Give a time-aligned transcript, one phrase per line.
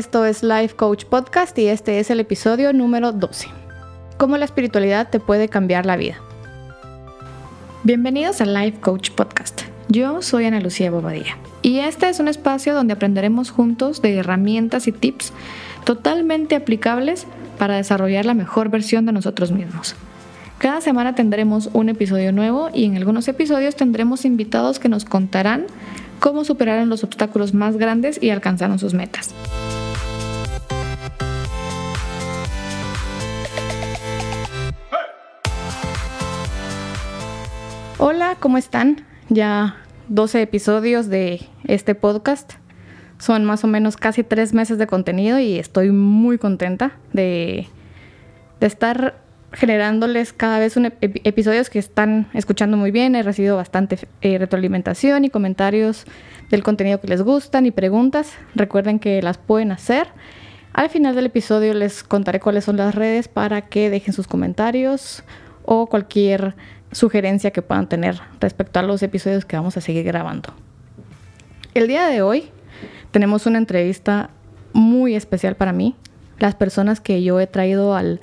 [0.00, 3.48] Esto es Life Coach Podcast y este es el episodio número 12.
[4.16, 6.16] ¿Cómo la espiritualidad te puede cambiar la vida?
[7.84, 9.60] Bienvenidos a Life Coach Podcast.
[9.90, 14.88] Yo soy Ana Lucía Bobadilla y este es un espacio donde aprenderemos juntos de herramientas
[14.88, 15.34] y tips
[15.84, 17.26] totalmente aplicables
[17.58, 19.96] para desarrollar la mejor versión de nosotros mismos.
[20.56, 25.66] Cada semana tendremos un episodio nuevo y en algunos episodios tendremos invitados que nos contarán
[26.20, 29.34] cómo superaron los obstáculos más grandes y alcanzaron sus metas.
[38.02, 39.04] Hola, ¿cómo están?
[39.28, 39.76] Ya
[40.08, 42.54] 12 episodios de este podcast.
[43.18, 47.68] Son más o menos casi tres meses de contenido y estoy muy contenta de,
[48.58, 49.20] de estar
[49.52, 53.14] generándoles cada vez un episodios que están escuchando muy bien.
[53.16, 56.06] He recibido bastante eh, retroalimentación y comentarios
[56.48, 58.32] del contenido que les gustan y preguntas.
[58.54, 60.06] Recuerden que las pueden hacer.
[60.72, 65.22] Al final del episodio les contaré cuáles son las redes para que dejen sus comentarios
[65.66, 66.54] o cualquier
[66.92, 70.52] sugerencia que puedan tener respecto a los episodios que vamos a seguir grabando.
[71.74, 72.50] El día de hoy
[73.10, 74.30] tenemos una entrevista
[74.72, 75.94] muy especial para mí.
[76.38, 78.20] Las personas que yo he traído al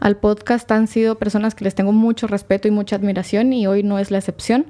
[0.00, 3.82] al podcast han sido personas que les tengo mucho respeto y mucha admiración y hoy
[3.82, 4.66] no es la excepción.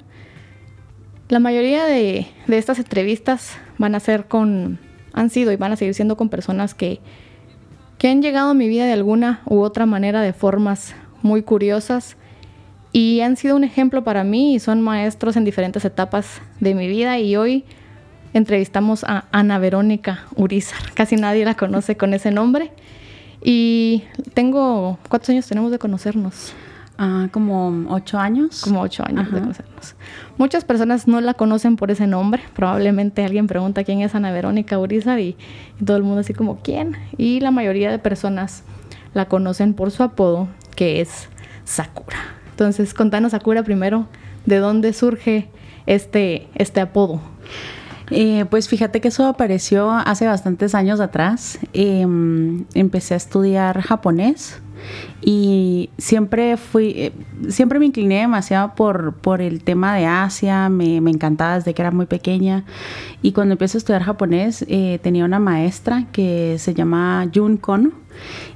[1.29, 4.77] La mayoría de, estas entrevistas van a ser con,
[5.13, 6.99] han sido y van a seguir siendo con personas que,
[7.97, 12.17] que han llegado a mi vida de alguna u otra manera de formas muy curiosas
[12.91, 16.87] y han sido un ejemplo para mí y son maestros en diferentes etapas de mi
[16.87, 17.65] vida y hoy
[18.33, 20.93] entrevistamos a Ana Verónica Urizar.
[20.93, 22.71] Casi nadie la conoce con ese nombre
[23.41, 24.03] y
[24.33, 26.53] tengo, ¿cuántos años tenemos de conocernos?
[26.97, 28.61] Ah, como ocho años.
[28.61, 29.95] Como ocho años de conocernos.
[30.37, 32.43] Muchas personas no la conocen por ese nombre.
[32.53, 35.35] Probablemente alguien pregunta quién es Ana Verónica Urizar y,
[35.83, 36.97] todo el mundo así como quién.
[37.17, 38.63] Y la mayoría de personas
[39.15, 41.27] la conocen por su apodo, que es
[41.63, 42.40] Sakura.
[42.51, 44.07] Entonces, contanos Sakura primero,
[44.45, 45.49] ¿de dónde surge
[45.85, 47.21] este, este apodo?
[48.11, 51.59] Eh, pues fíjate que eso apareció hace bastantes años atrás.
[51.73, 54.61] Em, empecé a estudiar japonés
[55.21, 57.13] y siempre fui, eh,
[57.49, 61.81] siempre me incliné demasiado por, por el tema de Asia, me, me, encantaba desde que
[61.81, 62.65] era muy pequeña
[63.21, 67.91] y cuando empecé a estudiar japonés eh, tenía una maestra que se llama Jun Kono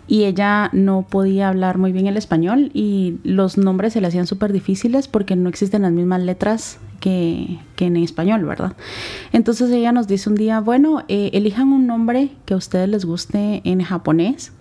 [0.08, 4.28] y ella no podía hablar muy bien el español y los nombres se le hacían
[4.28, 8.74] súper difíciles porque no existen las mismas letras que, en español, ¿verdad?
[9.32, 13.06] Entonces ella nos dice un día, bueno, eh, elijan un nombre que a ustedes les
[13.06, 14.52] guste en japonés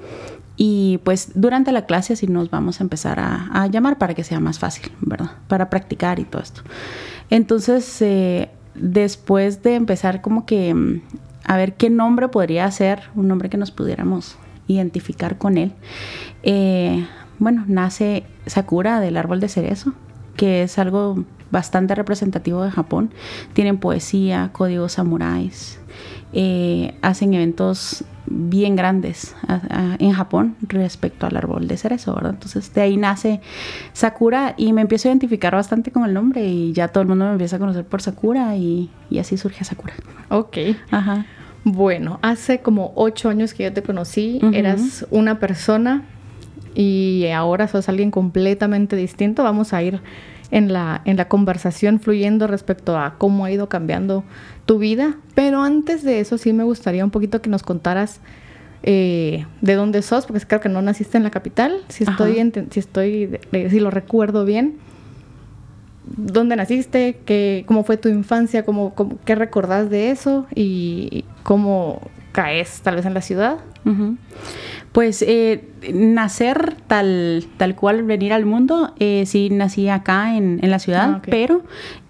[0.57, 4.41] y pues durante la clase así nos vamos a empezar a, llamar para que sea
[4.41, 5.33] más fácil, ¿verdad?
[5.49, 6.63] Para practicar y todo esto.
[7.31, 11.01] Entonces, eh, después de empezar como que mm,
[11.45, 14.37] a ver qué nombre podría ser, un nombre que nos pudiéramos
[14.67, 15.73] identificar con él,
[16.43, 17.07] eh,
[17.39, 19.93] bueno, nace Sakura del árbol de cerezo,
[20.37, 23.11] que es algo bastante representativo de Japón.
[23.53, 25.79] Tienen poesía, códigos samuráis,
[26.33, 29.37] eh, hacen eventos bien grandes
[29.99, 32.33] en Japón respecto al árbol de cerezo, ¿verdad?
[32.33, 33.41] Entonces de ahí nace
[33.93, 37.27] Sakura y me empiezo a identificar bastante con el nombre y ya todo el mundo
[37.27, 39.95] me empieza a conocer por Sakura y, así surge Sakura.
[40.31, 40.57] Ok.
[40.91, 41.27] Ajá.
[41.65, 46.05] Bueno, hace como ocho años que yo te conocí, eras una persona
[46.75, 49.43] y ahora sos alguien completamente distinto.
[49.43, 50.01] Vamos a ir
[50.51, 54.25] en la, en la conversación fluyendo respecto a cómo ha ido cambiando
[54.67, 55.17] tu vida.
[55.35, 58.21] Pero antes de eso sí me gustaría un poquito que nos contaras
[58.83, 62.81] eh, de dónde sos, porque creo que no naciste en la capital, si estoy, si
[62.81, 64.77] estoy, si lo recuerdo bien.
[66.07, 67.19] ¿Dónde naciste?
[67.25, 68.65] ¿Qué, ¿Cómo fue tu infancia?
[68.65, 68.95] ¿Cómo,
[69.25, 70.47] qué recordás de eso?
[70.55, 72.01] ¿Y cómo
[72.35, 73.59] caes tal vez en la ciudad?
[74.93, 80.79] Pues eh, nacer tal, tal cual, venir al mundo, eh, sí nací acá en, la
[80.79, 81.63] ciudad, ah, pero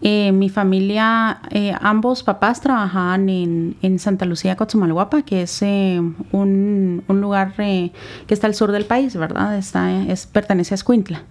[0.03, 1.41] eh, mi familia,
[1.81, 7.93] ambos papás trabajaban en, en Santa Lucía, Cochumalguapa, que es un, un, lugar que
[8.29, 9.57] está al sur del país, ¿verdad?
[9.57, 11.23] Está, es, pertenece a Escuintla.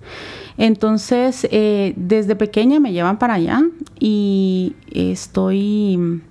[0.57, 1.47] Entonces,
[1.95, 3.61] desde pequeña me llevan para allá
[3.99, 6.21] y estoy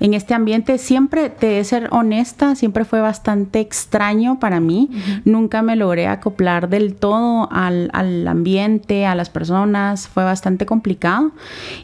[0.00, 0.78] en este ambiente.
[0.78, 4.90] Siempre, te ser honesta, siempre fue bastante extraño para mí.
[5.24, 7.90] Nunca me logré acoplar del todo al,
[8.26, 10.08] ambiente, a las personas.
[10.08, 11.32] Fue bastante complicado.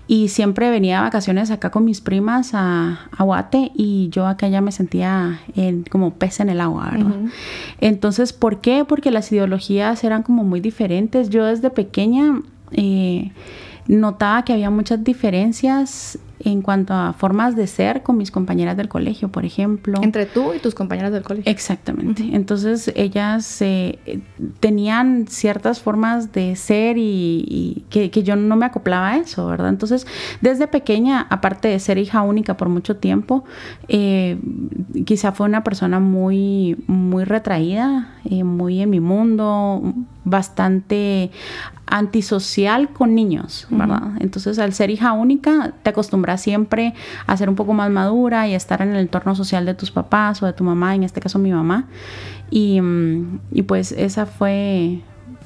[0.07, 4.61] Y siempre venía a vacaciones acá con mis primas a, Guate y yo acá ya
[4.61, 5.41] me sentía
[5.91, 7.15] como pez en el agua, ¿verdad?
[7.81, 8.85] Entonces, ¿por qué?
[8.85, 11.31] Porque las ideologías eran como muy diferentes.
[11.31, 12.41] Yo desde pequeña...
[12.73, 13.33] Eh,
[13.89, 18.89] notaba que había muchas diferencias en cuanto a formas de ser con mis compañeras del
[18.89, 20.01] colegio, por ejemplo.
[20.03, 21.51] Entre tú y tus compañeras del colegio.
[21.51, 22.29] Exactamente.
[22.33, 24.21] Entonces ellas eh,
[24.61, 29.69] tenían ciertas formas de ser y, que, yo no me acoplaba a eso, ¿verdad?
[29.69, 30.07] Entonces,
[30.41, 33.45] desde pequeña, aparte de ser hija única por mucho tiempo,
[33.89, 34.39] eh,
[35.05, 41.31] quizá fue una persona muy, muy retraída, eh, muy en mi mundo, bastante
[41.87, 44.13] antisocial con niños, ¿verdad?
[44.21, 46.95] Entonces, al ser hija única, te acostumbras siempre
[47.27, 49.91] a ser un poco más madura y a estar en el entorno social de tus
[49.91, 51.89] papás o de tu mamá, en este caso mi mamá.
[52.51, 55.03] Y, mm, y pues esa fue,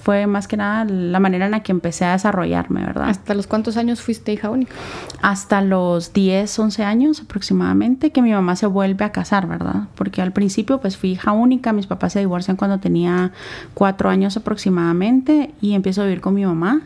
[0.07, 3.09] fue más que nada la manera en la que empecé a desarrollarme, ¿verdad?
[3.09, 4.73] ¿Hasta los cuántos años fuiste hija única?
[5.21, 9.89] Hasta los 10, 11 años aproximadamente que mi mamá se vuelve a casar, ¿verdad?
[9.97, 13.33] Porque al principio pues fui hija única, mis papás se divorcian cuando tenía
[13.75, 16.83] 4 años aproximadamente y empiezo a vivir con mi mamá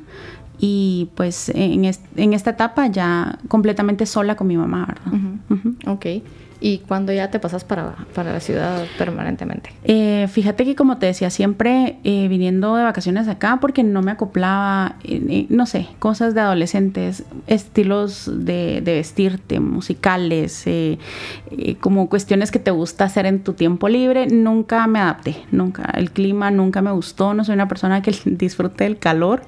[0.58, 5.88] y pues en, en esta etapa ya completamente sola con mi mamá, ¿verdad?
[5.88, 6.06] Ok
[6.60, 9.70] y cuando ya te pasas para, para la ciudad permanentemente?
[9.84, 14.10] Eh, fíjate que como te decía, siempre eh, viniendo de vacaciones acá porque no me
[14.10, 20.68] acoplaba, eh, no sé, cosas de adolescentes, estilos de, de vestirte, musicales,
[21.80, 25.90] como cuestiones que te gusta hacer en tu tiempo libre, nunca me adapté, nunca.
[25.94, 29.42] El clima nunca me gustó, no soy una persona que disfrute del calor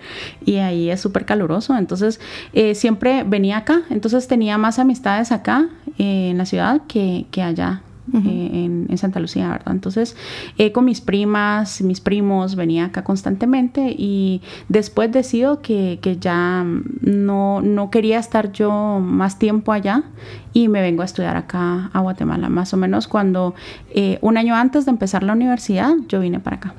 [0.45, 2.21] y ahí es súper caluroso, entonces
[2.75, 5.69] siempre venía acá, entonces tenía más amistades acá
[5.99, 7.83] en la ciudad que que, allá.
[8.13, 9.73] Eh, en, Santa Lucía, ¿verdad?
[9.73, 10.17] Entonces,
[10.59, 16.67] eh, con mis primas, mis primos, venía acá constantemente y después decido que, que ya
[17.01, 20.03] no, no, quería estar yo más tiempo allá
[20.53, 23.55] y me vengo a estudiar acá a Guatemala, más o menos cuando
[23.95, 26.75] eh, un año antes de empezar la universidad, yo vine para acá.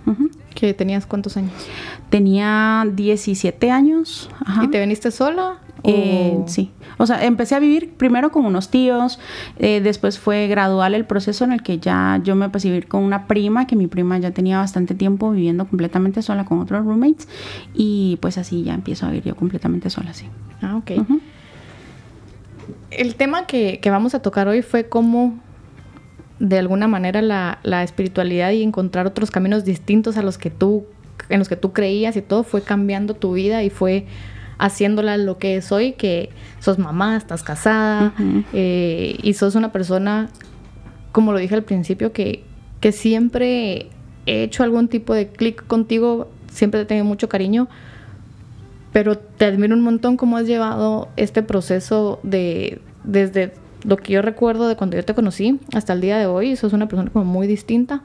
[0.53, 1.51] ¿Que tenías cuántos años?
[2.09, 4.29] Tenía 17 años.
[4.61, 5.57] ¿Y te viniste sola?
[6.45, 6.71] Sí.
[6.97, 9.19] O sea, empecé a vivir primero con unos tíos,
[9.59, 12.87] eh, después fue gradual el proceso en el que ya yo me pasé a vivir
[12.87, 16.85] con una prima, que mi prima ya tenía bastante tiempo viviendo completamente sola con otros
[16.85, 17.27] roommates,
[17.73, 20.25] y pues así ya empiezo a vivir yo completamente sola, sí.
[20.61, 20.91] Ah, ok.
[22.91, 25.37] El tema que, vamos a tocar hoy fue cómo
[26.39, 30.85] de alguna manera la, la, espiritualidad y encontrar otros caminos distintos a los que tú
[31.29, 34.05] en los que tú creías y todo fue cambiando tu vida y fue
[34.63, 36.29] haciéndola lo que es hoy, que
[36.59, 38.13] sos mamá, estás casada
[38.53, 40.29] eh, y sos una persona,
[41.11, 42.45] como lo dije al principio, que,
[42.79, 43.89] que siempre
[44.25, 47.67] he hecho algún tipo de clic contigo, siempre te tengo mucho cariño,
[48.93, 54.21] pero te admiro un montón cómo has llevado este proceso de desde lo que yo
[54.21, 57.25] recuerdo de cuando yo te conocí hasta el día de hoy, sos una persona como
[57.25, 58.01] muy distinta.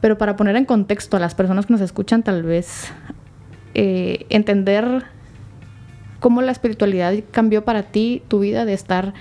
[0.00, 2.92] Pero para poner en contexto a las personas que nos escuchan, tal vez
[3.74, 5.13] eh, entender
[6.24, 9.12] cómo la espiritualidad cambió para ti tu vida de estar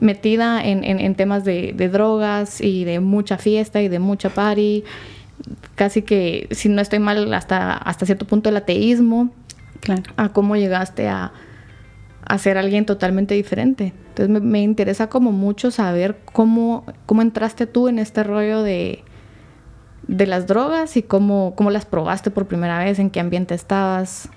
[0.00, 4.82] metida en, temas de, drogas y de mucha fiesta y de mucha party,
[5.76, 9.30] casi que, si no estoy mal, hasta, hasta cierto punto el ateísmo,
[9.78, 10.02] claro.
[10.16, 11.32] a cómo llegaste a,
[12.24, 13.92] a ser alguien totalmente diferente.
[14.08, 19.04] Entonces me, interesa como mucho saber cómo, cómo entraste tú en este rollo de,
[20.08, 24.28] de las drogas y cómo, cómo las probaste por primera vez, en qué ambiente estabas.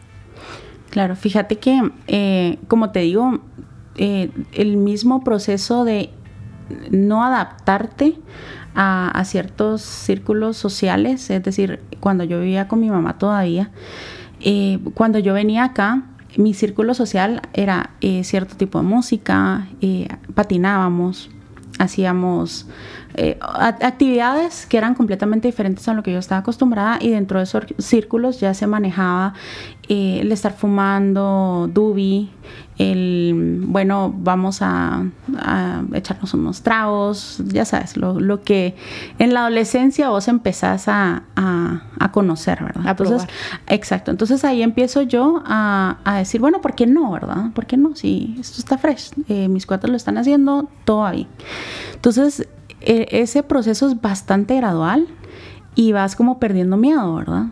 [0.93, 3.39] Claro, fíjate que, eh, como te digo,
[3.95, 6.11] eh, el mismo proceso de
[6.91, 8.19] no adaptarte
[8.75, 13.71] a, ciertos círculos sociales, es decir, cuando yo vivía con mi mamá todavía,
[14.39, 16.03] eh, cuando yo venía acá,
[16.37, 17.89] mi círculo social era
[18.21, 19.67] cierto tipo de música,
[20.35, 21.31] patinábamos,
[21.79, 22.67] hacíamos
[23.39, 27.65] actividades que eran completamente diferentes a lo que yo estaba acostumbrada y dentro de esos
[27.77, 29.33] círculos ya se manejaba
[29.89, 32.29] eh, el estar fumando, dubi,
[32.77, 35.03] el, bueno, vamos a,
[35.93, 38.75] echarnos unos tragos, ya sabes, lo, que
[39.19, 41.23] en la adolescencia vos empezás a,
[42.13, 42.85] conocer, ¿verdad?
[42.87, 43.27] Entonces,
[43.67, 47.51] exacto, entonces ahí empiezo yo a, decir, bueno, ¿por qué no, verdad?
[47.53, 47.95] ¿Por qué no?
[47.95, 51.27] Si esto está fresh, eh, mis cuates lo están haciendo, todo ahí.
[51.93, 52.47] Entonces,
[52.85, 55.07] e, ese proceso es bastante gradual
[55.75, 57.47] y vas como perdiendo miedo, ¿verdad?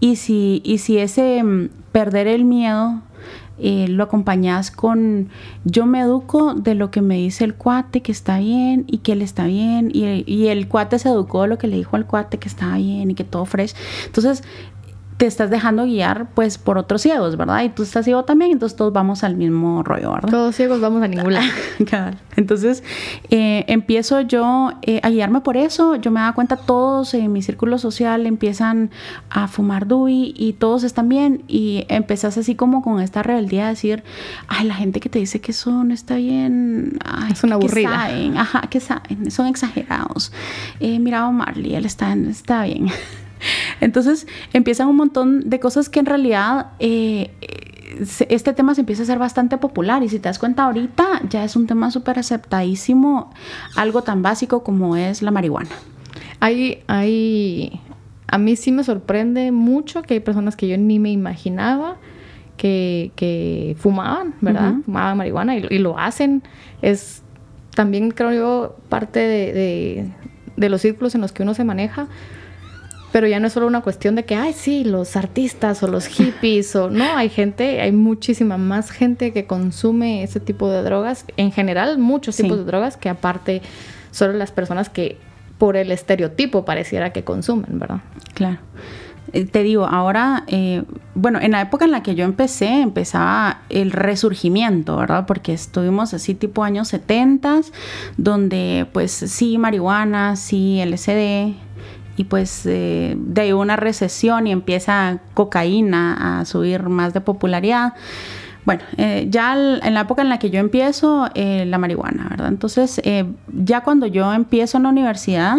[0.00, 3.02] Y si, y si ese mm, perder el miedo
[3.60, 5.30] eh, lo acompañas con
[5.64, 9.12] yo me educo de lo que me dice el cuate que está bien y que
[9.12, 12.38] él está bien y, el cuate se educó de lo que le dijo al cuate
[12.38, 13.74] que estaba bien y que todo fresh.
[14.06, 14.44] Entonces
[15.18, 17.64] te estás dejando guiar pues por otros ciegos, ¿verdad?
[17.64, 20.30] Y tú estás ciego también, entonces todos vamos al mismo rollo, ¿verdad?
[20.30, 21.48] Todos ciegos vamos a ningún lado.
[22.36, 22.84] entonces
[23.28, 27.42] eh, empiezo yo eh, a guiarme por eso, yo me da cuenta todos en mi
[27.42, 28.90] círculo social empiezan
[29.28, 33.70] a fumar dui y todos están bien y empezás así como con esta rebeldía a
[33.70, 34.04] decir,
[34.46, 37.90] ay, la gente que te dice que eso no está bien, ay, es una aburrida.
[37.90, 38.36] saben?
[38.36, 40.32] Ajá, que saben, son exagerados.
[40.78, 42.88] Eh, mira Marley, él está, está bien.
[43.80, 47.30] Entonces empiezan un montón de cosas que en realidad eh,
[48.28, 51.44] este tema se empieza a ser bastante popular y si te das cuenta ahorita ya
[51.44, 53.32] es un tema súper aceptadísimo,
[53.76, 55.70] algo tan básico como es la marihuana.
[56.40, 57.80] Hay, hay,
[58.26, 61.96] a mí sí me sorprende mucho que hay personas que yo ni me imaginaba
[62.56, 64.74] que, fumaban, ¿verdad?
[64.84, 66.42] Fumaban marihuana y, lo hacen.
[66.82, 67.22] Es
[67.74, 70.10] también, creo yo, parte de,
[70.56, 72.08] de los círculos en los que uno se maneja
[73.12, 76.06] pero ya no es solo una cuestión de que, ay, sí, los artistas o los
[76.08, 81.24] hippies o no, hay gente, hay muchísima más gente que consume ese tipo de drogas,
[81.36, 83.62] en general muchos tipos de drogas que aparte
[84.10, 85.16] solo las personas que
[85.58, 88.00] por el estereotipo pareciera que consumen, ¿verdad?
[88.34, 88.58] Claro.
[89.32, 90.84] Eh, te digo, ahora, eh,
[91.14, 95.26] bueno, en la época en la que yo empecé, empezaba el resurgimiento, ¿verdad?
[95.26, 97.60] Porque estuvimos así tipo años 70,
[98.16, 101.54] donde pues sí, marihuana, sí, LSD,
[102.18, 107.94] y pues eh, de una recesión y empieza cocaína a subir más de popularidad.
[108.64, 112.48] Bueno, eh, ya en la época en la que yo empiezo, eh, la marihuana, ¿verdad?
[112.48, 113.00] Entonces,
[113.46, 115.58] ya cuando yo empiezo en la universidad,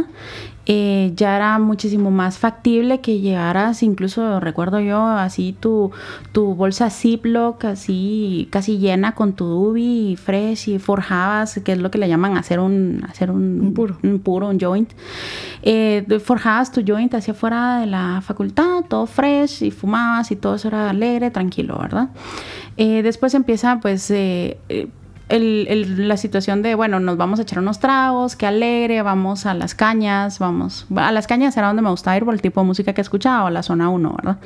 [0.65, 5.91] eh, ya era muchísimo más factible que llegaras, incluso recuerdo yo, así tu,
[6.31, 11.89] tu bolsa Ziploc, así casi llena con tu dubi fresh y forjabas, que es lo
[11.89, 13.97] que le llaman hacer un, hacer un, puro.
[14.03, 14.91] un puro, un joint.
[15.63, 20.55] Eh, forjabas tu joint hacia afuera de la facultad, todo fresh y fumabas y todo
[20.55, 22.09] eso era alegre, tranquilo, ¿verdad?
[22.77, 24.11] Eh, después empieza pues
[25.29, 29.53] el, la situación de, bueno, nos vamos a echar unos tragos, qué alegre, vamos a
[29.53, 32.67] las cañas, vamos, a las cañas era donde me gustaba ir por el tipo de
[32.67, 34.37] música que escuchaba, a la zona 1, ¿verdad?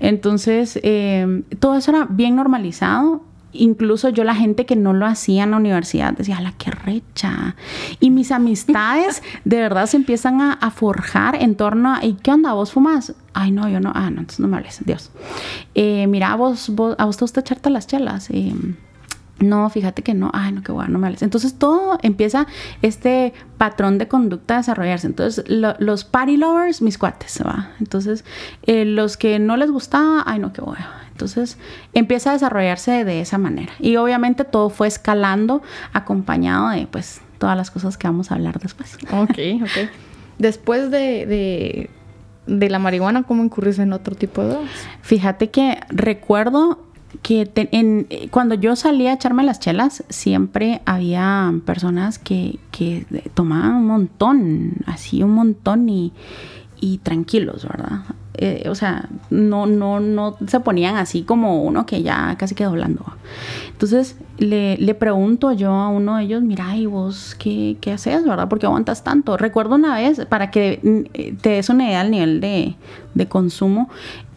[0.00, 3.22] Entonces, eh, todo eso era bien normalizado.
[3.56, 7.54] Incluso yo la gente que no lo hacía en la universidad decía, la qué recha.
[8.00, 12.52] Y mis amistades de verdad se empiezan a, forjar en torno a, ¿y qué onda?
[12.52, 13.14] ¿Vos fumas?
[13.32, 13.92] Ay, no, yo no.
[13.94, 14.80] Ah, no, entonces no me hables.
[14.84, 15.12] Dios.
[15.76, 18.28] Eh, mira, vos, vos, a vos te gusta echarte las chelas.
[18.30, 18.52] Eh,
[19.38, 21.22] no, fíjate que no, ay, no, qué bueno, no me hables.
[21.22, 22.46] Entonces todo empieza
[22.82, 25.06] este patrón de conducta a desarrollarse.
[25.06, 27.70] Entonces los party lovers, mis cuates, ¿va?
[27.80, 28.24] Entonces
[28.62, 30.84] eh, los que no les gustaba, ay, no, qué bueno.
[31.10, 31.58] Entonces
[31.92, 33.72] empieza a desarrollarse de esa manera.
[33.78, 35.62] Y obviamente todo fue escalando
[35.92, 38.96] acompañado de pues todas las cosas que vamos a hablar después.
[39.12, 39.90] Ok, ok.
[40.38, 41.88] Después de,
[42.46, 44.70] de, la marihuana, ¿cómo incurrís en otro tipo de drogas?
[45.02, 46.84] Fíjate que recuerdo
[47.22, 53.74] que en, cuando yo salía a echarme las chelas, siempre había personas que, que tomaban
[53.76, 56.12] un montón, así un montón y,
[56.80, 58.00] y tranquilos, ¿verdad?
[58.36, 62.70] Eh, o sea, no, no, no se ponían así como uno que ya casi quedó
[62.70, 63.04] doblando.
[63.70, 68.24] Entonces le, le, pregunto yo a uno de ellos, mira, ¿y vos qué, qué haces,
[68.24, 68.48] verdad?
[68.48, 69.36] ¿Por qué aguantas tanto?
[69.36, 72.74] Recuerdo una vez, para que mm, te des una idea del nivel de,
[73.14, 73.88] de consumo,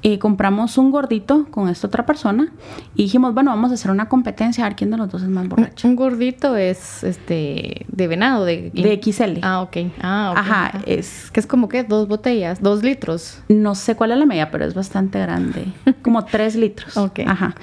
[0.04, 2.51] eh, compramos un gordito con esta otra persona
[2.96, 5.30] y dijimos, bueno, vamos a hacer una competencia a ver quién de los dos es
[5.30, 5.88] más borracho.
[5.88, 9.39] Un, gordito es este de venado, de, de XL.
[9.42, 9.77] Ah, ok.
[10.01, 13.42] Ah, Ajá, es que es como que dos botellas, dos litros.
[13.50, 15.66] No sé cuál es la medida, pero es bastante grande,
[16.04, 16.96] como tres litros.
[16.96, 17.22] Ok.
[17.25, 17.56] Ajá.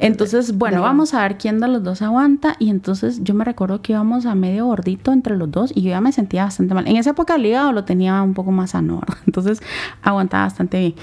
[0.00, 3.80] entonces, bueno, vamos a ver quién de los dos aguanta y entonces yo me recuerdo
[3.80, 6.86] que íbamos a medio gordito entre los dos y yo ya me sentía bastante mal.
[6.88, 9.60] En esa época el hígado lo tenía un poco más sano, entonces
[10.02, 10.94] aguantaba bastante bien.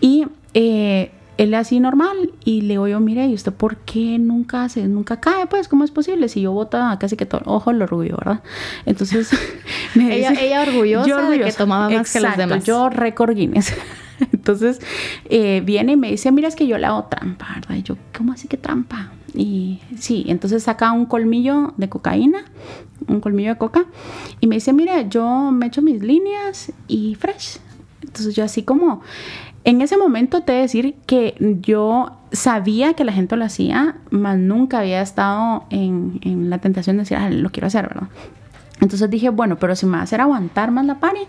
[0.00, 4.64] Y eh, él así normal y le digo yo, mire, ¿y usted por qué nunca
[4.64, 5.46] hace, nunca cae?
[5.46, 6.28] Pues, ¿cómo es posible?
[6.28, 8.42] Si yo bota casi que todo, ojo el orgullo, ¿verdad?
[8.86, 9.30] Entonces,
[9.94, 12.64] me ella, ella orgullosa, de que tomaba más que los demás.
[12.64, 13.74] Yo récord Guinness.
[14.32, 14.80] Entonces,
[15.26, 17.76] eh, viene y me dice, mira, es que yo le hago trampa, ¿verdad?
[17.76, 19.10] Y yo, ¿cómo así que trampa?
[19.34, 22.44] Y sí, entonces saca un colmillo de cocaína,
[23.06, 23.84] un colmillo de coca,
[24.40, 27.58] y me dice, mire, yo me echo mis líneas y fresh.
[28.00, 29.02] Entonces yo así como,
[29.66, 34.78] en ese momento te decir que yo sabía que la gente lo hacía, mas nunca
[34.78, 38.08] había estado en, la tentación de decir, ah, lo quiero hacer, ¿verdad?
[38.80, 41.22] Entonces dije, bueno, pero si me va a hacer aguantar más la pari,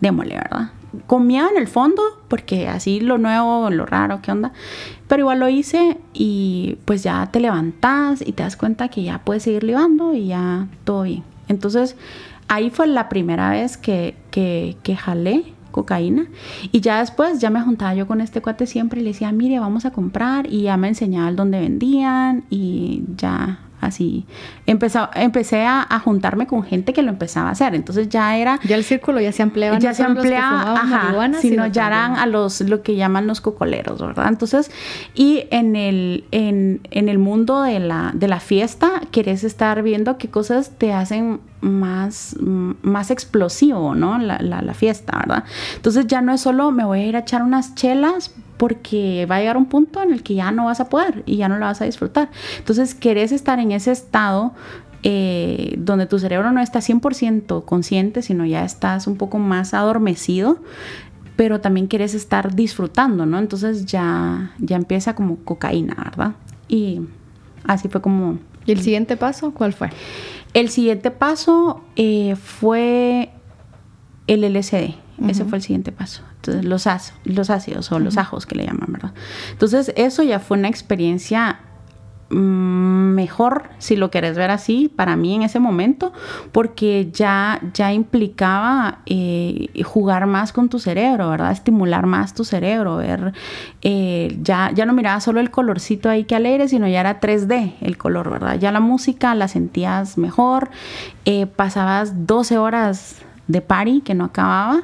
[0.00, 0.72] démosle, ¿verdad?
[1.06, 4.52] Comía en el fondo, porque así lo nuevo, lo raro, ¿qué onda?
[5.06, 9.20] Pero igual lo hice y pues ya te levantas y te das cuenta que ya
[9.20, 11.22] puedes seguir libando y ya todo bien.
[11.46, 11.94] Entonces
[12.48, 16.26] ahí fue la primera vez que, que, que jalé cocaína.
[16.70, 19.58] Y ya después, ya me juntaba yo con este cuate siempre y le decía, mire,
[19.58, 20.46] vamos a comprar.
[20.46, 24.24] Y ya me enseñaba el dónde vendían y ya así.
[24.66, 27.74] Empezó, empecé a, juntarme con gente que lo empezaba a hacer.
[27.74, 28.60] Entonces ya era...
[28.64, 29.78] Ya el círculo ya se ampliaba.
[29.78, 34.28] Ya se ampliaba, ajá, sino, ya eran a los, lo que llaman los cocoleros, ¿verdad?
[34.28, 34.70] Entonces,
[35.14, 40.18] y en el, en, en el mundo de la, de la fiesta, querés estar viendo
[40.18, 44.18] qué cosas te hacen más, más explosivo, ¿no?
[44.18, 45.44] La, la, la, fiesta, ¿verdad?
[45.76, 49.36] Entonces ya no es solo me voy a ir a echar unas chelas porque va
[49.36, 51.58] a llegar un punto en el que ya no vas a poder y ya no
[51.58, 52.30] la vas a disfrutar.
[52.58, 54.52] Entonces, querés estar en ese estado
[55.02, 60.58] eh, donde tu cerebro no está 100% consciente, sino ya estás un poco más adormecido,
[61.36, 63.38] pero también quieres estar disfrutando, ¿no?
[63.38, 66.32] Entonces ya, ya empieza como cocaína, ¿verdad?
[66.68, 67.00] Y
[67.64, 68.38] así fue como...
[68.66, 69.90] ¿Y el siguiente paso cuál fue?
[70.54, 73.30] El siguiente paso eh, fue
[74.26, 74.94] el LSD.
[75.28, 76.22] Ese fue el siguiente paso.
[76.36, 76.86] Entonces, los,
[77.24, 79.14] los ácidos o los ajos que le llaman, ¿verdad?
[79.52, 81.60] Entonces, eso ya fue una experiencia
[82.30, 86.12] mejor, si lo querés ver así, para mí en ese momento,
[86.52, 91.52] porque ya, ya implicaba eh, jugar más con tu cerebro, ¿verdad?
[91.52, 93.32] Estimular más tu cerebro, ver,
[93.82, 97.74] eh, ya, ya no miraba solo el colorcito ahí que alegre, sino ya era 3D
[97.80, 98.58] el color, ¿verdad?
[98.58, 100.70] Ya la música la sentías mejor,
[101.24, 103.16] eh, pasabas 12 horas
[103.46, 104.82] de party que no acababa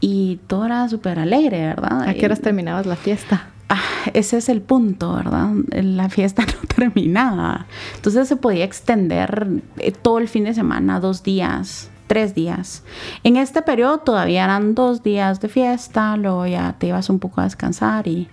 [0.00, 2.08] y todo era súper alegre, ¿verdad?
[2.08, 3.48] ¿A qué horas terminabas la fiesta?
[3.68, 3.82] Ah,
[4.14, 5.50] ese es el punto, ¿verdad?
[5.70, 7.66] La fiesta no terminaba.
[7.96, 12.82] Entonces se podía extender eh, todo el fin de semana, dos días, tres días.
[13.24, 17.42] En este periodo todavía eran dos días de fiesta, luego ya te ibas un poco
[17.42, 18.28] a descansar y,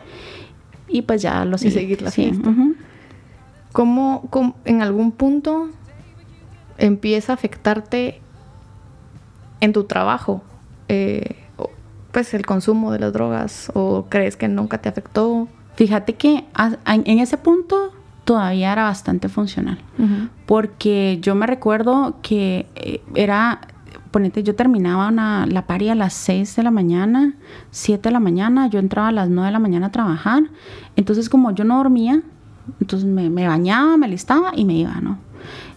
[0.87, 2.53] y pues ya lo Y seguir la fiesta.
[3.73, 4.29] ¿Cómo,
[4.63, 5.67] en algún punto
[6.77, 8.21] empieza a afectarte
[9.59, 10.41] en tu trabajo?
[10.87, 11.44] Eh,
[12.15, 15.49] pues el consumo de las drogas o crees que nunca te afectó?
[15.75, 16.45] Fíjate que
[16.85, 17.91] en ese punto
[18.23, 19.79] todavía era bastante funcional,
[20.45, 23.59] porque yo me recuerdo que eh, era,
[24.11, 27.33] ponete, yo terminaba la pari a las 6 de la mañana,
[27.71, 30.43] 7 de la mañana, yo entraba a las 9 de la mañana a trabajar,
[30.95, 32.21] entonces como yo no dormía,
[32.79, 35.17] entonces me, me bañaba, me listaba y me iba, ¿no?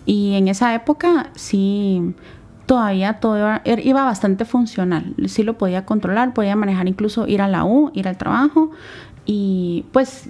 [0.06, 2.14] Y en esa época sí
[2.68, 5.14] todavía todo er, iba, bastante funcional.
[5.26, 8.70] Sí lo podía controlar, podía manejar incluso ir a la U, ir al trabajo
[9.24, 10.28] y pues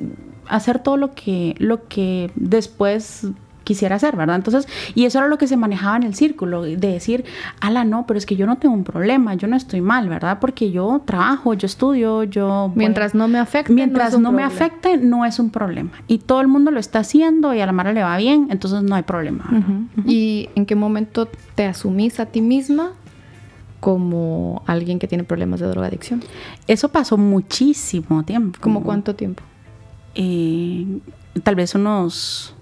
[0.48, 3.26] hacer todo lo que, lo que después
[3.68, 4.36] quisiera hacer, ¿verdad?
[4.36, 7.26] Entonces, y eso era lo que se manejaba en el círculo, de decir,
[7.60, 10.38] ala, no, pero es que yo no tengo un problema, yo no estoy mal, ¿verdad?
[10.40, 12.72] Porque yo trabajo, yo estudio, yo...
[12.74, 13.74] Mientras no me afecte.
[13.74, 15.90] Mientras no, me afecte, no es un problema.
[16.06, 18.82] Y todo el mundo lo está haciendo y a la Mara le va bien, entonces
[18.82, 19.44] no hay problema.
[20.06, 22.92] ¿Y en qué momento te asumís a ti misma
[23.80, 26.22] como alguien que tiene problemas de drogadicción?
[26.66, 28.58] Eso pasó muchísimo tiempo.
[28.62, 29.42] ¿Cómo cuánto tiempo?
[30.14, 31.00] Eh,
[31.42, 32.54] tal vez unos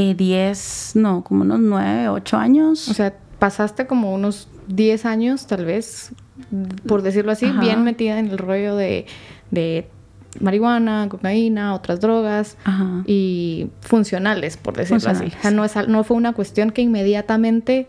[0.00, 2.88] 10, eh, no, como unos 9, 8 años.
[2.88, 6.12] O sea, pasaste como unos 10 años, tal vez,
[6.86, 9.06] por decirlo así, bien metida en el rollo de,
[10.40, 12.56] marihuana, cocaína, otras drogas
[13.06, 15.26] y funcionales, por decirlo así.
[15.26, 17.88] O sea, no, es, no fue una cuestión que inmediatamente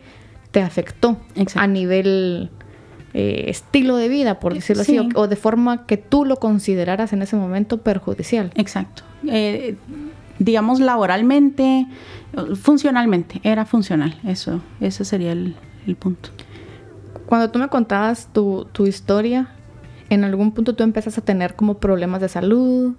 [0.52, 1.17] te afectó
[1.56, 2.50] a nivel
[3.13, 7.21] eh, estilo de vida, por decirlo así, o, de forma que tú lo consideraras en
[7.21, 8.52] ese momento perjudicial.
[8.56, 9.04] Exacto.
[9.28, 9.76] Eh,
[10.42, 11.86] digamos, laboralmente,
[12.56, 15.56] funcionalmente, era funcional, eso, ese sería el,
[16.00, 16.30] punto.
[17.28, 19.50] Cuando tú me contabas tu, historia,
[20.10, 22.96] en algún punto tú empezas a tener como problemas de salud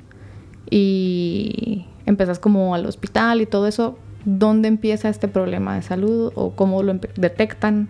[0.71, 3.99] y empezas como al hospital y todo eso.
[4.25, 7.89] ¿Dónde empieza este problema de salud o cómo lo detectan?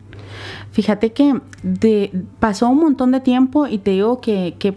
[0.70, 4.74] Fíjate que de, pasó un montón de tiempo y te digo que, que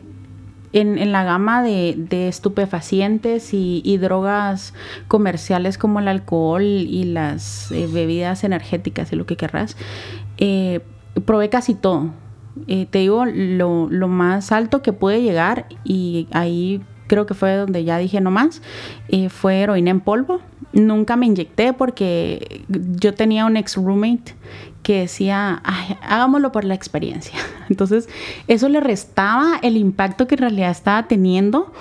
[0.76, 4.74] en, la gama de, estupefacientes y, drogas
[5.08, 9.78] comerciales como el alcohol y las eh, bebidas energéticas y lo que querrás,
[10.38, 10.82] eh,
[11.24, 12.12] probé casi todo.
[12.68, 17.56] Eh, te digo, lo, lo, más alto que pude llegar y ahí creo que fue
[17.56, 18.62] donde ya dije no más,
[19.30, 20.42] fue heroína en polvo.
[20.74, 24.36] Nunca me inyecté porque yo tenía un ex roommate
[24.86, 25.64] que decía,
[26.04, 27.40] hagámoslo por la experiencia.
[27.70, 28.08] Entonces,
[28.48, 31.74] eso le restaba el impacto que en realidad estaba teniendo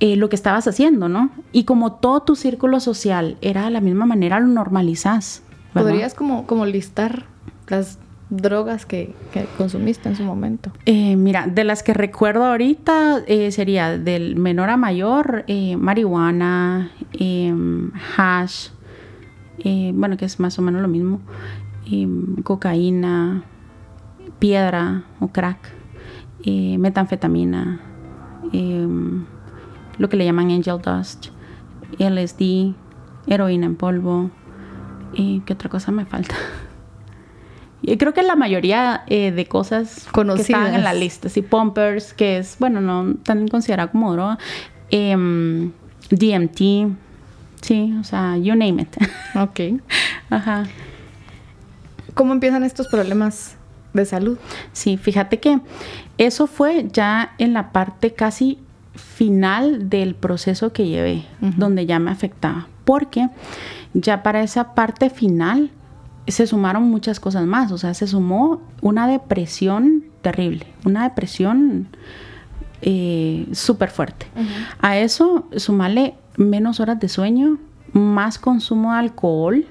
[0.00, 1.30] eh, lo que estabas haciendo, ¿no?
[1.52, 5.42] Y como todo tu círculo social era de la misma manera, lo normalizas.
[5.72, 7.24] ¿Podrías como, como listar
[7.68, 7.98] las
[8.32, 9.14] drogas que,
[9.58, 10.72] consumiste en su momento?
[10.86, 15.44] Eh, mira, de las que recuerdo ahorita eh, sería del menor a mayor,
[15.78, 18.70] marihuana, em, hash,
[19.94, 21.20] bueno, que es más o menos lo mismo,
[22.42, 23.44] cocaína,
[24.38, 25.82] piedra o crack.
[26.44, 27.80] eh, metanfetamina,
[28.52, 29.24] em,
[29.98, 31.28] lo que le llaman angel dust,
[31.98, 32.74] LSD,
[33.26, 34.30] heroína en polvo.
[35.14, 36.34] ¿Y qué otra cosa me falta?
[37.82, 40.46] Y creo que la mayoría eh, de cosas Conocidas.
[40.46, 44.38] que estaban en la lista, sí, pumpers, que es, bueno, no tan considerado como droga,
[44.90, 45.72] em,
[46.10, 46.94] DMT,
[47.60, 48.96] sí, o sea, you name it.
[49.34, 49.82] Ok.
[50.30, 50.64] Ajá.
[52.14, 53.56] ¿Cómo empiezan estos problemas
[53.94, 54.38] de salud?
[54.72, 55.60] Sí, fíjate que
[56.18, 58.58] eso fue ya en la parte casi
[58.94, 62.68] final del proceso que llevé, donde ya me afectaba.
[62.84, 63.28] Porque
[63.94, 65.70] ya para esa parte final
[66.26, 67.72] se sumaron muchas cosas más.
[67.72, 71.88] O sea, se sumó una depresión terrible, una depresión
[72.80, 74.26] eh, súper fuerte.
[74.80, 77.58] A eso sumarle menos horas de sueño,
[77.92, 79.66] más consumo de alcohol,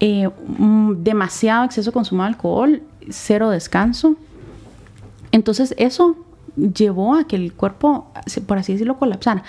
[0.00, 0.28] eh,
[0.58, 4.16] mm, demasiado exceso de consumo de alcohol, cero descanso.
[5.32, 6.16] Entonces eso
[6.56, 8.12] llevó a que el cuerpo,
[8.46, 9.42] por así decirlo, colapsara.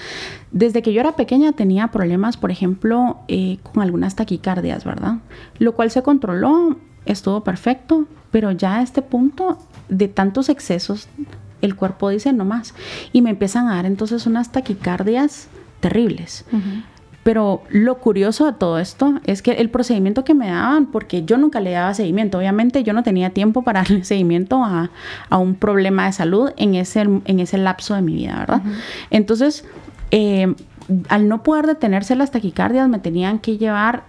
[0.51, 5.17] Desde que yo era pequeña tenía problemas, por ejemplo, eh, con algunas taquicardias, ¿verdad?
[5.59, 9.57] Lo cual se controló, estuvo perfecto, pero ya a este punto
[9.89, 11.07] de tantos excesos,
[11.61, 12.73] el cuerpo dice no más.
[13.11, 15.47] Y me empiezan a dar entonces unas taquicardias
[15.79, 16.45] terribles.
[17.23, 21.37] Pero lo curioso de todo esto es que el procedimiento que me daban, porque yo
[21.37, 24.89] nunca le daba seguimiento, obviamente yo no tenía tiempo para darle seguimiento a,
[25.29, 28.61] a un problema de salud en ese, en ese lapso de mi vida, ¿verdad?
[29.11, 29.65] Entonces,
[30.11, 30.53] eh,
[31.09, 34.03] al no poder detenerse las taquicardias, me tenían que llevar,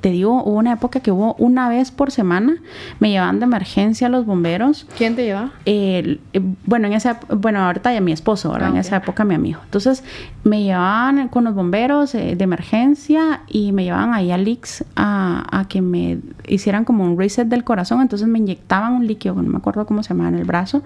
[0.00, 2.54] te digo, hubo una época que hubo una vez por semana,
[3.00, 5.50] me llevaban de emergencia a los bomberos ¿Quién te lleva?
[5.64, 8.68] el- eh, bueno, en esa, bueno, ahorita ya mi esposo, ¿verdad?
[8.68, 8.80] Ah, En ok.
[8.80, 9.60] esa época mi amigo.
[9.64, 10.02] Entonces,
[10.44, 15.44] me llevaban con los bomberos eh, de emergencia y me llevaban ahí al Ix a,
[15.50, 18.00] a que me hicieran como un reset del corazón.
[18.00, 20.82] Entonces, me inyectaban un líquido, no me acuerdo cómo se llamaba, en el brazo.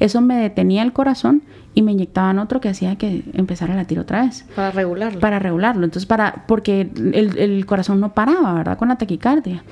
[0.00, 1.42] Eso me detenía el corazón
[1.74, 5.20] y me inyectaban otro que hacía que empezara a latir otra vez Para regularlo.
[5.20, 5.84] para regularlo.
[5.84, 8.78] Entonces, para, porque el, corazón no paraba, ¿verdad?
[8.78, 9.62] Con la taquicardia.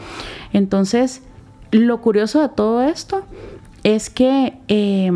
[0.52, 1.22] Entonces,
[1.70, 3.24] lo curioso de todo esto
[3.82, 5.10] es que eh,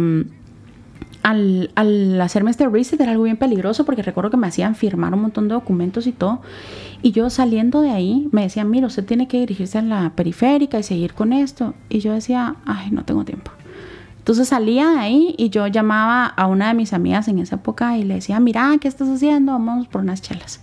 [1.23, 5.13] al, al hacerme este reset era algo bien peligroso porque recuerdo que me hacían firmar
[5.15, 6.41] un montón de documentos y todo.
[7.03, 10.79] Y yo saliendo de ahí me decían, mira, usted tiene que dirigirse a la periférica
[10.79, 11.75] y seguir con esto.
[11.89, 13.51] Y yo decía, ay, no tengo tiempo.
[14.31, 17.99] Entonces salía de ahí y yo llamaba a una de mis amigas en esa época
[17.99, 19.51] y le decía, mira, ¿qué estás haciendo?
[19.51, 20.61] Vamos por unas chelas.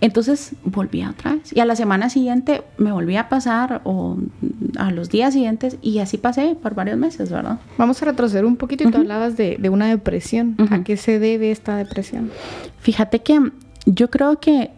[0.00, 1.54] Entonces volvía otra vez.
[1.54, 4.16] Y a la semana siguiente me volvía a pasar o
[4.78, 7.58] a los días siguientes y así pasé por varios meses, ¿verdad?
[7.76, 10.56] Vamos a retroceder un poquito y tú hablabas de, de una depresión.
[10.70, 12.30] ¿A qué se debe esta depresión?
[12.78, 13.38] Fíjate que
[13.84, 14.70] yo creo que,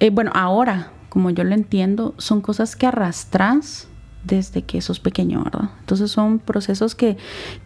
[0.00, 3.88] eh, bueno, ahora, como yo lo entiendo, son cosas que arrastras
[4.24, 5.70] desde que sos pequeño, ¿verdad?
[5.80, 7.16] Entonces son procesos que,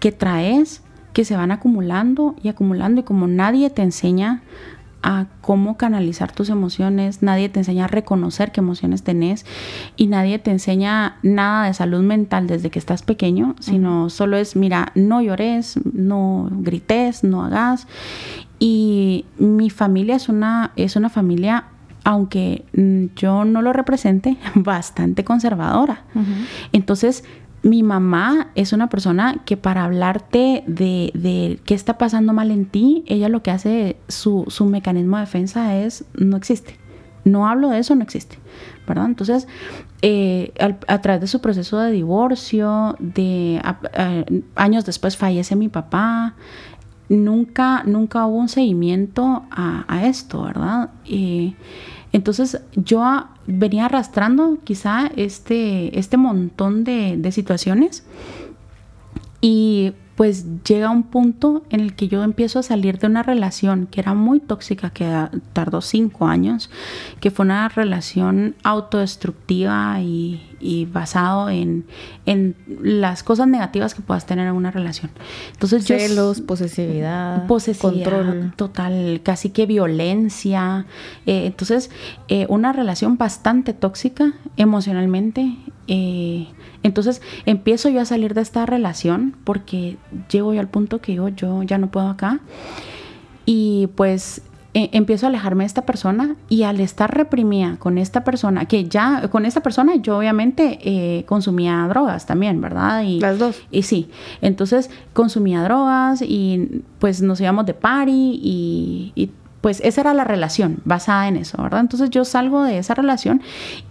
[0.01, 4.43] que traes, que se van acumulando y acumulando y como nadie te enseña
[5.03, 9.47] a cómo canalizar tus emociones, nadie te enseña a reconocer qué emociones tenés
[9.97, 14.57] y nadie te enseña nada de salud mental desde que estás pequeño, sino solo es,
[14.57, 17.87] mira, no llores, no grites, no hagas.
[18.59, 21.67] Y mi familia es una, es una familia,
[22.11, 26.05] aunque mm, yo no lo represente, bastante conservadora.
[26.73, 27.23] Entonces,
[27.63, 32.65] mi mamá es una persona que para hablarte de, de qué está pasando mal en
[32.65, 36.79] ti, ella lo que hace, su, su mecanismo de defensa es, no existe.
[37.25, 38.39] No hablo de eso, no existe.
[38.87, 39.05] ¿Verdad?
[39.05, 39.47] Entonces,
[40.01, 44.25] eh, al- a, través de su proceso de divorcio, de a- a-
[44.65, 46.37] años después fallece mi papá,
[47.11, 50.91] nunca, nunca hubo un seguimiento a, a esto, ¿verdad?
[51.05, 51.55] Y
[52.13, 58.05] entonces yo venía arrastrando quizá este, este montón de, de situaciones
[59.41, 63.87] y pues llega un punto en el que yo empiezo a salir de una relación
[63.87, 66.71] que era muy tóxica, que tardó cinco años,
[67.21, 71.85] que fue una relación autodestructiva y, y basado en,
[72.27, 75.13] en las cosas negativas que puedas tener en una relación.
[75.53, 78.53] Entonces yo Celos, posesividad, posesividad control.
[78.57, 80.87] total, casi que violencia.
[81.27, 81.93] Eh, entonces,
[82.27, 85.55] eh, una relación bastante tóxica emocionalmente.
[85.87, 86.49] eh,
[86.83, 89.97] entonces, empiezo yo a salir de esta relación porque
[90.31, 92.41] llego yo al punto que digo, yo ya no puedo acá.
[93.47, 94.43] Y pues
[94.75, 98.87] eh, empiezo a alejarme de esta persona y al estar reprimida con esta persona, que
[98.87, 103.03] ya con esta persona yo obviamente eh, consumía drogas también, ¿verdad?
[103.03, 103.63] Y, Las dos.
[103.71, 104.11] y sí,
[104.43, 110.25] entonces consumía drogas y pues nos íbamos de party y, y, pues esa era la
[110.25, 111.81] relación basada en eso, ¿verdad?
[111.81, 113.43] Entonces yo salgo de esa relación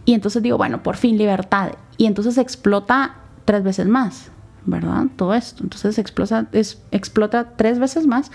[0.06, 1.72] y entonces digo, bueno, por fin libertad.
[1.98, 4.32] Y entonces explota tres veces más,
[4.66, 5.08] ¿verdad?
[5.16, 5.64] Todo esto.
[5.64, 8.32] Entonces explota, es, explota tres veces más.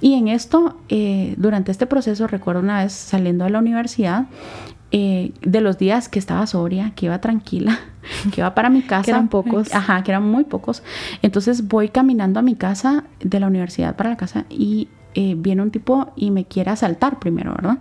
[0.00, 4.26] Y en esto, eh, durante este proceso, recuerdo una vez saliendo de la universidad,
[4.92, 7.78] eh, de los días que estaba sobria, que iba tranquila,
[8.34, 9.04] que iba para mi casa.
[9.04, 9.72] que eran pocos.
[9.74, 10.82] Ajá, que eran muy pocos.
[11.22, 15.62] Entonces voy caminando a mi casa, de la universidad para la casa, y eh, viene
[15.62, 17.78] un tipo y me quiere asaltar primero, ¿verdad?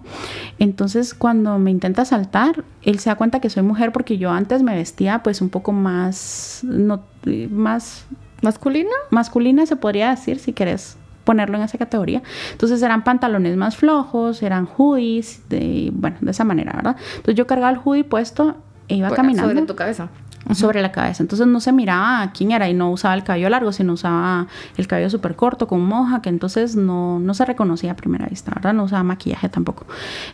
[0.58, 4.64] Entonces cuando me intenta asaltar, él se da cuenta que soy mujer porque yo antes
[4.64, 7.04] me vestía pues un poco más, no,
[7.52, 8.06] más...
[8.42, 8.92] ¿Masculina?
[9.10, 12.24] Masculina se podría decir si querés ponerlo en esa categoría.
[12.52, 16.96] Entonces eran pantalones más flojos, eran hoodies, de, bueno, de esa manera, ¿verdad?
[17.18, 18.56] Entonces yo cargaba el hoodie puesto
[18.88, 19.52] e iba caminando.
[19.52, 20.10] Sobre tu cabeza
[20.54, 21.24] sobre la cabeza.
[21.24, 24.88] Entonces no se miraba quién era y no usaba el cabello largo, sino usaba el
[24.88, 28.74] cabello súper corto con moja, que entonces no, no se reconocía a primera vista, ¿verdad?
[28.74, 29.86] No usaba maquillaje tampoco.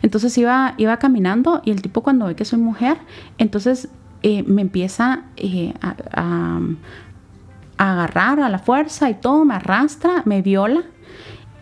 [0.02, 2.98] Entonces iba, iba caminando y el tipo cuando ve que soy mujer,
[3.38, 3.88] entonces
[4.22, 6.60] eh, me empieza eh, a,
[7.78, 10.82] agarrar a la fuerza y todo, me arrastra, me viola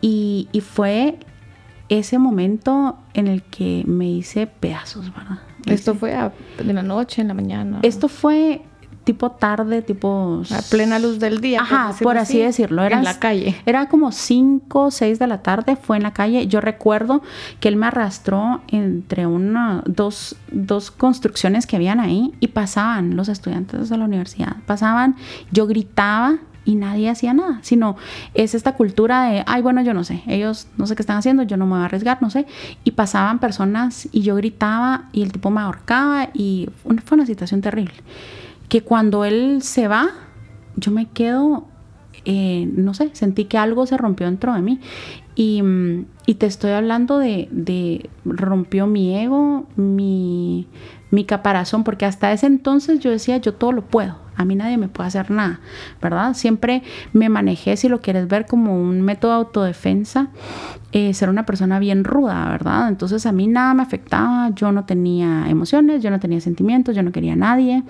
[0.01, 1.19] y, y fue
[1.88, 5.38] ese momento en el que me hice pedazos, ¿verdad?
[5.66, 7.81] Esto fue a, de la noche, en la mañana.
[7.83, 8.62] Esto fue
[9.05, 10.42] tipo tarde, tipo...
[10.50, 11.61] A plena luz del día.
[11.61, 12.83] Ajá, por, así, decirlo.
[12.83, 13.55] Era, en la calle.
[13.66, 16.46] Era como 5 o 6 de la tarde, fue en la calle.
[16.46, 17.22] Yo recuerdo
[17.61, 23.29] que él me arrastró entre una, dos, dos construcciones que habían ahí y pasaban los
[23.29, 24.57] estudiantes de la universidad.
[24.66, 25.16] Pasaban,
[25.53, 27.96] yo gritaba y nadie hacía nada, sino
[28.35, 31.42] es esta cultura de, ay, bueno, yo no sé, ellos no sé qué están haciendo,
[31.42, 32.46] yo no me voy a arriesgar, no sé,
[32.85, 36.68] y pasaban personas y yo gritaba y el tipo me ahorcaba y
[37.05, 37.94] fue una situación terrible,
[38.68, 40.09] que cuando él se va,
[40.77, 41.66] yo me quedo,
[42.24, 44.81] eh, no sé, sentí que algo se rompió dentro de mí.
[45.37, 45.62] Y,
[46.27, 50.68] y te estoy hablando de, de rompió mi ego, mi,
[51.11, 54.77] mi caparazón, porque hasta ese entonces yo decía, yo todo lo puedo a mí nadie
[54.77, 55.61] me puede hacer nada,
[56.01, 56.35] ¿verdad?
[56.35, 60.29] Siempre me manejé, si lo quieres ver, como un método de autodefensa,
[60.92, 62.88] eh, ser una persona bien ruda, ¿verdad?
[62.88, 67.03] Entonces a mí nada me afectaba, yo no tenía emociones, yo no tenía sentimientos, yo
[67.03, 67.83] no quería a nadie.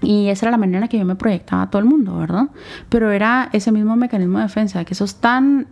[0.00, 2.16] Y esa era la manera en la que yo me proyectaba a todo el mundo,
[2.16, 2.48] ¿verdad?
[2.88, 5.66] Pero era ese mismo mecanismo de defensa, que sos tan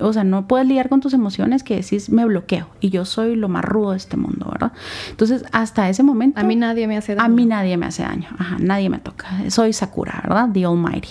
[0.00, 3.36] o sea, no puedes lidiar con tus emociones que decís, me bloqueo y yo soy
[3.36, 4.72] lo más rudo de este mundo, ¿verdad?
[5.10, 6.40] Entonces, hasta ese momento...
[6.40, 7.24] A mí nadie me hace daño.
[7.24, 9.28] A mí nadie me hace daño, ajá, nadie me toca.
[9.48, 10.48] Soy Sakura, ¿verdad?
[10.52, 11.10] The Almighty.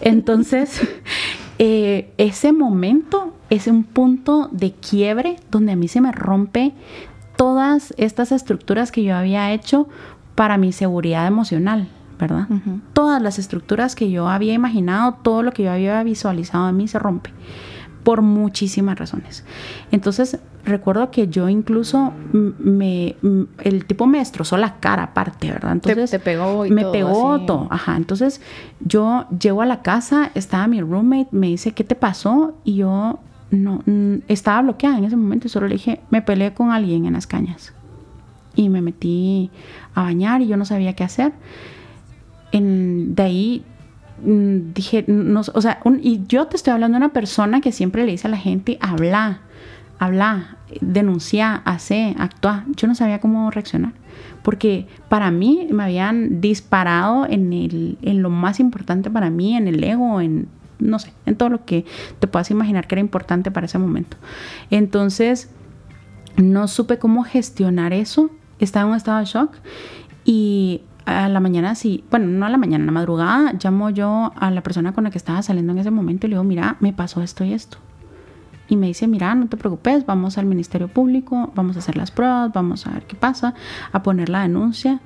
[0.00, 0.80] Entonces,
[1.58, 6.74] eh, ese momento es un punto de quiebre donde a mí se me rompe
[7.36, 9.88] todas estas estructuras que yo había hecho
[10.34, 12.48] para mi seguridad emocional, ¿verdad?
[12.94, 16.88] Todas las estructuras que yo había imaginado, todo lo que yo había visualizado a mí
[16.88, 17.30] se rompe
[18.08, 19.44] por muchísimas razones.
[19.92, 23.16] Entonces, recuerdo que yo incluso me,
[23.62, 25.72] el tipo me destrozó la cara aparte, ¿verdad?
[25.72, 27.98] Entonces, te, pegó y me pegó todo, ajá.
[27.98, 28.40] Entonces,
[28.80, 32.54] yo llego a la casa, estaba mi roommate, me dice, ¿qué te pasó?
[32.64, 33.18] Y yo
[33.50, 33.82] no,
[34.26, 37.26] estaba bloqueada en ese momento y solo le dije, me peleé con alguien en las
[37.26, 37.74] cañas.
[38.54, 39.50] Y me metí
[39.94, 41.34] a bañar y yo no sabía qué hacer.
[42.52, 43.77] En, de ahí Mm,
[44.22, 48.12] dije, no, o sea, y yo te estoy hablando de una persona que siempre le
[48.12, 49.40] dice a la gente, habla,
[49.98, 52.64] habla, denuncia, hace, actúa.
[52.76, 53.92] Yo no sabía cómo reaccionar,
[54.42, 59.68] porque para mí me habían disparado en, el, en lo más importante para mí, en
[59.68, 61.84] el ego, en, no sé, en todo lo que
[62.18, 64.16] te puedas imaginar que era importante para ese momento.
[64.70, 65.50] Entonces,
[66.36, 69.52] no supe cómo gestionar eso, estaba en un estado de shock
[70.24, 74.32] y a la mañana, sí, bueno, no a la mañana, a la madrugada, llamo yo
[74.36, 76.76] a la persona con la que estaba saliendo en ese momento y le digo, mira,
[76.80, 77.78] me pasó esto y esto.
[78.68, 82.10] Y me dice, mira, no te preocupes, vamos al Ministerio Público, vamos a hacer las
[82.10, 83.54] pruebas, vamos a ver qué pasa,
[83.90, 85.00] a poner la denuncia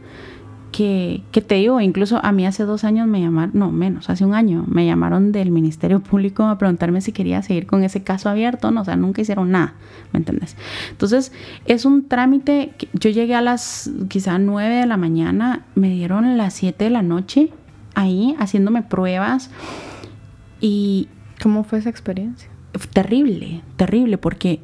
[0.72, 4.34] que, te digo, incluso a mí hace dos años me llamaron, no menos, hace un
[4.34, 8.70] año, me llamaron del Ministerio Público a preguntarme si quería seguir con ese caso abierto,
[8.70, 9.74] no, o sea, nunca hicieron nada,
[10.12, 10.56] ¿me entiendes?
[10.90, 11.30] Entonces,
[11.66, 16.36] es un trámite, que yo llegué a las quizá nueve de la mañana, me dieron
[16.36, 17.50] las siete de la noche
[17.94, 19.50] ahí haciéndome pruebas
[20.60, 21.08] y...
[21.42, 22.48] ¿Cómo fue esa experiencia?
[22.92, 24.60] Terrible, terrible, porque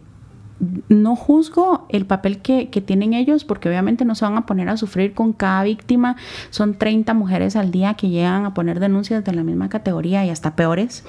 [0.89, 4.77] no juzgo el papel que, tienen ellos porque obviamente no se van a poner a
[4.77, 6.17] sufrir con cada víctima.
[6.51, 10.31] Son 30 mujeres al día que llegan a poner denuncias de la misma categoría y
[10.31, 11.05] hasta peores.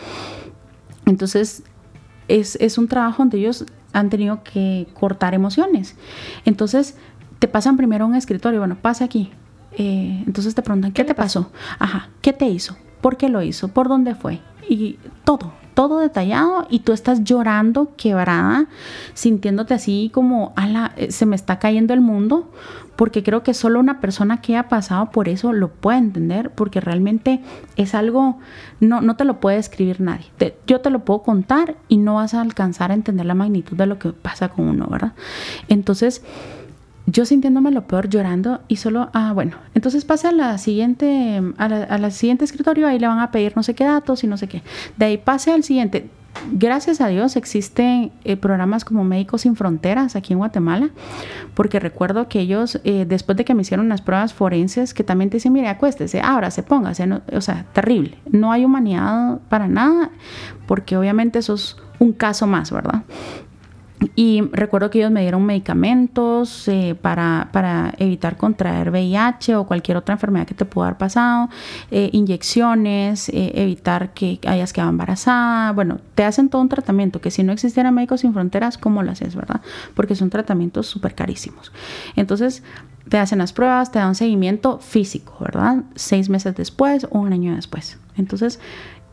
[1.06, 1.64] Entonces
[2.28, 5.96] es, es un trabajo donde ellos han tenido que cortar emociones.
[6.46, 6.96] Entonces
[7.40, 9.32] te pasan primero a un escritorio, bueno, pase aquí.
[9.72, 11.52] Eh, entonces te preguntan, ¿qué, te pasó?
[11.80, 12.78] Ajá, ¿qué te hizo?
[13.02, 13.70] ¿Por qué lo hizo?
[13.70, 14.42] ¿Por dónde fue?
[14.68, 18.66] Y todo, todo detallado y tú estás llorando, quebrada,
[19.14, 22.52] sintiéndote así como, ala, eh, se me está cayendo el mundo,
[22.98, 26.82] porque creo que solo una persona que ha pasado por eso lo puede entender, porque
[26.82, 27.40] realmente
[27.78, 28.40] es algo,
[28.82, 30.26] no, no te lo puede escribir nadie.
[30.68, 33.86] yo te lo puedo contar y no vas a alcanzar a entender la magnitud de
[33.86, 35.14] lo que pasa con uno, ¿verdad?
[35.70, 36.24] Entonces,
[37.12, 41.68] yo sintiéndome lo peor, llorando y solo, ah, bueno, entonces pasa a la siguiente, a
[41.68, 44.48] la, siguiente escritorio, ahí le van a pedir no sé qué datos y no sé
[44.48, 44.62] qué.
[44.98, 46.10] De ahí pase al siguiente.
[46.52, 50.90] Gracias a Dios existen eh, programas como Médicos Sin Fronteras aquí en Guatemala,
[51.56, 55.32] porque recuerdo que ellos, eh, después de que me hicieron las pruebas forenses, que también
[55.32, 58.20] te dicen, mire, acuéstese, se póngase, no, o sea, terrible.
[58.30, 60.12] No hay humanidad para nada,
[60.68, 63.04] porque obviamente eso es un caso más, ¿verdad?
[64.16, 69.98] Y recuerdo que ellos me dieron medicamentos eh, para, para, evitar contraer VIH o cualquier
[69.98, 71.50] otra enfermedad que te pueda haber pasado,
[71.92, 75.74] eh, inyecciones, eh, evitar que hayas quedado embarazada.
[75.74, 79.12] Bueno, te hacen todo un tratamiento que si no existiera Médicos Sin Fronteras, ¿cómo lo
[79.12, 79.62] haces, verdad?
[79.96, 81.74] Porque son tratamientos súper carísimos.
[82.16, 82.64] Entonces,
[83.10, 85.84] te hacen las pruebas, te dan seguimiento físico, ¿verdad?
[85.96, 87.98] Seis meses después o un año después.
[88.16, 88.60] Entonces,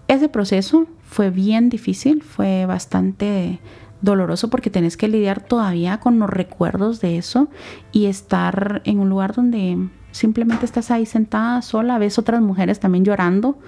[0.07, 3.59] ese proceso fue bien difícil, fue bastante
[4.07, 7.49] doloroso porque tenés que lidiar todavía con los recuerdos de eso
[7.92, 13.05] y estar en un lugar donde simplemente estás ahí sentada sola, ves otras mujeres también
[13.05, 13.59] llorando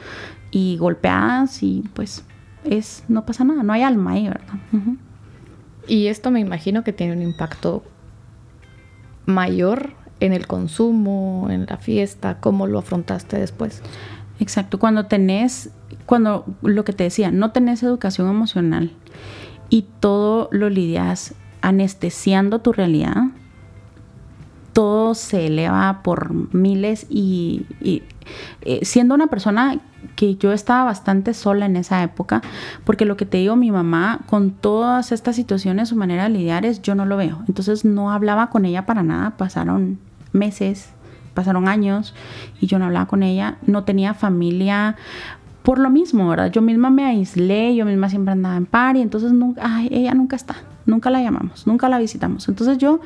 [0.50, 2.24] y golpeadas y pues
[2.64, 4.54] es no pasa nada, no hay alma ahí, ¿verdad?
[5.86, 7.82] Y esto me imagino que tiene un impacto
[9.26, 13.82] mayor en el consumo, en la fiesta, ¿cómo lo afrontaste después?
[14.40, 15.70] Exacto, cuando tenés,
[16.06, 18.92] cuando lo que te decía, no tenés educación emocional
[19.70, 23.24] y todo lo lidias anestesiando tu realidad,
[24.72, 27.66] todo se eleva por miles y,
[28.62, 29.80] eh, siendo una persona
[30.14, 32.42] que yo estaba bastante sola en esa época,
[32.84, 36.64] porque lo que te digo, mi mamá, con todas estas situaciones, su manera de lidiar
[36.64, 37.42] es, yo no lo veo.
[37.48, 39.98] Entonces no hablaba con ella para nada, pasaron
[40.32, 40.90] meses,
[41.34, 42.14] pasaron años
[42.60, 44.96] y yo no hablaba con ella, no tenía familia
[45.68, 46.50] por lo mismo, ¿verdad?
[46.50, 50.34] Yo misma me aislé, yo misma siempre andaba en par y entonces nunca, ella nunca
[50.34, 52.48] está, nunca la llamamos, nunca la visitamos.
[52.48, 53.00] Entonces yo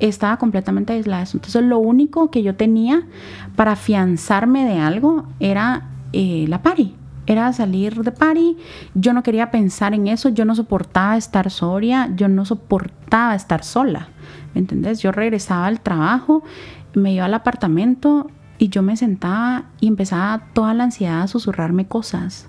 [0.00, 1.22] estaba completamente aislada.
[1.32, 3.06] Entonces lo único que yo tenía
[3.54, 6.96] para afianzarme de algo era eh, la pari.
[7.26, 8.56] Era salir de party,
[8.96, 13.62] yo no quería pensar en eso, yo no soportaba estar sobria, yo no soportaba estar
[13.62, 14.08] sola,
[14.54, 14.98] ¿me entendés?
[14.98, 16.42] Yo regresaba al trabajo,
[16.94, 21.86] me iba al apartamento y yo me sentaba y empezaba toda la ansiedad a susurrarme
[21.86, 22.46] cosas.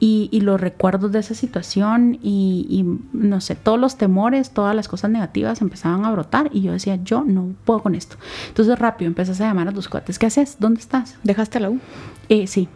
[0.00, 5.10] Y, los recuerdos de esa situación y, no sé, todos los temores, todas las cosas
[5.10, 8.16] negativas empezaban a brotar y yo decía, yo no puedo con esto.
[8.48, 10.56] Entonces rápido empezás a llamar a tus cuates, ¿qué haces?
[10.58, 11.16] ¿Dónde estás?
[11.22, 11.80] ¿Dejaste la U?
[12.28, 12.68] Eh, sí,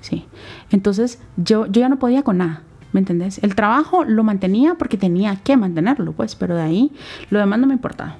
[0.00, 0.26] sí.
[0.72, 2.62] Entonces yo, yo ya no podía con nada.
[2.92, 3.38] ¿Me entendés?
[3.44, 6.92] El trabajo lo mantenía porque tenía que mantenerlo, pues, pero de ahí
[7.30, 8.16] lo demás no me importaba.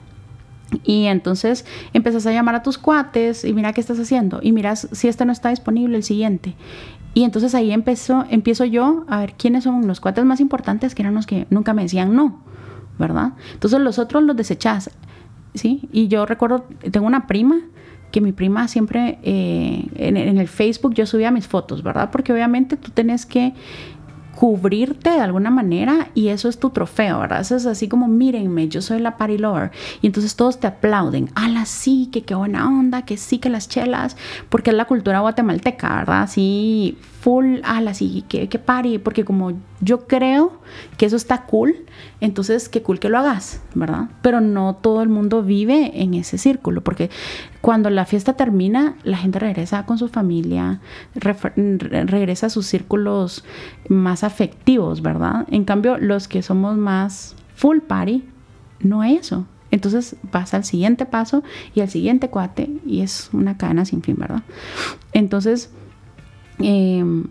[0.84, 4.40] Y entonces empezás a llamar a tus cuates y mira qué estás haciendo.
[4.42, 6.54] Y miras si este no está disponible, el siguiente.
[7.14, 11.02] Y entonces ahí empezó, empiezo yo a ver quiénes son los cuates más importantes, que
[11.02, 12.42] eran los que nunca me decían no,
[12.98, 13.32] ¿verdad?
[13.54, 14.90] Entonces los otros los desechás,
[15.54, 15.88] ¿sí?
[15.92, 17.56] Y yo recuerdo, tengo una prima
[18.12, 22.10] que mi prima siempre eh, en, en, el Facebook yo subía mis fotos, ¿verdad?
[22.10, 23.54] Porque obviamente tú tenés que
[24.36, 27.40] cubrirte de alguna manera y eso es tu trofeo, ¿verdad?
[27.40, 29.72] Eso es así como, mírenme, yo soy la party lover.
[30.02, 31.30] Y entonces todos te aplauden.
[31.48, 34.16] la sí, que qué buena onda, que sí, que las chelas,
[34.48, 36.22] porque es la cultura guatemalteca, ¿verdad?
[36.22, 40.60] Así, full, ala, sí, que, que party, porque como yo creo
[40.96, 41.74] que eso está cool,
[42.20, 44.10] entonces qué cool que lo hagas, ¿verdad?
[44.22, 47.10] Pero no todo el mundo vive en ese círculo, porque
[47.62, 50.78] cuando la fiesta termina, la gente regresa con su familia,
[51.16, 53.44] regresa a sus círculos
[53.88, 55.48] más afectivos, ¿verdad?
[55.50, 58.22] En cambio, los que somos más full party,
[58.78, 59.46] no es eso.
[59.72, 61.42] Entonces vas al siguiente paso
[61.74, 64.44] y al siguiente cuate y es una cadena sin fin, ¿verdad?
[65.12, 65.72] Entonces
[66.58, 67.24] em,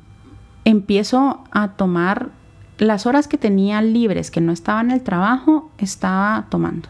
[0.63, 2.29] empiezo a tomar
[2.77, 6.89] las horas que tenía libres, que no estaba en el trabajo, estaba tomando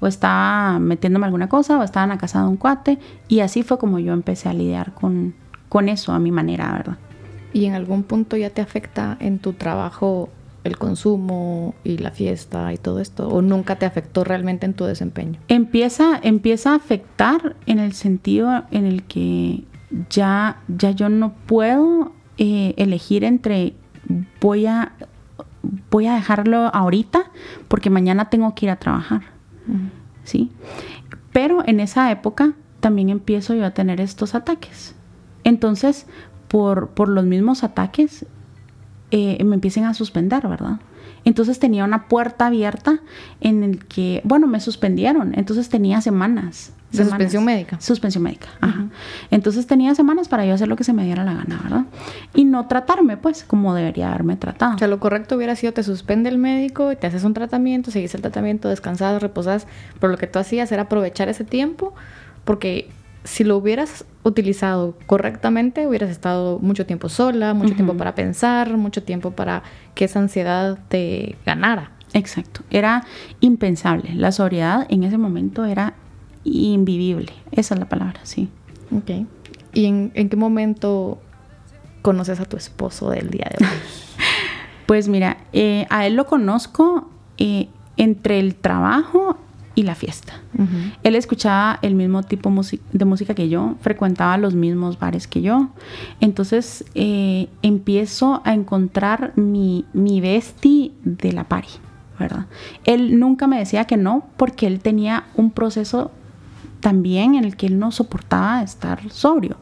[0.00, 3.62] o estaba metiéndome alguna cosa o estaba en la casa de un cuate y así
[3.62, 5.34] fue como yo empecé a lidiar con,
[5.68, 6.98] con eso a mi manera, ¿verdad?
[7.52, 10.28] ¿Y en algún punto ya te afecta en tu trabajo
[10.64, 13.28] el consumo y la fiesta y todo esto?
[13.28, 15.40] ¿O nunca te afectó realmente en tu desempeño?
[15.48, 19.64] Empieza, empieza a afectar en el sentido en el que
[20.10, 23.74] ya, ya yo no puedo eh, elegir entre
[24.40, 24.92] voy a,
[25.90, 27.30] voy a dejarlo ahorita
[27.68, 29.22] porque mañana tengo que ir a trabajar.
[30.24, 30.50] ¿sí?
[31.32, 34.94] Pero en esa época también empiezo yo a tener estos ataques.
[35.44, 36.06] Entonces,
[36.48, 38.26] por, por los mismos ataques,
[39.10, 40.80] eh, me empiecen a suspender, ¿verdad?
[41.24, 43.00] Entonces tenía una puerta abierta
[43.40, 45.34] en el que, bueno, me suspendieron.
[45.36, 46.72] Entonces tenía semanas.
[46.92, 47.78] ¿De suspensión médica?
[47.80, 48.86] Suspensión médica, ajá.
[49.30, 51.84] Entonces tenía semanas para yo hacer lo que se me diera la gana, ¿verdad?
[52.34, 54.76] Y no tratarme, pues, como debería haberme tratado.
[54.76, 58.14] O sea, lo correcto hubiera sido te suspende el médico te haces un tratamiento, seguís
[58.14, 59.66] el tratamiento, descansas, reposas.
[60.00, 61.94] Pero lo que tú hacías era aprovechar ese tiempo
[62.44, 62.90] porque
[63.24, 69.02] si lo hubieras utilizado correctamente, hubieras estado mucho tiempo sola, mucho tiempo para pensar, mucho
[69.02, 69.62] tiempo para
[69.94, 71.92] que esa ansiedad te ganara.
[72.14, 73.04] Exacto, era
[73.40, 74.14] impensable.
[74.14, 75.94] La sobriedad en ese momento era
[76.52, 77.32] invivible.
[77.52, 78.48] Esa es la palabra, sí.
[78.94, 79.26] Ok.
[79.74, 81.18] ¿Y en, qué momento
[82.02, 83.70] conoces a tu esposo del día de hoy?
[84.86, 89.36] pues mira, eh, a él lo conozco eh, entre el trabajo
[89.78, 90.32] y la fiesta.
[91.04, 92.52] Él escuchaba el mismo tipo
[92.92, 95.68] de música que yo, frecuentaba los mismos bares que yo.
[96.18, 101.74] Entonces eh, empiezo a encontrar mi, mi bestie de la party,
[102.18, 102.46] ¿verdad?
[102.86, 106.10] Él nunca me decía que no porque él tenía un proceso
[106.80, 109.56] también en el que él no soportaba estar sobrio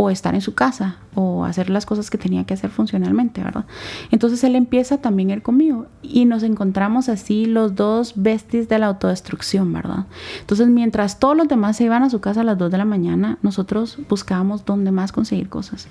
[0.00, 3.64] o estar en su casa o hacer las cosas que tenía que hacer funcionalmente, ¿verdad?
[4.12, 8.86] Entonces él empieza también ir conmigo y nos encontramos así los dos besties de la
[8.86, 10.06] autodestrucción, ¿verdad?
[10.38, 12.84] Entonces mientras todos los demás se iban a su casa a las 2 de la
[12.84, 15.88] mañana, nosotros buscábamos dónde más conseguir cosas.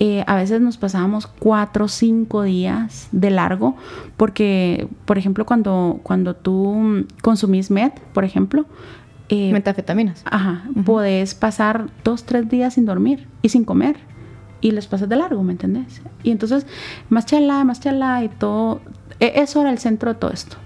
[0.00, 3.76] Eh, a veces nos pasábamos cuatro o cinco días de largo
[4.18, 8.66] porque, por ejemplo, cuando, cuando tú consumís MED, por ejemplo,
[9.28, 10.22] eh, Metafetaminas.
[10.24, 10.64] Ajá.
[10.84, 13.96] Podés pasar dos, tres días sin dormir y sin comer.
[14.60, 16.02] Y les pasas de largo, ¿me entendés?
[16.22, 16.66] Y entonces,
[17.10, 18.80] más chala, más chala y todo.
[19.20, 20.56] E, eso era el centro de todo esto.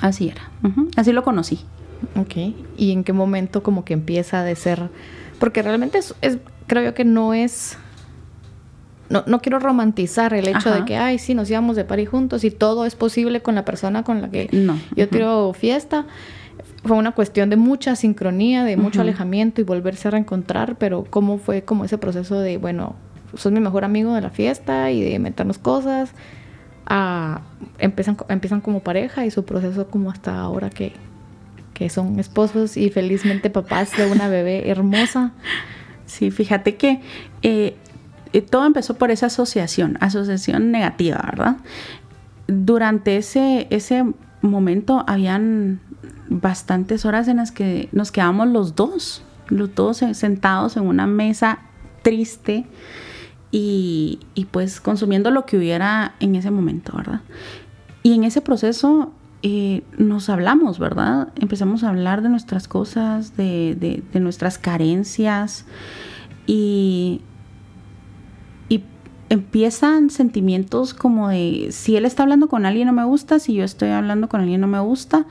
[0.00, 0.50] Así era.
[0.96, 1.60] Así lo conocí.
[2.16, 2.54] Ok.
[2.76, 4.88] ¿Y en qué momento como que empieza de ser...?
[5.38, 6.14] Porque realmente es,
[6.66, 7.76] creo yo que no es...
[9.10, 12.44] No, no quiero romantizar el hecho de que, ay, sí, nos íbamos de party juntos
[12.44, 14.78] y todo es posible con la persona con la que no.
[14.96, 16.06] yo tiro fiesta
[16.84, 21.38] fue una cuestión de mucha sincronía, de mucho alejamiento y volverse a reencontrar, pero cómo
[21.38, 22.96] fue como ese proceso de, bueno,
[23.36, 26.10] sos mi mejor amigo de la fiesta y de meternos cosas,
[26.86, 27.42] a,
[27.78, 30.92] empiezan, empiezan como pareja y su proceso como hasta ahora que,
[31.72, 35.32] que son esposos y felizmente papás de una bebé hermosa.
[36.06, 37.00] Sí, fíjate que
[37.42, 37.76] eh,
[38.32, 41.56] eh, todo empezó por esa asociación, asociación negativa, ¿verdad?
[42.48, 44.04] Durante ese, ese
[44.42, 45.80] momento habían
[46.28, 51.60] bastantes horas en las que nos quedamos los dos, los dos sentados en una mesa
[52.02, 52.66] triste
[53.50, 54.18] y,
[54.50, 57.20] pues consumiendo lo que hubiera en ese momento, ¿verdad?
[58.02, 59.12] Y en ese proceso
[59.42, 61.28] eh, nos hablamos, ¿verdad?
[61.36, 65.66] Empezamos a hablar de nuestras cosas, de, de nuestras carencias
[66.46, 67.31] y, y
[69.32, 73.64] empiezan sentimientos como de si él está hablando con alguien no me gusta, si yo
[73.64, 75.24] estoy hablando con alguien no me gusta.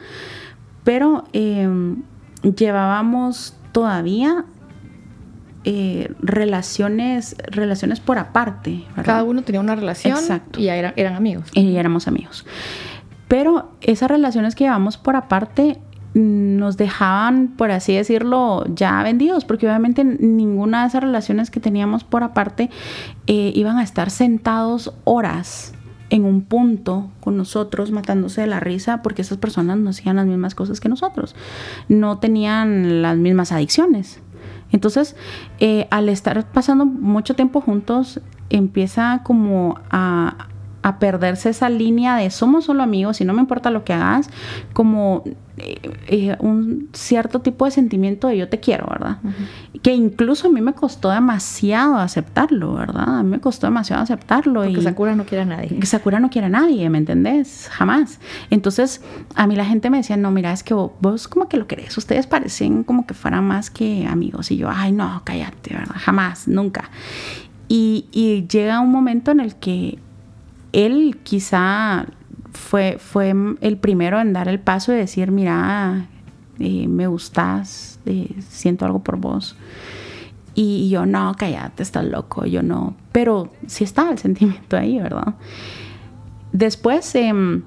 [0.83, 2.01] Pero em,
[2.41, 4.45] llevábamos todavía
[5.65, 8.85] eh, relaciones, relaciones por aparte.
[9.03, 10.17] Cada uno tenía una relación
[10.57, 11.51] y ya eran amigos.
[11.53, 12.47] Y éramos amigos.
[13.27, 15.79] Pero esas relaciones que llevamos por aparte
[16.13, 22.03] nos dejaban, por así decirlo, ya vendidos, porque obviamente ninguna de esas relaciones que teníamos
[22.03, 22.69] por aparte
[23.27, 25.73] eh, iban a estar sentados horas
[26.09, 30.25] en un punto con nosotros matándose de la risa porque esas personas no hacían las
[30.25, 31.35] mismas cosas que nosotros,
[31.87, 34.19] no tenían las mismas adicciones.
[34.73, 35.15] Entonces,
[35.59, 40.47] eh, al estar pasando mucho tiempo juntos, empieza como a,
[40.83, 44.29] a perderse esa línea de somos solo amigos y no me importa lo que hagas,
[44.73, 45.23] como
[45.57, 49.17] eh, eh, un cierto tipo de sentimiento de yo te quiero, ¿verdad?
[49.83, 53.19] Que incluso a mí me costó demasiado aceptarlo, ¿verdad?
[53.19, 54.63] A mí me costó demasiado aceptarlo.
[54.63, 55.85] Porque Sakura no quiere a nadie.
[55.85, 57.69] Sakura no quiere a nadie, ¿me entendés?
[57.71, 58.19] Jamás.
[58.49, 59.01] Entonces,
[59.35, 61.97] a mí la gente me decía, no, mira, es que vos, como que lo querés,
[61.97, 64.51] ustedes parecen como que fueran más que amigos.
[64.51, 65.95] Y yo, ay, no, cállate, ¿verdad?
[65.97, 66.89] Jamás, nunca.
[67.67, 69.99] Y, y llega un momento en el que
[70.73, 72.07] él quizá
[72.53, 76.07] fue, fue el primero en dar el paso y decir, mira,
[76.59, 79.55] eh, me gustas, eh, siento algo por vos.
[80.53, 82.95] Y, yo, no, cállate, estás loco, yo no.
[83.11, 85.35] Pero sí estaba el sentimiento ahí, ¿verdad?
[86.51, 87.63] Después em,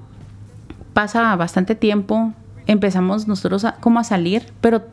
[0.93, 2.33] pasa bastante tiempo,
[2.67, 4.83] empezamos nosotros como a salir, pero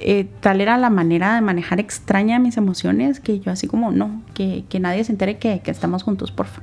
[0.00, 4.22] eh, tal era la manera de manejar extraña mis emociones que yo así como, no,
[4.34, 6.62] que, que nadie se entere que, que, estamos juntos, porfa.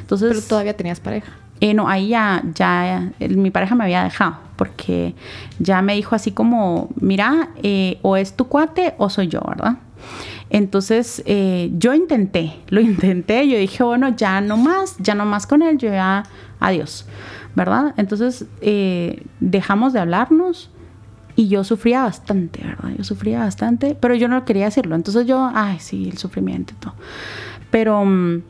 [0.00, 1.32] Entonces, Pero todavía tenías pareja.
[1.60, 5.14] Eh, no, ahí ya, ya mi pareja me había dejado, porque
[5.58, 9.76] ya me dijo así como, mira, eh, o es tu cuate o soy yo, ¿verdad?
[10.50, 15.46] Entonces eh, yo intenté, lo intenté, yo dije, bueno, ya no más, ya no más
[15.46, 16.24] con él, yo ya,
[16.60, 17.06] adiós,
[17.54, 17.94] ¿verdad?
[17.96, 18.44] Entonces
[19.40, 20.70] dejamos de hablarnos
[21.36, 22.96] y yo sufría bastante, ¿verdad?
[22.96, 24.96] Yo sufría bastante, pero yo no quería decirlo.
[24.96, 26.94] Entonces yo, ay, sí, el sufrimiento y todo.
[27.70, 28.42] Pero mm,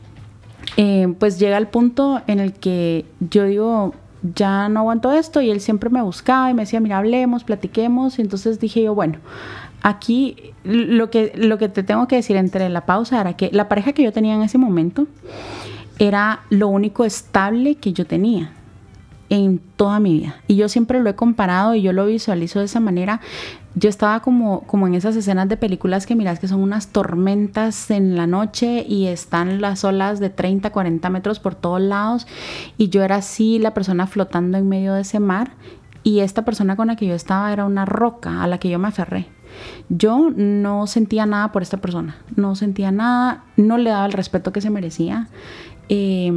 [0.77, 3.93] eh, pues llega el punto en el que yo digo,
[4.35, 8.19] ya no aguanto esto y él siempre me buscaba y me decía, mira, hablemos, platiquemos.
[8.19, 9.17] Y entonces dije yo, bueno,
[9.81, 13.67] aquí lo que, lo que te tengo que decir entre la pausa era que la
[13.67, 15.07] pareja que yo tenía en ese momento
[15.99, 18.53] era lo único estable que yo tenía
[19.29, 20.35] en toda mi vida.
[20.47, 23.19] Y yo siempre lo he comparado y yo lo visualizo de esa manera.
[23.75, 27.91] Yo estaba como, como en esas escenas de películas que miras que son unas tormentas
[27.91, 32.27] en la noche y están las olas de 30, 40 metros por todos lados.
[32.77, 35.51] Y yo era así, la persona flotando en medio de ese mar.
[36.03, 38.79] Y esta persona con la que yo estaba era una roca a la que yo
[38.79, 39.27] me aferré.
[39.89, 44.53] Yo no sentía nada por esta persona, no sentía nada, no le daba el respeto
[44.53, 45.27] que se merecía.
[45.89, 46.31] Eh,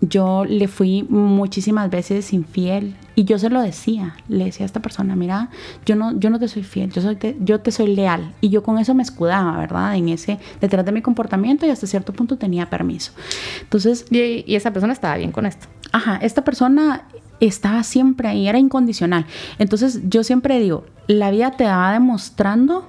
[0.00, 4.80] yo le fui muchísimas veces infiel y yo se lo decía, le decía a esta
[4.80, 5.50] persona, mira,
[5.84, 8.48] yo no, yo no te soy fiel, yo, soy te, yo te soy leal y
[8.48, 9.94] yo con eso me escudaba, ¿verdad?
[9.96, 13.12] En ese, detrás de mi comportamiento y hasta cierto punto tenía permiso.
[13.60, 14.06] Entonces...
[14.10, 15.66] Y, y esa persona estaba bien con esto.
[15.92, 17.04] Ajá, esta persona
[17.40, 19.26] estaba siempre ahí, era incondicional.
[19.58, 22.88] Entonces yo siempre digo, la vida te va demostrando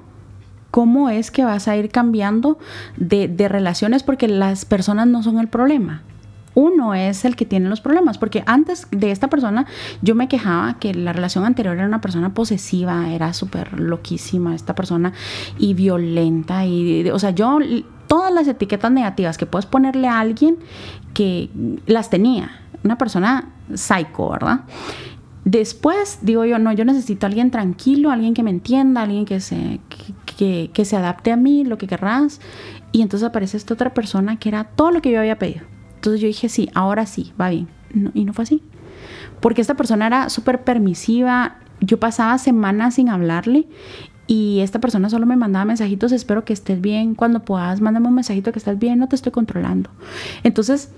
[0.70, 2.58] cómo es que vas a ir cambiando
[2.96, 6.04] de, de relaciones porque las personas no son el problema
[6.54, 9.66] uno es el que tiene los problemas, porque antes de esta persona
[10.02, 14.76] yo me quejaba que la relación anterior era una persona posesiva, era súper loquísima esta
[14.76, 15.14] persona
[15.58, 17.60] y violenta y, o sea, yo
[18.08, 20.58] todas las etiquetas negativas que puedes ponerle a alguien
[21.14, 21.50] que
[21.86, 22.52] las tenía,
[22.84, 24.62] una persona psycho, ¿verdad?
[25.46, 29.40] Después digo yo, no, yo necesito a alguien tranquilo, alguien que me entienda, alguien que
[29.40, 29.80] se,
[30.38, 32.42] que, que se adapte a mí, lo que querrás.
[32.92, 35.71] Y entonces aparece esta otra persona que era todo lo que yo había pedido
[36.02, 37.68] entonces yo dije, sí, ahora sí, va bien.
[38.16, 38.64] y no fue así.
[39.40, 41.58] Porque esta persona era súper permisiva.
[41.80, 43.68] Yo pasaba semanas sin hablarle
[44.26, 48.16] y esta persona solo me mandaba mensajitos, espero que estés bien, cuando puedas, mándame un
[48.16, 49.92] mensajito que estás bien, no te estoy controlando.
[50.42, 50.92] Entonces,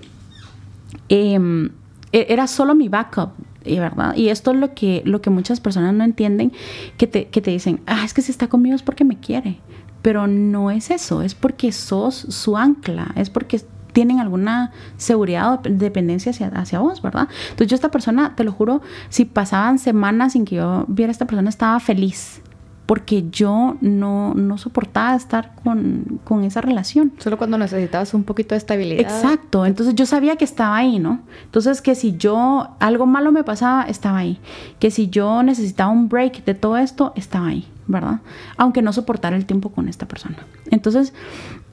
[1.10, 1.68] em,
[2.12, 3.32] e, era solo mi backup,
[3.66, 4.16] ¿verdad?
[4.16, 6.50] Y esto es lo que, lo que muchas personas no entienden,
[6.96, 9.58] que te, que te dicen, ah, es que si está conmigo es porque me quiere.
[10.00, 13.60] Pero no es eso, es porque sos su ancla, es porque
[13.94, 17.28] tienen alguna seguridad o dependencia hacia, hacia vos, ¿verdad?
[17.44, 21.12] Entonces yo esta persona, te lo juro, si pasaban semanas sin que yo viera a
[21.12, 22.42] esta persona, estaba feliz
[22.86, 27.12] porque yo no, no soportaba estar con, con, esa relación.
[27.18, 29.00] Solo cuando necesitabas un poquito de estabilidad.
[29.00, 31.20] Exacto, entonces yo sabía que estaba ahí, ¿no?
[31.44, 34.38] Entonces que si yo algo malo me pasaba, estaba ahí.
[34.80, 38.20] Que si yo necesitaba un break de todo esto, estaba ahí, ¿verdad?
[38.58, 40.36] Aunque no soportara el tiempo con esta persona.
[40.70, 41.14] Entonces,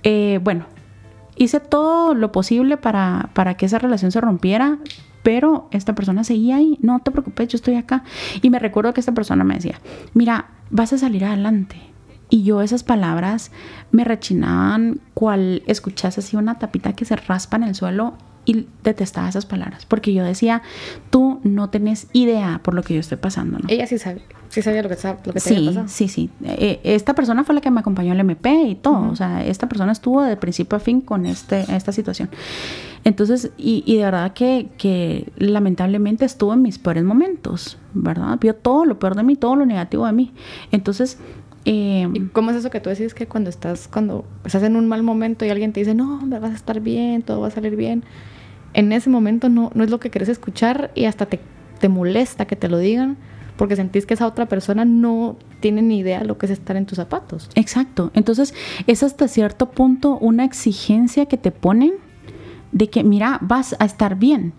[0.03, 0.65] eh, bueno,
[1.36, 4.79] hice todo lo posible para, para que esa relación se rompiera,
[5.23, 8.03] pero esta persona seguía ahí, no te preocupes, yo estoy acá.
[8.41, 9.79] Y me recuerdo que esta persona me decía,
[10.13, 11.77] mira, vas a salir adelante.
[12.29, 13.51] Y yo esas palabras
[13.91, 18.13] me rechinaban cual escuchas así una tapita que se raspa en el suelo
[18.46, 20.62] y detestaba esas palabras, porque yo decía,
[21.10, 23.66] tú no tenés idea por lo que yo estoy pasando, ¿no?
[23.68, 25.88] Ella sí sabía, sí sabía lo que, lo que sí, había pasado.
[25.88, 29.16] Sí, sí, eh, esta persona fue la que me acompañó al MP y todo, o
[29.16, 32.30] sea, esta persona estuvo de principio a fin con este, esta situación.
[33.04, 38.38] Entonces, y, y de verdad que, que, lamentablemente estuvo en mis peores momentos, ¿verdad?
[38.39, 40.34] Vio todo lo peor de mí, todo lo negativo de mí.
[40.72, 41.18] Entonces,
[41.66, 44.88] eh, ¿Y cómo es eso que tú decís que cuando estás, cuando estás en un
[44.88, 47.76] mal momento y alguien te dice, no, vas a estar bien, todo va a salir
[47.76, 48.04] bien?
[48.74, 51.39] En ese momento no, no es lo que quieres escuchar y hasta te,
[51.80, 53.17] te molesta que te lo digan
[53.61, 56.76] porque sentís que esa otra persona no tiene ni idea de lo que es estar
[56.78, 57.49] en tus zapatos.
[57.53, 58.09] Exacto.
[58.15, 58.55] Entonces,
[58.88, 61.93] es hasta cierto punto una exigencia que te ponen
[62.72, 64.53] de que, mira, vas a estar bien,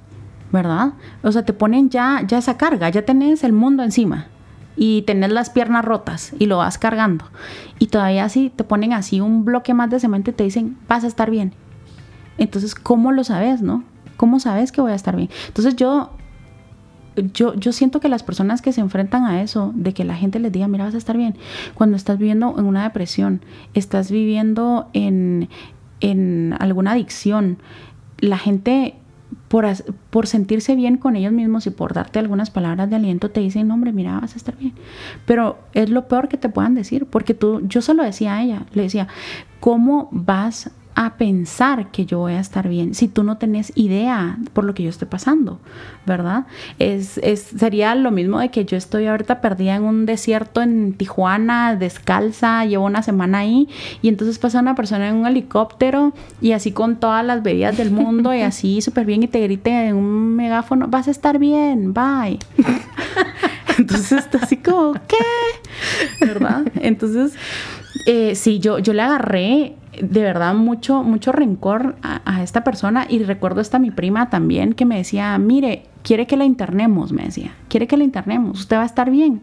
[0.52, 0.92] ¿verdad?
[1.22, 4.28] O sea, te ponen ya, ya esa carga, ya tenés el mundo encima
[4.76, 7.24] y tenés las piernas rotas y lo vas cargando.
[7.78, 11.04] Y todavía así te ponen así un bloque más de cemento y te dicen, vas
[11.04, 11.54] a estar bien.
[12.38, 13.82] Entonces, ¿cómo lo sabes, no?
[14.16, 15.30] ¿Cómo sabes que voy a estar bien?
[15.48, 16.10] Entonces yo,
[17.16, 20.38] yo, yo siento que las personas que se enfrentan a eso, de que la gente
[20.38, 21.36] les diga, mira, vas a estar bien,
[21.74, 23.42] cuando estás viviendo en una depresión,
[23.74, 25.48] estás viviendo en,
[26.00, 27.58] en alguna adicción,
[28.18, 28.94] la gente
[29.48, 29.66] por,
[30.10, 33.70] por sentirse bien con ellos mismos y por darte algunas palabras de aliento, te dicen,
[33.70, 34.72] hombre, mira, vas a estar bien.
[35.26, 38.42] Pero es lo peor que te puedan decir, porque tú, yo se lo decía a
[38.42, 39.08] ella, le decía,
[39.60, 44.38] ¿cómo vas a pensar que yo voy a estar bien si tú no tenés idea
[44.52, 45.58] por lo que yo estoy pasando,
[46.06, 46.46] ¿verdad?
[46.78, 47.20] Es,
[47.56, 52.64] sería lo mismo de que yo estoy ahorita perdida en un desierto en Tijuana, descalza,
[52.64, 53.68] llevo una semana ahí
[54.02, 57.90] y entonces pasa una persona en un helicóptero y así con todas las bebidas del
[57.90, 61.94] mundo y así súper bien y te grite en un megáfono, vas a estar bien,
[61.94, 62.38] bye.
[63.78, 65.16] entonces está así como, ¿qué?
[66.20, 66.64] ¿Verdad?
[66.80, 67.32] Entonces,
[68.06, 73.22] eh, sí, yo, yo le agarré de verdad mucho, mucho rencor a, esta persona y
[73.22, 77.54] recuerdo esta mi prima también que me decía, mire, quiere que la internemos, me decía,
[77.68, 79.42] quiere que la internemos, usted va a estar bien,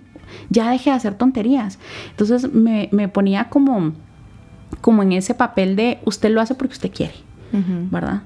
[0.50, 1.80] ya deje de hacer tonterías.
[2.12, 3.94] Entonces me, ponía como,
[4.82, 7.16] como en ese papel de usted lo hace porque usted quiere,
[7.90, 8.24] ¿verdad?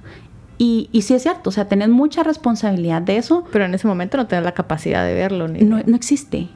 [0.57, 3.43] Y, y, sí es cierto, o sea, tenés mucha responsabilidad de eso.
[3.51, 5.47] Pero en ese momento no tenés la capacidad de verlo.
[5.47, 6.47] Ni no, no existe.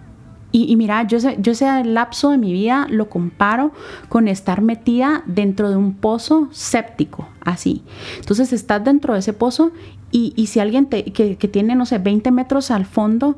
[0.60, 3.72] Y, mira, yo ese, yo ese lapso de mi vida lo comparo
[4.10, 7.84] con estar metida dentro de un pozo séptico, así.
[8.18, 9.72] Entonces estás dentro de ese pozo
[10.10, 13.38] y, si alguien te, que, tiene, no sé, 20 metros al fondo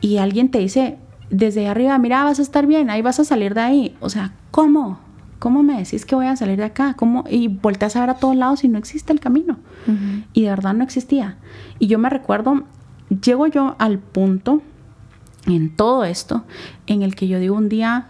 [0.00, 0.96] y alguien te dice
[1.28, 3.96] desde arriba, mira, vas a estar bien, ahí vas a salir de ahí.
[3.98, 5.00] O sea, ¿cómo?
[5.40, 6.94] ¿Cómo me decís que voy a salir de acá?
[6.94, 7.24] ¿Cómo?
[7.28, 9.58] Y volteas a ver a todos lados y no existe el camino.
[10.34, 11.36] Y de verdad no existía.
[11.80, 12.62] Y yo me recuerdo,
[13.08, 14.62] llego yo al punto
[15.56, 16.44] en todo esto
[16.86, 18.08] en el que yo digo un día,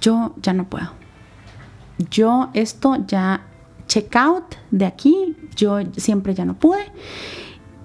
[0.00, 0.90] yo ya no puedo.
[2.10, 3.46] Yo esto ya
[3.86, 6.84] check out de aquí, yo siempre ya no pude.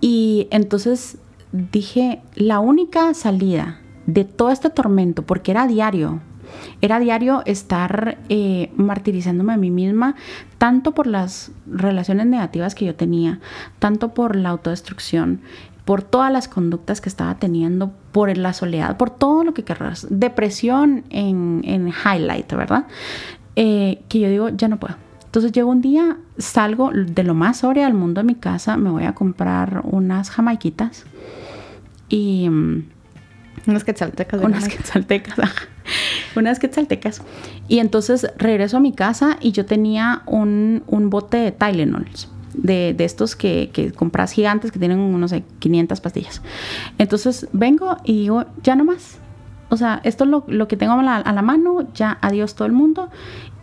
[0.02, 1.18] Y entonces
[1.52, 6.22] dije, la única salida de todo este tormento, porque era diario,
[6.82, 10.16] era diario estar eh, martirizándome a mí misma,
[10.58, 13.40] tanto por las relaciones negativas que yo tenía,
[13.80, 15.42] tanto por la autodestrucción,
[15.86, 20.08] por todas las conductas que estaba teniendo, por la soledad, por todo lo que querrás,
[20.10, 22.86] depresión en, en highlight, ¿verdad?
[23.56, 24.96] Eh, que yo digo, ya no puedo.
[25.26, 28.90] Entonces llego un día, salgo de lo más sobre al mundo de mi casa, me
[28.90, 31.06] voy a comprar unas jamaiquitas
[32.10, 32.50] y...
[32.50, 32.86] Mm,
[33.68, 34.42] unas quetzaltecas.
[34.42, 35.36] Unas quetzaltecas.
[36.36, 37.22] unas quetzaltecas.
[37.68, 42.96] Y entonces regreso a mi casa y yo tenía un, un bote de Tylenols de,
[43.00, 46.42] estos que, compras gigantes que tienen, unos 500 pastillas.
[46.98, 49.20] Entonces vengo y digo, ya no más.
[49.70, 53.10] O sea, esto es lo, que tengo a la, mano, ya adiós todo el mundo.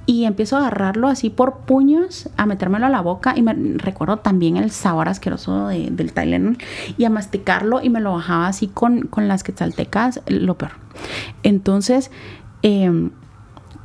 [0.07, 3.35] Y empiezo a agarrarlo así por puños, a metérmelo a la boca.
[3.37, 6.57] Y me recuerdo también el sabor asqueroso del Tylenol.
[6.97, 10.73] Y a masticarlo y me lo bajaba así con, con las quetzaltecas, lo peor.
[11.43, 12.11] Entonces,
[12.63, 13.11] em,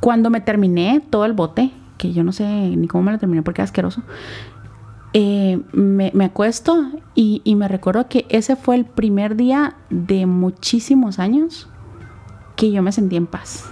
[0.00, 3.42] cuando me terminé todo el bote, que yo no sé ni cómo me lo terminé
[3.42, 4.02] porque era asqueroso,
[5.16, 11.68] eh, me, acuesto y, me recuerdo que ese fue el primer día de muchísimos años
[12.56, 13.64] que yo me sentí en paz.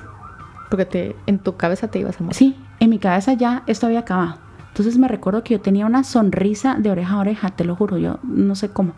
[0.70, 2.36] Porque te, en tu cabeza te ibas a morir.
[2.36, 4.36] Sí, en mi cabeza ya esto había acabado.
[4.68, 7.99] Entonces me recuerdo que yo tenía una sonrisa de oreja a oreja, te lo juro,
[7.99, 8.93] yo no sé cómo.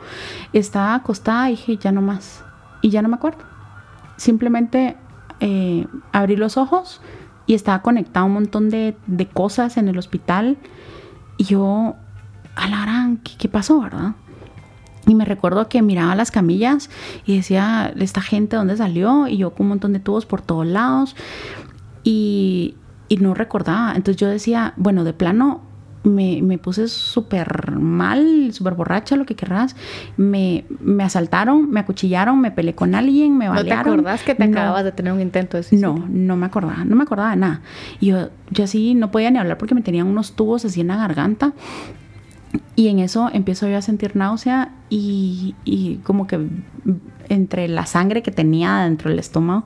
[0.53, 2.45] Estaba acostada y dije, ya no más.
[2.83, 3.43] Y ya no me acuerdo.
[4.19, 4.99] Simplemente
[5.41, 7.01] eh, abrí los ojos
[7.47, 10.59] y estaba conectado a un montón de, de cosas en el hospital.
[11.39, 11.97] Y yo
[12.55, 14.13] a la gran, ¿qué, pasó, verdad?
[15.07, 16.91] Y me recuerdo que miraba las camillas
[17.27, 19.29] y decía, esta gente, ¿dónde salió?
[19.29, 21.15] Y yo con un montón de tubos por todos lados.
[22.05, 22.77] Y,
[23.09, 23.93] y no recordaba.
[23.97, 25.63] Entonces yo decía, bueno, de plano,
[26.05, 29.75] me, me puse súper mal, súper borracha, lo que querrás.
[30.17, 33.79] Me, me, asaltaron, me acuchillaron, me peleé con alguien, me balearon.
[33.79, 35.95] ¿No te acordás que te acababas de tener un intento de suicidio?
[35.95, 37.63] No, no me acordaba, no me acordaba de nada.
[38.01, 40.89] Y yo, yo así no podía ni hablar porque me tenían unos tubos así en
[40.89, 41.55] la garganta.
[42.77, 46.49] Y en eso empiezo yo a sentir náusea y, y, como que
[47.29, 49.65] entre la sangre que tenía dentro del estómago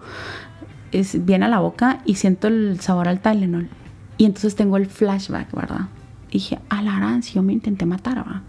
[0.93, 3.69] es, viene a la boca y siento el sabor al Tylenol.
[4.17, 5.89] Y entonces tengo el flashback, ¿verdad?
[6.31, 8.43] dije, a la si yo me intenté matar, ¿va?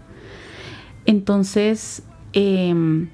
[1.06, 3.08] Entonces, em,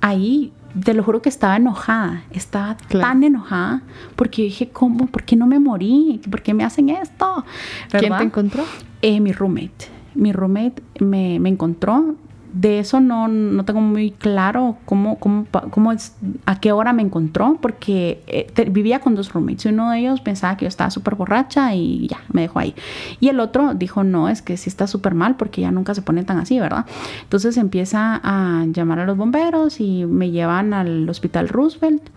[0.00, 0.52] ahí
[0.84, 3.82] te lo juro que estaba enojada, estaba tan enojada
[4.14, 5.06] porque dije, ¿cómo?
[5.06, 6.20] ¿Por qué no me morí?
[6.30, 7.44] ¿Por qué me hacen esto?
[7.90, 8.64] ¿Quién te encontró?
[9.02, 12.16] Eh, mi roommate mi roommate me, encontró.
[12.52, 17.02] De eso no, no, tengo muy claro cómo, cómo, cómo es, a qué hora me
[17.02, 19.66] encontró, porque eh, vivía con dos roommates.
[19.66, 22.74] Uno de ellos pensaba que yo estaba súper borracha y ya, me dejó ahí.
[23.20, 26.00] Y el otro dijo, no, es que sí está súper mal porque ya nunca se
[26.00, 26.86] pone tan así, ¿verdad?
[27.24, 32.08] Entonces empieza a llamar a los bomberos y me llevan al hospital Roosevelt.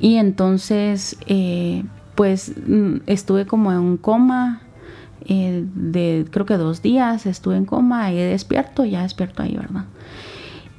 [0.00, 1.84] Y entonces, eh,
[2.14, 4.62] pues mm, estuve como en un coma
[5.28, 9.84] eh, de creo que dos días, estuve en coma y despierto, ya despierto ahí, ¿verdad?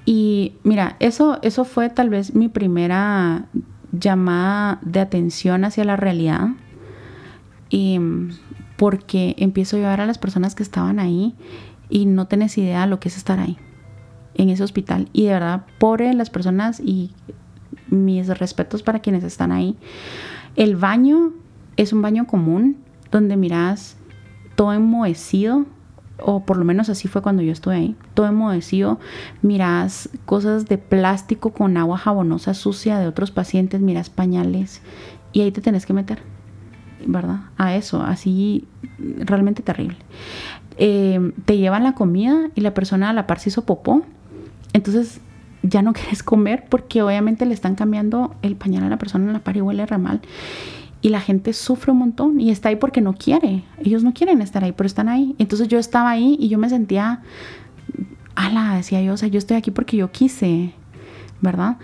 [0.06, 3.48] Y mira, eso, eso fue tal vez mi primera
[3.92, 6.50] llamada de atención hacia la realidad.
[7.70, 8.00] Y
[8.78, 11.36] porque empiezo a llevar a las personas que estaban ahí
[11.90, 13.58] y no tenés idea de lo que es estar ahí,
[14.36, 15.10] en ese hospital.
[15.12, 17.12] Y de verdad, por las personas y
[17.90, 19.76] mis respetos para quienes están ahí.
[20.56, 21.34] El baño
[21.76, 22.78] es un baño común
[23.12, 23.97] donde miras
[24.58, 25.68] todo enmohecido,
[26.20, 29.00] o por lo menos así fue cuando yo estuve ahí, todo enmohecido,
[29.44, 34.82] miras cosas de plástico con agua jabonosa sucia de otros pacientes, miras pañales
[35.32, 36.24] y ahí te tenés que meter,
[37.06, 37.42] ¿verdad?
[37.56, 39.98] A eso, así realmente terrible.
[40.80, 44.02] Eh, te llevan la comida y la persona a la par se hizo popó,
[44.74, 45.22] entonces
[45.62, 49.34] ya no quieres comer porque obviamente le están cambiando el pañal a la persona en
[49.34, 50.22] la par y huele re mal.
[51.08, 53.64] Y la gente sufre un montón y está ahí porque no quiere.
[53.80, 55.36] Ellos no quieren estar ahí, pero están ahí.
[55.38, 57.22] Entonces yo estaba ahí y yo me sentía,
[58.36, 60.74] ala, decía yo, o sea, yo estoy aquí porque yo quise,
[61.40, 61.78] ¿verdad?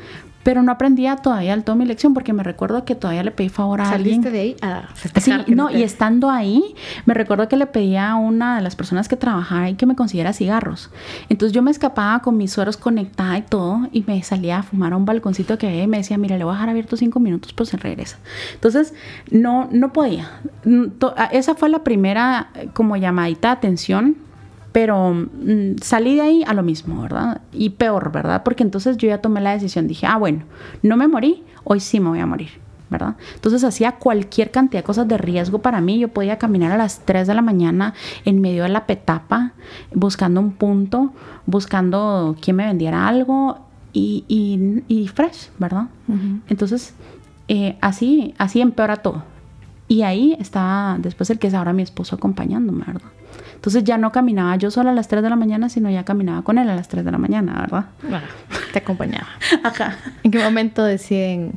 [0.44, 3.50] Pero no aprendía todavía al todo mi lección porque me recuerdo que todavía le pedí
[3.50, 4.34] favor a ¿Saliste alguien.
[4.34, 4.90] de ahí a
[5.20, 6.76] Sí, no, y estando ahí,
[7.06, 9.96] me recuerdo que le pedía a una de las personas que trabajaba ahí que me
[9.96, 10.90] consiguiera cigarros.
[11.30, 14.94] Entonces yo me escapaba con mis sueros conectada y todo y me salía a fumar
[14.94, 17.20] a un balconcito que había y me decía, mira, le voy a dejar abierto cinco
[17.20, 18.18] minutos, pues se regresa.
[18.54, 18.94] Entonces,
[19.32, 20.30] no, no podía.
[21.32, 24.18] Esa fue la primera eh, como llamadita de atención
[24.74, 27.42] pero mm, salí de ahí a lo mismo, ¿verdad?
[27.54, 28.44] Y peor, ¿verdad?
[28.44, 30.44] Porque entonces yo ya tomé la decisión, dije, ah, bueno,
[30.82, 32.62] no me morí, hoy sí me voy a morir.
[32.90, 33.16] ¿verdad?
[33.34, 35.98] Entonces hacía cualquier cantidad de cosas de riesgo para mí.
[35.98, 39.54] Yo podía caminar a las 3 de la mañana en medio de la petapa,
[39.96, 41.12] buscando un punto,
[41.48, 44.26] buscando quién me vendiera algo y,
[44.88, 45.88] y, fresh, ¿verdad?
[46.48, 46.94] Entonces,
[47.48, 49.24] eh, así, así empeora todo.
[49.88, 53.10] Y ahí estaba después el que es ahora mi esposo acompañándome, ¿verdad?
[53.64, 56.42] Entonces ya no caminaba yo sola a las 3 de la mañana, sino ya caminaba
[56.42, 57.86] con él a las 3 de la mañana, ¿verdad?
[58.02, 58.26] Bueno,
[58.74, 59.30] te acompañaba.
[59.64, 59.96] Ajá.
[60.22, 61.54] ¿En qué momento deciden,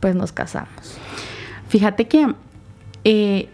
[0.00, 0.70] pues nos casamos?
[1.68, 2.34] Fíjate que
[3.04, 3.50] eh,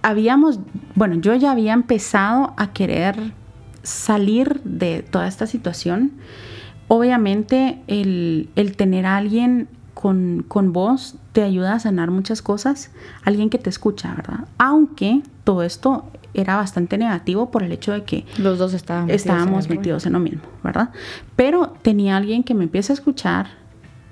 [0.00, 0.58] habíamos,
[0.94, 3.34] bueno, yo ya había empezado a querer
[3.82, 6.12] salir de toda esta situación.
[6.88, 12.90] Obviamente el, el tener a alguien con, con, vos te ayuda a sanar muchas cosas,
[13.22, 14.48] alguien que te escucha, ¿verdad?
[14.56, 20.06] Aunque todo esto era bastante negativo por el hecho de que los dos estábamos, metidos
[20.06, 20.90] en lo mismo, ¿verdad?
[21.36, 23.48] Pero tenía alguien que me empieza a escuchar,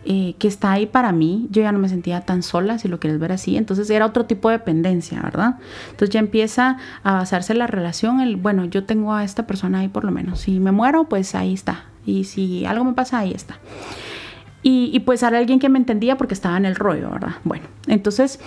[0.05, 2.99] eh, que está ahí para mí, yo ya no me sentía tan sola, si lo
[2.99, 5.57] quieres ver así, entonces era otro tipo de dependencia, ¿verdad?
[5.91, 9.89] Entonces ya empieza a basarse la relación, el, bueno, yo tengo a esta persona ahí
[9.89, 13.33] por lo menos, si me muero, pues ahí está, y si algo me pasa, ahí
[13.33, 13.59] está.
[14.63, 17.37] Y, y pues era alguien que me entendía porque estaba en el rollo, ¿verdad?
[17.45, 18.41] Bueno, entonces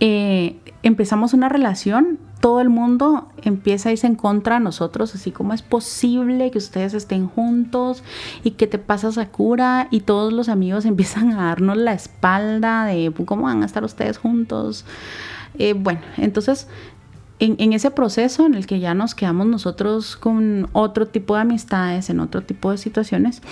[0.00, 5.30] eh, empezamos una relación, todo el mundo empieza a irse en contra de nosotros, así
[5.30, 8.02] como es posible que ustedes estén juntos
[8.42, 12.84] y que te pasas a cura y todos los amigos empiezan a darnos la espalda
[12.84, 14.84] de cómo van a estar ustedes juntos.
[15.58, 16.68] Eh, bueno, entonces
[17.38, 22.10] en, ese proceso en el que ya nos quedamos nosotros con otro tipo de amistades,
[22.10, 23.42] en otro tipo de situaciones,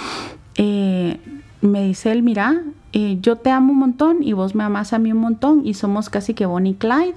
[0.57, 1.18] eh,
[1.61, 2.62] me dice él, mira,
[2.93, 5.74] eh, yo te amo un montón y vos me amas a mí un montón y
[5.74, 7.14] somos casi que Bonnie y Clyde.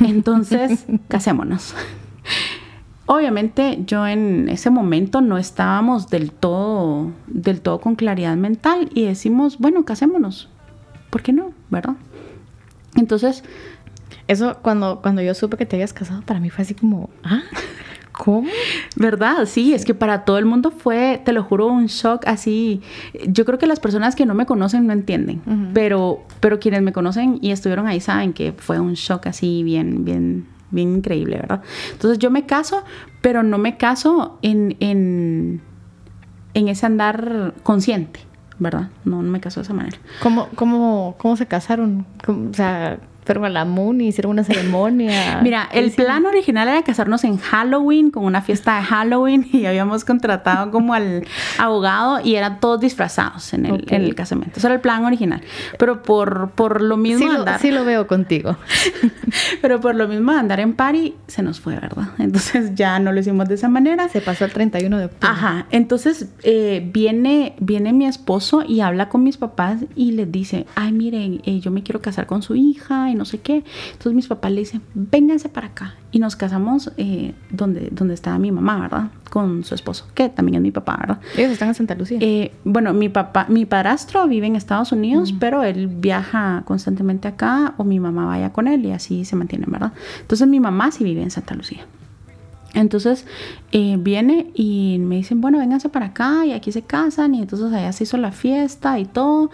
[0.00, 1.74] Entonces, casémonos.
[3.06, 9.04] Obviamente yo en ese momento no estábamos del todo, del todo con claridad mental y
[9.04, 10.48] decimos, bueno, casémonos.
[11.10, 11.52] ¿Por qué no?
[11.70, 11.96] ¿Verdad?
[12.96, 13.42] Entonces...
[14.26, 17.42] Eso cuando, cuando yo supe que te habías casado, para mí fue así como, ah,
[18.22, 18.46] ¿Cómo?
[18.96, 19.46] ¿Verdad?
[19.46, 22.82] Sí, es que para todo el mundo fue, te lo juro, un shock así.
[23.26, 25.40] Yo creo que las personas que no me conocen no entienden,
[25.72, 30.04] pero, pero quienes me conocen y estuvieron ahí saben que fue un shock así bien,
[30.04, 31.62] bien, bien increíble, ¿verdad?
[31.92, 32.84] Entonces yo me caso,
[33.22, 35.62] pero no me caso en, en,
[36.52, 38.20] en ese andar consciente.
[38.58, 38.90] ¿verdad?
[39.06, 39.96] No, no me caso de esa manera.
[40.22, 42.04] ¿Cómo, cómo, cómo se casaron?
[42.26, 42.98] O sea,
[43.30, 45.38] fueron a la Moon y hicieron una ceremonia.
[45.44, 50.04] Mira, el plan original era casarnos en Halloween, con una fiesta de Halloween, y habíamos
[50.04, 51.24] contratado como al
[51.56, 54.58] abogado y eran todos disfrazados en el, en el casamiento.
[54.58, 55.42] Ese era el plan original.
[55.78, 57.54] Pero por, por lo mismo sí andar...
[57.54, 58.56] Lo, sí lo veo contigo.
[59.62, 62.08] pero por lo mismo de andar en party, se nos fue, ¿verdad?
[62.18, 64.08] Entonces ya no lo hicimos de esa manera.
[64.08, 65.28] Se pasó el 31 de octubre.
[65.30, 65.66] Ajá.
[65.70, 70.90] Entonces eh, viene, viene mi esposo y habla con mis papás y les dice, ay,
[70.90, 73.62] miren, eh, yo me quiero casar con su hija y no sé qué.
[73.92, 75.94] Entonces mis papás le dicen, vénganse para acá.
[76.10, 79.10] Y nos casamos eh, donde, donde estaba mi mamá, ¿verdad?
[79.30, 81.20] Con su esposo, que también es mi papá, ¿verdad?
[81.36, 82.18] Ellos están en Santa Lucía.
[82.20, 87.74] Eh, bueno, mi papá, mi padrastro vive en Estados Unidos, pero él viaja constantemente acá
[87.76, 89.92] o mi mamá vaya con él y así se mantienen, ¿verdad?
[90.22, 91.86] Entonces mi mamá sí vive en Santa Lucía.
[92.74, 93.26] Entonces
[93.72, 97.72] eh, viene y me dicen, bueno, vénganse para acá y aquí se casan y entonces
[97.72, 99.50] allá se hizo la fiesta y todo.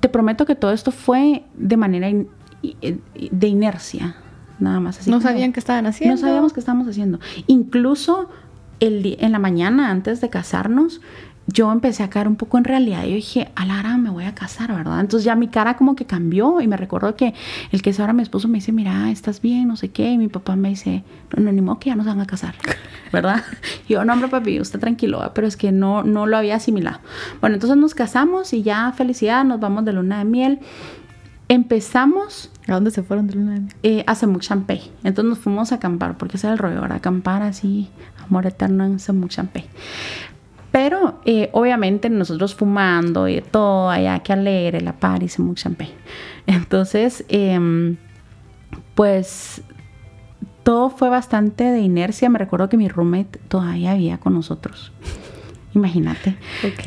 [0.00, 4.16] Te prometo que todo esto fue de manera de inercia,
[4.58, 5.00] nada más.
[5.00, 6.16] Así no sabían qué estaban haciendo.
[6.16, 7.18] No sabíamos qué estábamos haciendo.
[7.46, 8.28] Incluso
[8.80, 11.00] el, en la mañana antes de casarnos,
[11.46, 13.04] yo empecé a caer un poco en realidad.
[13.04, 15.00] Yo dije, a la me voy a casar, ¿verdad?
[15.00, 17.34] Entonces ya mi cara como que cambió y me recuerdo que
[17.72, 20.10] el que es ahora mi esposo me dice, mira, estás bien, no sé qué.
[20.12, 21.02] Y mi papá me dice,
[21.36, 22.54] no, no, ni modo que ya nos van a casar,
[23.12, 23.42] ¿verdad?
[23.88, 27.00] Y yo, no, hombre, papi, usted tranquilo, pero es que no, no lo había asimilado.
[27.40, 30.60] Bueno, entonces nos casamos y ya felicidad, nos vamos de luna de miel.
[31.48, 32.50] Empezamos...
[32.68, 33.74] ¿A dónde se fueron de luna de miel?
[33.82, 34.92] Eh, a Champey.
[35.02, 36.98] Entonces nos fuimos a acampar, porque ese era el rollo, ¿verdad?
[36.98, 37.88] Acampar así,
[38.24, 39.64] amor eterno en Semuc Champey.
[40.72, 45.92] Pero eh, obviamente nosotros fumando y todo, allá que alegre, la Paris, mucho champagne.
[46.46, 47.96] Entonces, em,
[48.94, 49.62] pues
[50.62, 52.30] todo fue bastante de inercia.
[52.30, 54.92] Me recuerdo que mi roommate todavía había con nosotros.
[55.74, 56.36] Imagínate.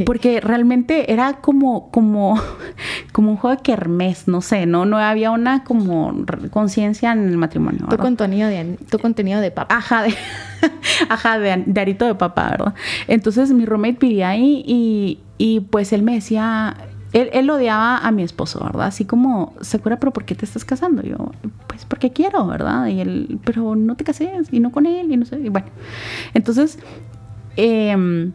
[0.05, 2.39] Porque realmente era como, como,
[3.11, 7.37] como un juego de kermés, no sé, no, no había una como conciencia en el
[7.37, 7.87] matrimonio.
[7.89, 9.75] Tu contenido de, tu contenido de papá.
[9.75, 10.13] Ajá, de,
[11.09, 12.73] ajá, de, arito de papá, ¿verdad?
[13.07, 16.77] Entonces mi roommate vivía ahí y, y pues él me decía,
[17.11, 18.87] él, él, odiaba a mi esposo, ¿verdad?
[18.87, 21.01] Así como, ¿se acuerda, pero por qué te estás casando?
[21.01, 21.31] yo,
[21.65, 22.85] pues porque quiero, ¿verdad?
[22.85, 25.39] Y él, pero no te cases y no con él y no sé.
[25.39, 25.67] Y bueno,
[26.35, 26.77] entonces,
[27.57, 28.31] eh,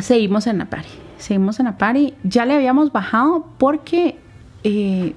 [0.00, 0.88] seguimos en la party.
[1.18, 2.14] Seguimos en la party.
[2.24, 4.18] Ya le habíamos bajado porque
[4.64, 5.14] eh,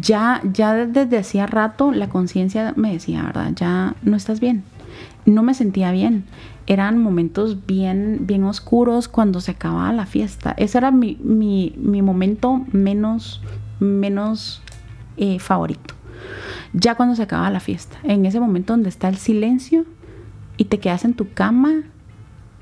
[0.00, 3.52] ya, ya desde hacía rato la conciencia me decía, ¿verdad?
[3.54, 4.64] Ya no estás bien.
[5.26, 6.24] No me sentía bien.
[6.66, 10.54] Eran momentos bien, bien oscuros cuando se acababa la fiesta.
[10.56, 13.42] Ese era mi, momento menos,
[13.80, 14.62] menos
[15.16, 15.94] eh, favorito.
[16.72, 17.96] Ya cuando se acababa la fiesta.
[18.02, 19.84] En ese momento donde está el silencio
[20.56, 21.84] y te quedas en tu cama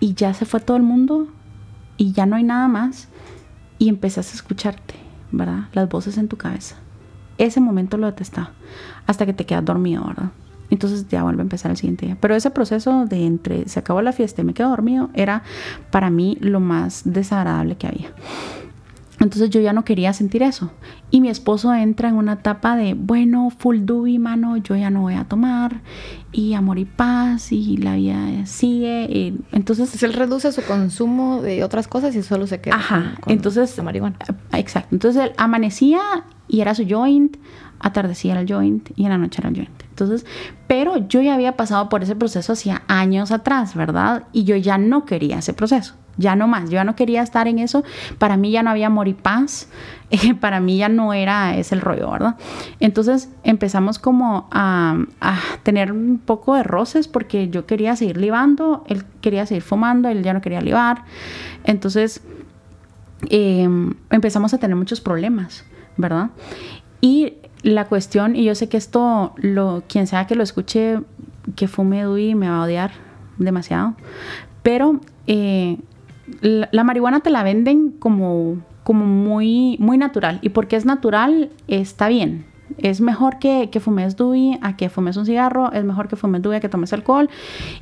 [0.00, 1.28] y ya se fue todo el mundo
[1.96, 3.08] y ya no hay nada más
[3.78, 4.94] y empezás a escucharte,
[5.32, 5.68] ¿verdad?
[5.72, 6.76] Las voces en tu cabeza.
[7.38, 8.52] Ese momento lo detestaba
[9.06, 10.30] hasta que te quedas dormido, ¿verdad?
[10.70, 12.16] Entonces ya vuelve a empezar el siguiente día.
[12.20, 15.42] Pero ese proceso de entre se acabó la fiesta y me quedo dormido era
[15.90, 18.10] para mí lo más desagradable que había.
[19.18, 20.70] Entonces yo ya no quería sentir eso.
[21.10, 25.02] Y mi esposo entra en una etapa de, bueno, full dubi, mano, yo ya no
[25.02, 25.80] voy a tomar.
[26.32, 29.06] Y amor y paz, y la vida sigue.
[29.10, 30.02] Y entonces...
[30.02, 34.16] él reduce su consumo de otras cosas y solo se queda Ajá, entonces, la marihuana.
[34.52, 34.94] Exacto.
[34.94, 36.00] Entonces él amanecía
[36.48, 37.36] y era su joint,
[37.80, 39.82] atardecía era el joint y en la noche era el joint.
[39.88, 40.26] Entonces,
[40.66, 44.24] pero yo ya había pasado por ese proceso hacía años atrás, ¿verdad?
[44.32, 47.48] Y yo ya no quería ese proceso ya no más, yo ya no quería estar
[47.48, 47.84] en eso,
[48.18, 49.68] para mí ya no había amor y paz,
[50.10, 52.36] eh, para mí ya no era ese el rollo, ¿verdad?
[52.80, 54.96] Entonces empezamos como a,
[55.62, 60.22] tener un poco de roces porque yo quería seguir libando, él quería seguir fumando, él
[60.22, 61.04] ya no quería libar,
[61.64, 62.22] entonces
[63.30, 65.64] em, empezamos a tener muchos problemas,
[65.96, 66.30] ¿verdad?
[67.00, 71.00] Y la cuestión, y yo sé que esto, lo, quien sea que lo escuche,
[71.56, 72.92] que fume Dewey me va a odiar
[73.38, 73.94] demasiado,
[74.62, 75.78] pero eh,
[76.40, 80.38] la, marihuana te la venden como, como muy, muy natural.
[80.42, 82.44] Y porque es natural, está bien.
[82.78, 86.42] Es mejor que, que fumes DUI a que fumes un cigarro, es mejor que fumes
[86.42, 87.30] DUI a que tomes alcohol.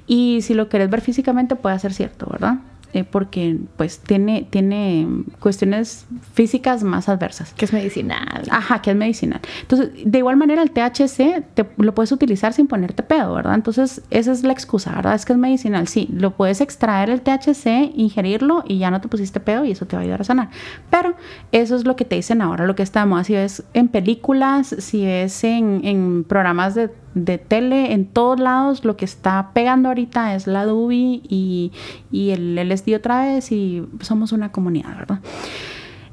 [0.06, 2.58] Y si lo quieres ver físicamente, puede ser cierto, ¿verdad?
[2.94, 5.08] Eh, porque pues tiene, tiene
[5.40, 7.52] cuestiones físicas más adversas.
[7.54, 8.44] Que es medicinal.
[8.48, 9.40] Ajá, que es medicinal.
[9.62, 13.56] Entonces, de igual manera el THC te, lo puedes utilizar sin ponerte pedo, ¿verdad?
[13.56, 15.16] Entonces, esa es la excusa, ¿verdad?
[15.16, 15.88] Es que es medicinal.
[15.88, 19.86] Sí, lo puedes extraer el THC, ingerirlo y ya no te pusiste pedo y eso
[19.86, 20.50] te va a ayudar a sanar.
[20.88, 21.16] Pero
[21.50, 25.04] eso es lo que te dicen ahora, lo que estamos, si ves en películas, si
[25.04, 30.34] ves en, en programas de de tele en todos lados lo que está pegando ahorita
[30.34, 31.72] es la Dubi y,
[32.10, 35.20] y el LSD otra vez y somos una comunidad, ¿verdad?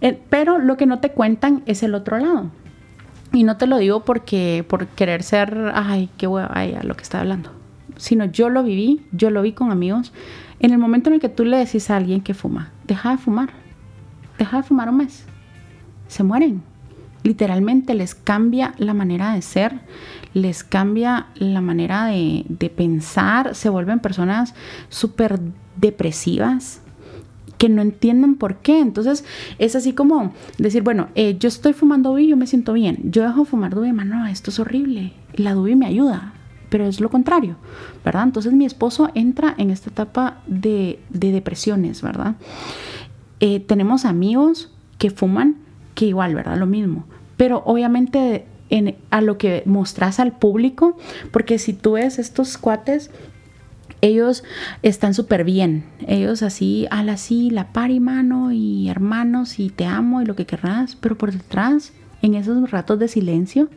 [0.01, 2.51] Eh, pero lo que no te cuentan es el otro lado.
[3.33, 6.95] Y no te lo digo porque por querer ser, ay, qué hueva, ay, a lo
[6.95, 7.49] que está hablando.
[7.95, 10.11] Sino yo lo viví, yo lo vi con amigos.
[10.59, 13.17] En el momento en el que tú le decís a alguien que fuma, deja de
[13.17, 13.49] fumar,
[14.37, 15.25] deja de fumar un mes,
[16.07, 16.61] se mueren
[17.23, 19.79] literalmente les cambia la manera de ser,
[20.33, 24.53] les cambia la manera de, pensar, se vuelven personas
[24.89, 25.39] súper
[25.77, 26.81] depresivas,
[27.57, 28.79] que no entienden por qué.
[28.79, 29.23] Entonces
[29.59, 32.97] es así como decir, bueno, eh, yo estoy fumando y yo me siento bien.
[33.03, 35.13] Yo dejo fumar dubi, mano, esto es horrible.
[35.35, 36.33] La dubi me ayuda,
[36.69, 37.57] pero es lo contrario,
[38.03, 38.23] ¿verdad?
[38.23, 42.35] Entonces mi esposo entra en esta etapa de, depresiones, ¿verdad?
[43.41, 45.57] Eh, tenemos amigos que fuman,
[45.93, 46.57] que igual, ¿verdad?
[46.57, 47.05] Lo mismo.
[47.37, 48.45] Pero obviamente
[49.09, 50.97] a lo que mostras al público,
[51.31, 53.11] porque si tú ves estos cuates,
[54.01, 54.43] ellos
[54.81, 55.85] están súper bien.
[56.07, 60.35] Ellos así, al así, la par y mano y hermanos y te amo y lo
[60.35, 60.95] que querrás.
[60.95, 63.69] Pero por detrás, en esos ratos de silencio,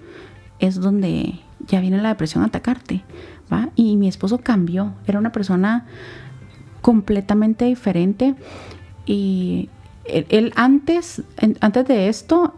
[0.59, 3.03] es donde ya viene la depresión a atacarte.
[3.53, 3.69] ¿va?
[3.77, 4.95] Y mi esposo cambió.
[5.07, 5.87] Era una persona
[6.81, 8.35] completamente diferente.
[9.07, 9.69] Y
[10.07, 11.23] él, antes,
[11.61, 12.55] antes de esto,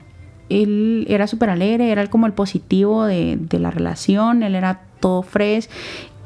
[0.49, 5.23] él era súper alegre, era como el positivo de, de, la relación, él era todo
[5.23, 5.69] fresh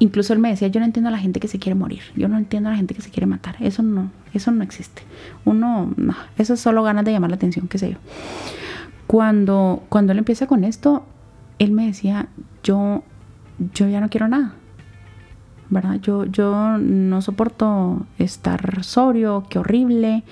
[0.01, 2.27] incluso él me decía, yo no entiendo a la gente que se quiere morir, yo
[2.27, 5.03] no entiendo a la gente que se quiere matar, eso no, eso no existe.
[5.45, 7.99] Uno, no, eso es solo ganas de llamar la atención, qué sé yo.
[9.07, 11.05] Cuando, cuando él empieza con esto,
[11.59, 12.29] él me decía,
[12.65, 13.05] yo,
[13.75, 14.55] yo ya no quiero nada.
[15.69, 16.01] ¿Verdad?
[16.01, 20.25] Yo, yo no soporto estar sobrio, qué horrible.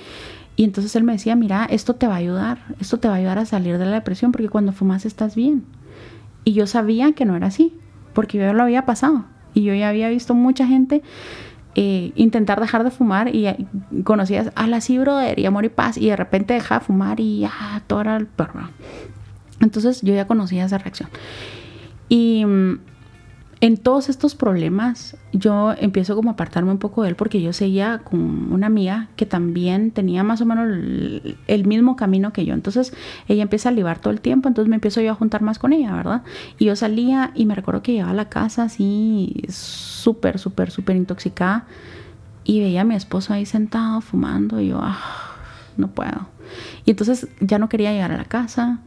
[0.58, 3.18] Y entonces él me decía, mira, esto te va a ayudar, esto te va a
[3.18, 5.62] ayudar a salir de la depresión, porque cuando fumas estás bien.
[6.42, 7.76] Y yo sabía que no era así,
[8.12, 9.24] porque yo lo había pasado.
[9.54, 11.04] Y yo ya había visto mucha gente
[11.76, 13.66] eh, intentar dejar de fumar y eh,
[14.02, 17.20] conocías a la sí, brother, y amor y paz, y de repente deja de fumar
[17.20, 17.52] y ya,
[17.86, 18.68] todo era el perro.
[19.60, 21.08] Entonces yo ya conocía esa reacción.
[22.08, 22.80] Y mm,
[23.60, 27.52] en todos estos problemas yo empiezo como a apartarme un poco de él porque yo
[27.52, 30.68] seguía con una amiga que también tenía más o menos
[31.46, 32.54] el, mismo camino que yo.
[32.54, 32.92] Entonces
[33.26, 35.72] ella empieza a libar todo el tiempo, entonces me empiezo yo a juntar más con
[35.72, 36.22] ella, ¿verdad?
[36.58, 40.96] Y yo salía y me recuerdo que llegaba a la casa así súper, súper, súper
[40.96, 41.66] intoxicada
[42.44, 45.36] y veía a mi esposo ahí sentado fumando y yo, ah,
[45.76, 46.28] no puedo.
[46.84, 48.78] Y entonces ya no quería llegar a la casa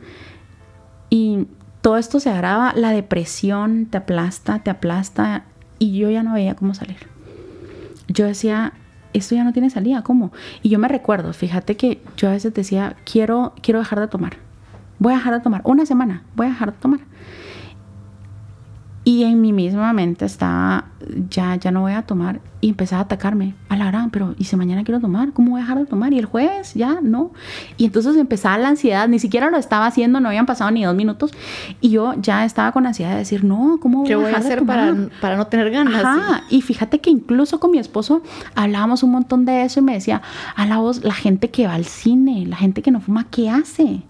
[1.09, 1.45] y
[1.81, 5.45] todo esto se agrava, la depresión te aplasta, te aplasta
[5.79, 6.97] y yo ya no veía cómo salir.
[8.07, 8.73] Yo decía,
[9.13, 10.31] esto ya no tiene salida, ¿cómo?
[10.61, 14.37] Y yo me recuerdo, fíjate que yo a veces decía, quiero, quiero dejar de tomar.
[14.99, 15.61] Voy a dejar de tomar.
[15.63, 16.99] Una semana, voy a dejar de tomar.
[19.03, 20.85] Y en mi misma mente estaba,
[21.29, 22.39] ya, ya no voy a tomar.
[22.63, 23.55] Y empezaba a atacarme.
[23.69, 25.33] A la gran, pero ¿y si mañana quiero tomar?
[25.33, 26.13] ¿Cómo voy a dejar de tomar?
[26.13, 27.31] Y el jueves, ya, no.
[27.77, 29.07] Y entonces empezaba la ansiedad.
[29.07, 31.31] Ni siquiera lo estaba haciendo, no habían pasado ni dos minutos.
[31.79, 34.95] Y yo ya estaba con ansiedad de decir, no, ¿cómo voy, a, dejar hacer Para,
[35.19, 36.05] para no tener ganas?
[36.05, 36.43] Ajá.
[36.51, 38.21] Y fíjate que incluso con mi esposo
[38.53, 40.21] hablábamos un montón de eso y me decía,
[40.55, 43.49] a la voz, la gente que va al cine, la gente que no fuma, ¿qué
[43.49, 44.03] hace?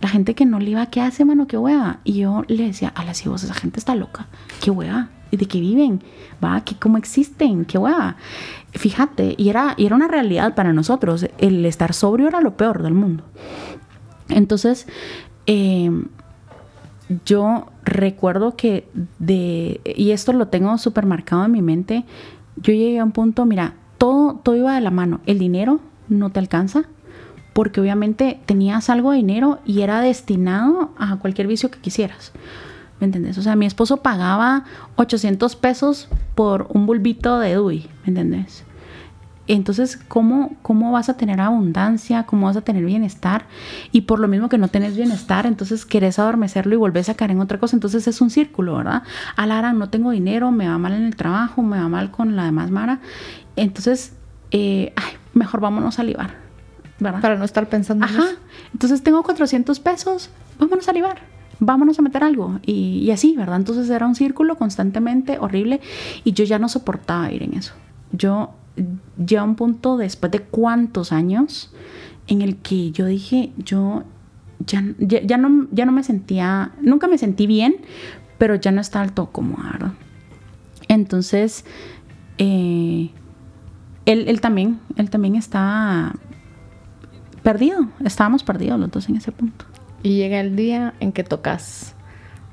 [0.00, 1.46] La gente que no le iba, ¿qué hace, mano?
[1.46, 2.00] ¿Qué hueá?
[2.04, 4.26] Y yo le decía, a las vos, esa gente está loca.
[4.60, 5.10] ¿Qué hueá?
[5.30, 6.02] ¿Y de qué viven?
[6.42, 6.60] ¿Va?
[6.62, 7.64] ¿Qué, ¿Cómo existen?
[7.64, 8.16] ¿Qué hueá?
[8.72, 11.26] Fíjate, y era, y era una realidad para nosotros.
[11.38, 13.24] El estar sobrio era lo peor del mundo.
[14.28, 14.86] Entonces,
[15.46, 16.06] em,
[17.24, 18.88] yo recuerdo que
[19.18, 22.04] de, y esto lo tengo súper marcado en mi mente,
[22.56, 25.20] yo llegué a un punto, mira, todo, todo iba de la mano.
[25.26, 26.84] El dinero no te alcanza,
[27.56, 32.32] porque obviamente tenías algo de dinero y era destinado a cualquier vicio que quisieras.
[33.00, 33.38] ¿Me entendés?
[33.38, 34.64] O sea, mi esposo pagaba
[34.96, 38.62] 800 pesos por un bulbito de DUI, ¿me entendés?
[39.46, 42.24] Entonces, ¿cómo, ¿cómo vas a tener abundancia?
[42.24, 43.46] ¿Cómo vas a tener bienestar?
[43.90, 47.30] Y por lo mismo que no tenés bienestar, entonces querés adormecerlo y volvés a caer
[47.30, 47.74] en otra cosa.
[47.74, 49.02] Entonces es un círculo, ¿verdad?
[49.34, 52.44] Alara, no tengo dinero, me va mal en el trabajo, me va mal con la
[52.44, 53.00] demás Mara.
[53.56, 54.12] Entonces,
[54.50, 56.45] eh, ay, mejor vámonos a libar.
[56.98, 58.24] Para no estar pensando Ajá.
[58.72, 61.18] Entonces tengo 400 pesos, vámonos a libar,
[61.58, 62.58] vámonos a meter algo.
[62.64, 63.56] Y, así, ¿verdad?
[63.56, 65.80] Entonces era un círculo constantemente horrible
[66.24, 67.74] y yo ya no soportaba ir en eso.
[68.12, 68.50] Yo
[69.16, 71.72] llegué a un punto después de cuántos años
[72.26, 74.04] en el que yo dije, yo
[74.66, 77.76] ya, ya, no, ya no me sentía, nunca me sentí bien,
[78.38, 79.92] pero ya no estaba alto como ¿verdad?
[80.88, 81.64] Entonces,
[82.38, 83.10] eh,
[84.06, 86.14] él, él, también, él también estaba
[87.46, 89.66] perdido, estábamos perdidos los dos en ese punto.
[90.02, 91.94] Y llega el día en que tocas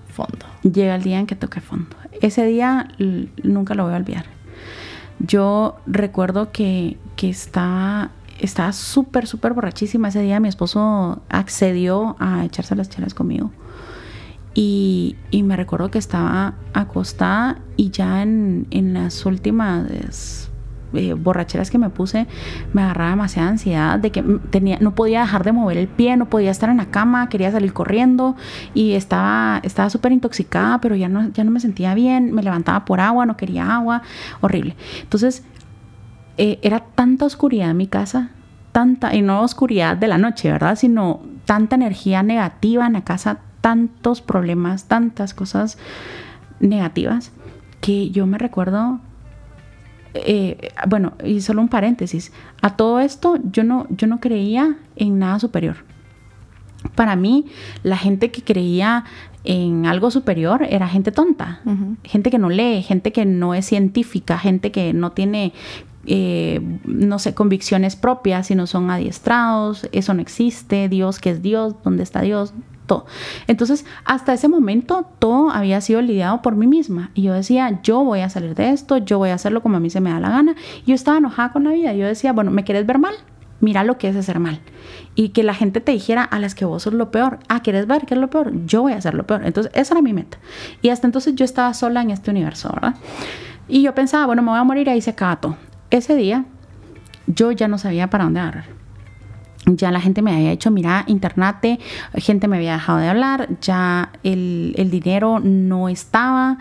[0.08, 0.46] fondo.
[0.62, 1.96] Llega el día en que toqué fondo.
[2.22, 2.89] Ese día
[3.41, 4.26] nunca lo voy a olvidar.
[5.18, 10.10] Yo recuerdo que, que estaba estaba súper, súper borrachísima.
[10.10, 13.50] Ese día mi esposo accedió a echarse las chelas conmigo.
[14.54, 19.89] Y, y, me recuerdo que estaba acostada y ya en, en las últimas
[20.94, 22.28] eh, borracheras que me puse,
[22.74, 26.30] me agarraba demasiada ansiedad de que tenía, no podía dejar de mover el pie, no
[26.30, 28.36] podía estar en la cama, quería salir corriendo
[28.74, 33.00] y estaba estaba intoxicada, pero ya no, ya no me sentía bien, me levantaba por
[33.00, 34.02] agua, no quería agua,
[34.41, 34.76] horrible.
[35.02, 35.44] Entonces,
[36.38, 38.32] eh, era tanta oscuridad en mi casa
[38.74, 40.76] tanta, y no oscuridad de la noche, ¿verdad?
[40.76, 45.78] Sino tanta energía negativa en la casa, tantos problemas, tantas cosas
[46.60, 47.32] negativas,
[47.80, 49.00] que yo me recuerdo,
[50.14, 55.20] eh, bueno, y solo un paréntesis, a todo esto yo no, yo no creía en
[55.20, 55.78] nada superior.
[56.95, 57.45] Para mí,
[57.82, 59.05] la gente que creía
[59.45, 61.61] en algo superior era gente tonta,
[62.03, 65.53] gente que no lee, gente que no es científica, gente que no tiene
[66.05, 71.76] eh, no sé, convicciones propias, sino son adiestrados, eso no existe, Dios que es Dios,
[71.84, 72.53] ¿dónde está Dios?
[73.48, 77.12] Entonces, hasta ese momento todo había sido lidiado por mí misma.
[77.14, 79.80] Y yo decía, yo voy a salir de esto, yo voy a hacerlo como a
[79.80, 80.56] mí se me da la gana.
[80.86, 81.94] Yo estaba enojada con la vida.
[81.94, 83.16] Yo decía, bueno, ¿me quieres ver mal?
[83.60, 84.60] Mira lo que es hacer mal.
[85.16, 87.39] Y que la gente te dijera, a las que vos sos lo peor.
[87.48, 88.52] Ah, ¿quieres ver qué es lo peor?
[88.66, 89.46] Yo voy a hacer lo peor.
[89.46, 90.38] Entonces, esa era mi meta.
[90.82, 92.96] Y hasta entonces yo estaba sola en este universo, ¿verdad?
[93.68, 95.56] Y yo pensaba, bueno, me voy a morir ahí se acaba todo.
[95.89, 96.46] Ese día
[97.28, 98.83] yo ya no sabía para dónde agarrar.
[99.66, 101.80] Ya la gente me había hecho, mira, internate,
[102.16, 106.57] gente me había dejado de hablar, ya el, dinero no estaba,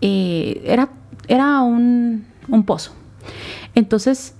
[0.00, 0.90] eh, era,
[1.26, 2.24] era un,
[2.64, 2.92] pozo.
[3.74, 4.36] Entonces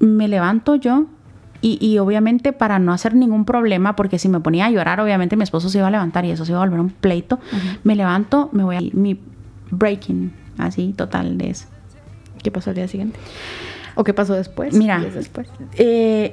[0.00, 1.06] me levanto yo
[1.60, 5.44] y, obviamente para no hacer ningún problema, porque si me ponía a llorar, obviamente mi
[5.44, 7.38] esposo se iba a levantar y eso se iba a volver un pleito,
[7.84, 9.20] me levanto, me voy a mi
[9.70, 11.66] breaking, así total de eso.
[12.42, 13.18] ¿Qué pasó al día siguiente?
[13.98, 14.74] ¿O qué pasó después?
[14.74, 15.48] Mira, después?
[15.76, 16.32] Eh,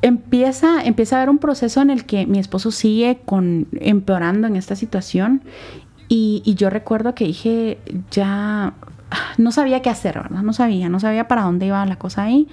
[0.00, 4.56] empieza, empieza a haber un proceso en el que mi esposo sigue con, empeorando en
[4.56, 5.42] esta situación
[6.08, 7.76] y, yo recuerdo que dije,
[8.10, 8.72] ya
[9.36, 10.40] no sabía qué hacer, ¿verdad?
[10.40, 12.48] No sabía, no sabía para dónde iba la cosa ahí.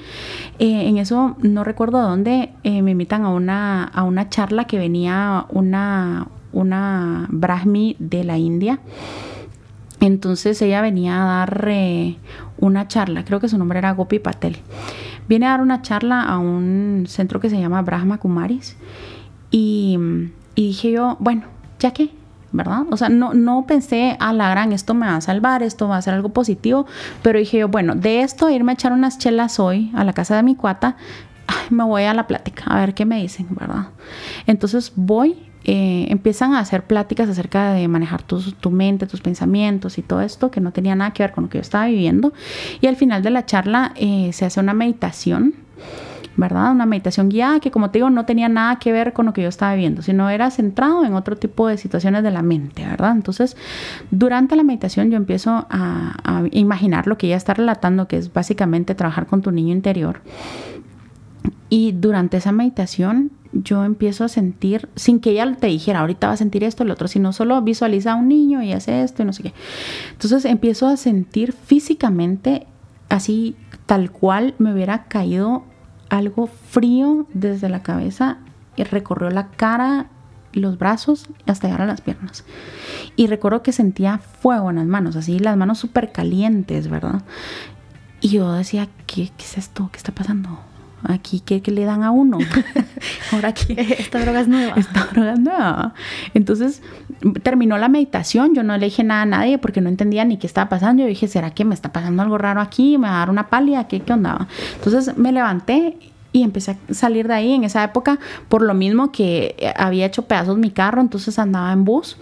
[0.59, 4.77] Eh, en eso no recuerdo dónde eh, me invitan a una, a una charla que
[4.77, 8.81] venía una, una Brahmi de la India
[9.99, 11.67] entonces ella venía a dar
[12.57, 14.57] una charla, creo que su nombre era Gopi Patel.
[15.27, 18.77] Viene a dar una charla a un centro que se llama Brahma Kumaris
[19.51, 19.97] y,
[20.55, 21.43] dije yo, bueno,
[21.79, 22.11] ya que,
[22.51, 22.83] ¿verdad?
[22.91, 25.97] O sea, no, no pensé, a la gran, esto me va a salvar, esto va
[25.97, 26.85] a ser algo positivo,
[27.21, 30.35] pero dije yo, bueno, de esto irme a echar unas chelas hoy a la casa
[30.35, 30.95] de mi cuata,
[31.69, 33.89] me voy a la plática, a ver qué me dicen, ¿verdad?
[34.47, 40.01] Entonces voy eh, empiezan a hacer pláticas acerca de manejar tu, mente, tus pensamientos y
[40.01, 42.33] todo esto que no tenía nada que ver con lo que yo estaba viviendo.
[42.81, 45.53] Y al final de la charla eh, se hace una meditación.
[46.35, 46.71] ¿verdad?
[46.71, 49.41] Una meditación guiada que, como te digo, no tenía nada que ver con lo que
[49.41, 53.11] yo estaba viviendo, sino era centrado en otro tipo de situaciones de la mente, ¿verdad?
[53.11, 53.57] Entonces,
[54.09, 58.95] durante la meditación yo empiezo a imaginar lo que ella está relatando, que es básicamente
[58.95, 60.21] trabajar con tu niño interior.
[61.69, 66.33] Y durante esa meditación yo empiezo a sentir, sin que ella te dijera, ahorita va
[66.33, 69.25] a sentir esto, el otro, sino solo visualiza a un niño y hace esto y
[69.25, 69.53] no sé qué.
[70.11, 72.67] Entonces empiezo a sentir físicamente,
[73.09, 75.63] así tal cual me hubiera caído
[76.09, 78.37] algo frío desde la cabeza
[78.75, 80.07] y recorrió la cara,
[80.53, 82.43] los brazos hasta llegar a las piernas.
[83.15, 87.23] Y recuerdo que sentía fuego en las manos, así las manos súper calientes, ¿verdad?
[88.21, 89.89] Y yo decía, ¿qué, ¿qué es esto?
[89.91, 90.68] ¿Qué está pasando?
[91.03, 92.37] Aquí ¿qué, le dan a uno.
[93.31, 93.75] Ahora aquí.
[93.77, 94.73] Esta droga es nueva.
[94.75, 95.93] Esta droga es nueva.
[96.33, 96.81] Entonces,
[97.43, 100.47] terminó la meditación, yo no le dije nada a nadie porque no entendía ni qué
[100.47, 101.03] estaba pasando.
[101.03, 102.97] Yo dije, ¿será que me está pasando algo raro aquí?
[102.97, 103.87] ¿Me va a dar una pálida?
[103.87, 104.47] ¿Qué, qué onda?
[104.75, 105.97] Entonces me levanté
[106.31, 108.19] y empecé a salir de ahí en esa época
[108.49, 112.17] por lo mismo que había hecho pedazos mi carro, entonces andaba en bus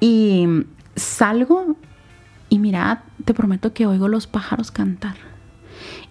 [0.00, 0.46] y
[0.96, 1.76] salgo
[2.48, 5.31] y mira, te prometo que oigo los pájaros cantar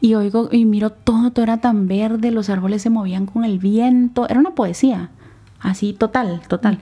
[0.02, 3.60] y oigo y miro todo, todo era tan verde, los árboles se movían con el
[3.60, 5.12] viento, era una poesía.
[5.60, 6.80] Así, total, total.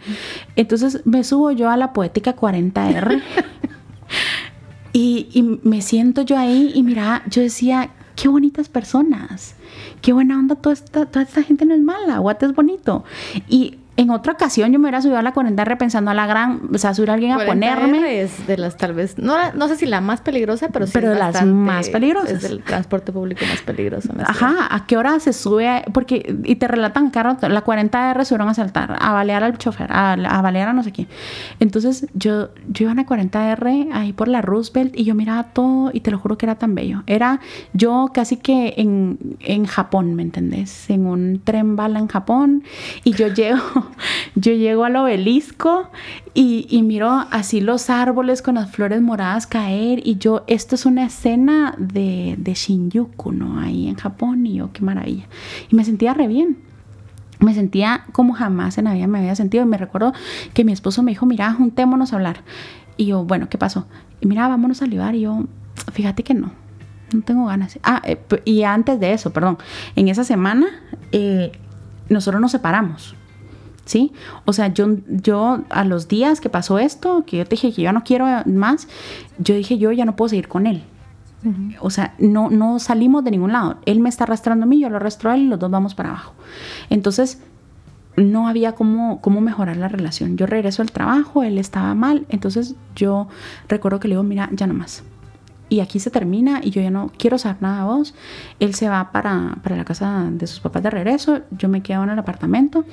[0.55, 3.21] Entonces me subo yo a la poética 40R
[4.93, 9.55] y, y, me siento yo ahí y mira, yo decía, qué bonitas personas,
[10.01, 13.03] qué buena onda, toda esta, toda esta gente no es mala, Guate es bonito.
[13.49, 16.69] Y en otra ocasión yo me hubiera subido a la 40 repensando a la gran,
[16.73, 18.21] o sea, subir a alguien a ponerme.
[18.21, 20.93] Es de las tal vez, no, no sé si la más peligrosa, pero sí.
[20.93, 22.31] Pero las más peligrosas.
[22.31, 24.13] Es el transporte público más peligroso.
[24.25, 25.83] Ajá, ¿a qué hora se sube?
[25.91, 30.13] Porque, y te relatan carro, la 40R subieron a saltar, a balear al chofer, a,
[30.13, 31.09] a balear a no sé quién.
[31.59, 35.91] Entonces yo, yo iba en la 40R ahí por la Roosevelt y yo miraba todo
[35.91, 37.03] y te lo juro que era tan bello.
[37.05, 37.41] Era
[37.73, 40.89] yo casi que en, en Japón, ¿me entendés?
[40.89, 42.63] En un tren bala en Japón
[43.03, 43.88] y yo llego
[44.35, 45.89] yo llego al obelisco
[46.33, 51.05] y, miro así los árboles con las flores moradas caer y yo, esto es una
[51.05, 53.59] escena de, de Shinjuku, ¿no?
[53.59, 55.27] Ahí en Japón y yo, qué maravilla.
[55.69, 56.69] Y me sentía re bien
[57.39, 59.63] me sentía como jamás en la vida me había sentido.
[59.63, 60.13] Y me recuerdo
[60.53, 62.43] que mi esposo me dijo, mira, juntémonos a hablar.
[62.97, 63.87] Y yo, bueno, ¿qué pasó?
[64.19, 65.15] Y mira, vámonos a libar.
[65.15, 65.45] Y yo,
[65.93, 66.51] fíjate que no.
[67.13, 67.79] no tengo ganas.
[67.83, 69.57] Ah, eh, y antes de eso, perdón,
[69.95, 70.67] en esa semana
[71.11, 71.53] eh,
[72.09, 73.15] nosotros nos separamos.
[73.89, 74.11] ¿Sí?
[74.45, 77.81] O sea, yo, yo a los días que pasó esto, que yo te dije que
[77.81, 78.87] yo no quiero más,
[79.39, 80.83] yo dije, yo ya no puedo seguir con él.
[81.79, 83.79] O sea, no, no salimos de ningún lado.
[83.87, 85.95] Él me está arrastrando a mí, yo lo arrastro a él y los dos vamos
[85.95, 86.35] para abajo.
[86.91, 87.41] Entonces,
[88.15, 90.37] no había cómo, cómo mejorar la relación.
[90.37, 93.27] Yo regreso al trabajo, él estaba mal, entonces yo
[93.67, 95.03] recuerdo que le digo, mira, ya no más
[95.69, 98.15] y aquí se termina y yo ya no quiero saber nada de vos.
[98.59, 102.03] Él se va para, para la casa de sus papás de regreso, yo me quedo
[102.03, 102.85] en el apartamento.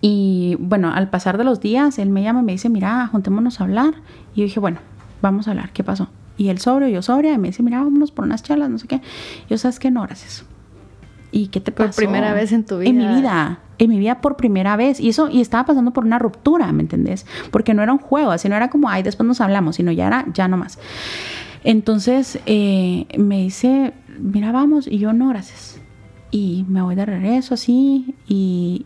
[0.00, 3.60] Y bueno, al pasar de los días, él me llama y me dice, mira, juntémonos
[3.60, 3.94] a hablar.
[4.34, 4.78] Y yo dije, bueno,
[5.22, 6.08] vamos a hablar, ¿qué pasó?
[6.36, 8.86] Y él sobrio, yo sobria, y me dice, mira, vámonos por unas charlas, no sé
[8.86, 9.00] qué.
[9.50, 9.90] Yo, ¿sabes qué?
[9.90, 10.44] No, gracias.
[11.32, 11.88] ¿Y qué te pasó?
[11.88, 12.90] Por primera vez en tu vida.
[12.90, 15.00] En mi vida, en mi vida por primera vez.
[15.00, 17.26] Y eso, y estaba pasando por una ruptura, ¿me entendés?
[17.50, 20.06] Porque no era un juego, así no era como, ay, después nos hablamos, sino ya
[20.06, 20.78] era, ya no más.
[21.64, 25.80] Entonces eh, me dice, mira, vamos, y yo no, gracias.
[26.30, 28.84] Y me voy de regreso así, y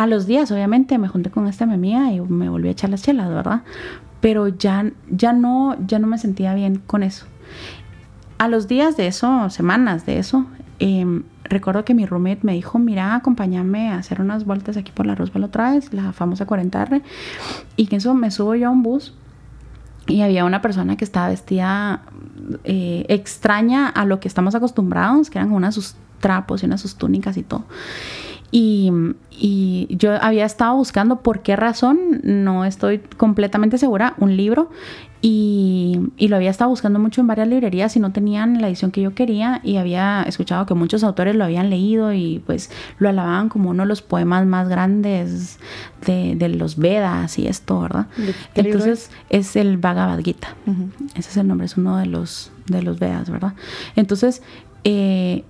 [0.00, 3.02] a los días, obviamente, me junté con esta mi y me volví a echar las
[3.02, 3.64] chelas, ¿verdad?
[4.22, 7.26] Pero ya, ya, no, ya no me sentía bien con eso.
[8.38, 10.46] A los días de eso, semanas de eso,
[10.78, 15.04] em, recuerdo que mi roommate me dijo, mira, acompáñame a hacer unas vueltas aquí por
[15.04, 17.02] la Roosevelt otra vez, la famosa 40R.
[17.76, 19.12] Y que eso me subo yo a un bus
[20.06, 22.04] y había una persona que estaba vestida
[22.64, 26.96] eh, extraña a lo que estamos acostumbrados, que eran unas sus trapos y unas sus
[26.96, 27.66] túnicas y todo.
[28.52, 28.90] Y,
[29.30, 34.70] y, yo había estado buscando por qué razón, no estoy completamente segura, un libro
[35.22, 38.90] y, y, lo había estado buscando mucho en varias librerías y no tenían la edición
[38.90, 43.08] que yo quería y había escuchado que muchos autores lo habían leído y pues lo
[43.08, 45.58] alababan como uno de los poemas más grandes
[46.04, 48.06] de, de los Vedas y esto, ¿verdad?
[48.54, 49.54] Entonces es?
[49.54, 50.56] el Bhagavad Gita,
[51.14, 53.54] ese es el nombre, es uno de los, de los Vedas, ¿verdad?
[53.94, 54.42] Entonces...
[54.82, 55.44] Eh,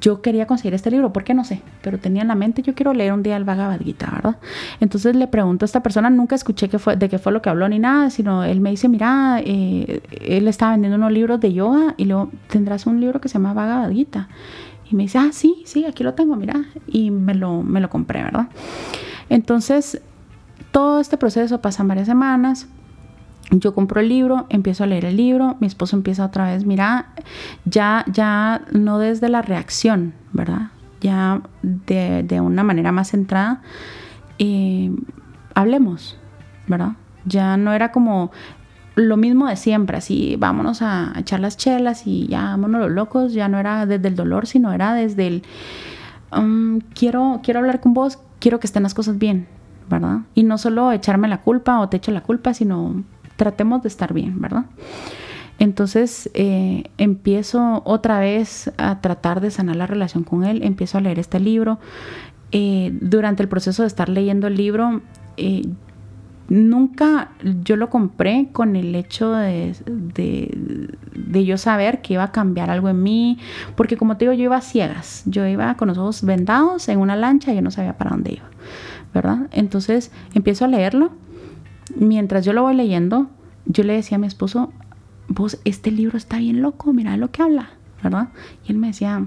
[0.00, 1.62] yo quería conseguir este libro, ¿por qué no sé?
[1.82, 4.36] Pero tenía en la mente, yo quiero leer un día el Bhagavad ¿verdad?
[4.80, 7.50] Entonces le pregunto a esta persona, nunca escuché que fue, de qué fue lo que
[7.50, 11.52] habló ni nada, sino él me dice, mira, eh, él estaba vendiendo unos libros de
[11.52, 13.90] yoga y luego tendrás un libro que se llama Bhagavad.
[13.90, 14.06] Y
[14.94, 16.64] me dice, ah, sí, sí, aquí lo tengo, mira.
[16.86, 18.48] Y me lo, me lo compré, ¿verdad?
[19.28, 20.00] Entonces,
[20.70, 22.68] todo este proceso pasa varias semanas
[23.50, 27.08] yo compro el libro, empiezo a leer el libro, mi esposo empieza otra vez, mira,
[27.64, 30.70] ya, ya no desde la reacción, ¿verdad?
[31.00, 33.62] Ya de, una manera más centrada,
[34.38, 34.90] eh,
[35.54, 36.16] hablemos,
[36.66, 36.92] ¿verdad?
[37.24, 38.30] Ya no era como
[38.94, 43.32] lo mismo de siempre, así vámonos a, echar las chelas y ya vámonos los locos,
[43.32, 45.42] ya no era desde el dolor, sino era desde el
[46.36, 49.46] um, quiero, quiero hablar con vos, quiero que estén las cosas bien,
[49.88, 50.20] ¿verdad?
[50.34, 53.02] Y no solo echarme la culpa o te echo la culpa, sino
[53.42, 54.66] tratemos de estar bien, ¿verdad?
[55.58, 61.00] Entonces eh, empiezo otra vez a tratar de sanar la relación con él, empiezo a
[61.00, 61.80] leer este libro.
[62.52, 65.00] Eh, durante el proceso de estar leyendo el libro,
[65.36, 65.66] eh,
[66.48, 67.32] nunca
[67.64, 69.74] yo lo compré con el hecho de,
[70.14, 73.38] de, yo saber que iba a cambiar algo en mí,
[73.74, 77.00] porque como te digo, yo iba a ciegas, yo iba con los ojos vendados en
[77.00, 78.48] una lancha yo no sabía para dónde iba,
[79.12, 79.48] ¿verdad?
[79.50, 81.10] Entonces empiezo a leerlo
[81.96, 83.28] mientras yo lo voy leyendo,
[83.66, 84.72] yo le decía a mi esposo,
[85.28, 87.70] vos, este libro está bien loco, mira lo que habla,
[88.02, 88.28] ¿verdad?
[88.66, 89.26] Y él me decía,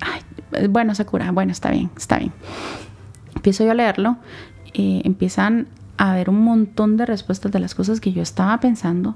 [0.00, 2.32] Ay, bueno, Sakura, bueno, está bien, está bien.
[3.34, 4.16] Empiezo yo a leerlo,
[4.72, 9.14] eh, empiezan a haber un montón de respuestas de las cosas que yo estaba pensando,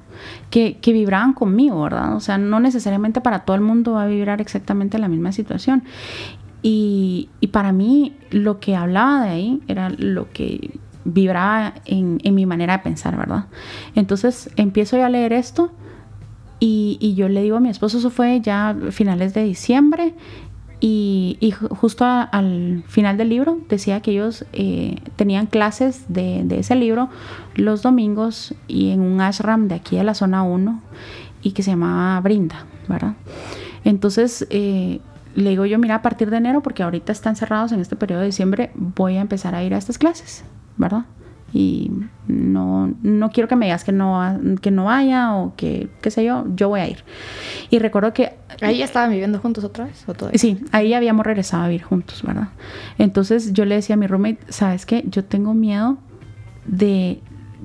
[0.50, 2.14] que, que, vibraban conmigo, ¿verdad?
[2.14, 5.82] O sea, no necesariamente para todo el mundo va a vibrar exactamente la misma situación.
[6.62, 10.78] Y, y para mí lo que hablaba de ahí era lo que
[11.12, 13.46] vibraba en, mi manera de pensar, ¿verdad?
[13.94, 15.70] Entonces empiezo ya a leer esto
[16.60, 20.14] y, yo le digo a mi esposo, eso fue ya finales de diciembre
[20.80, 27.08] y, justo al final del libro decía que ellos eh, tenían clases de, ese libro
[27.54, 30.80] los domingos y en un ashram de aquí de la zona 1
[31.42, 33.14] y que se llamaba Brinda, ¿verdad?
[33.84, 35.00] Entonces eh,
[35.34, 38.20] le digo yo, mira, a partir de enero, porque ahorita están cerrados en este periodo
[38.20, 40.44] de diciembre, voy a empezar a ir a estas clases.
[40.78, 41.04] ¿Verdad?
[41.52, 41.90] Y
[42.26, 46.24] no, no quiero que me digas que no, que no vaya o que, qué sé
[46.24, 47.04] yo, yo voy a ir.
[47.70, 48.34] Y recuerdo que...
[48.60, 50.04] ¿Ahí ya estaban viviendo juntos otra vez?
[50.08, 52.48] ¿o Sí, ahí habíamos regresado a vivir juntos, ¿verdad?
[52.98, 55.04] Entonces yo le decía a mi roommate, ¿sabes qué?
[55.08, 55.98] Yo tengo miedo
[56.66, 57.22] de...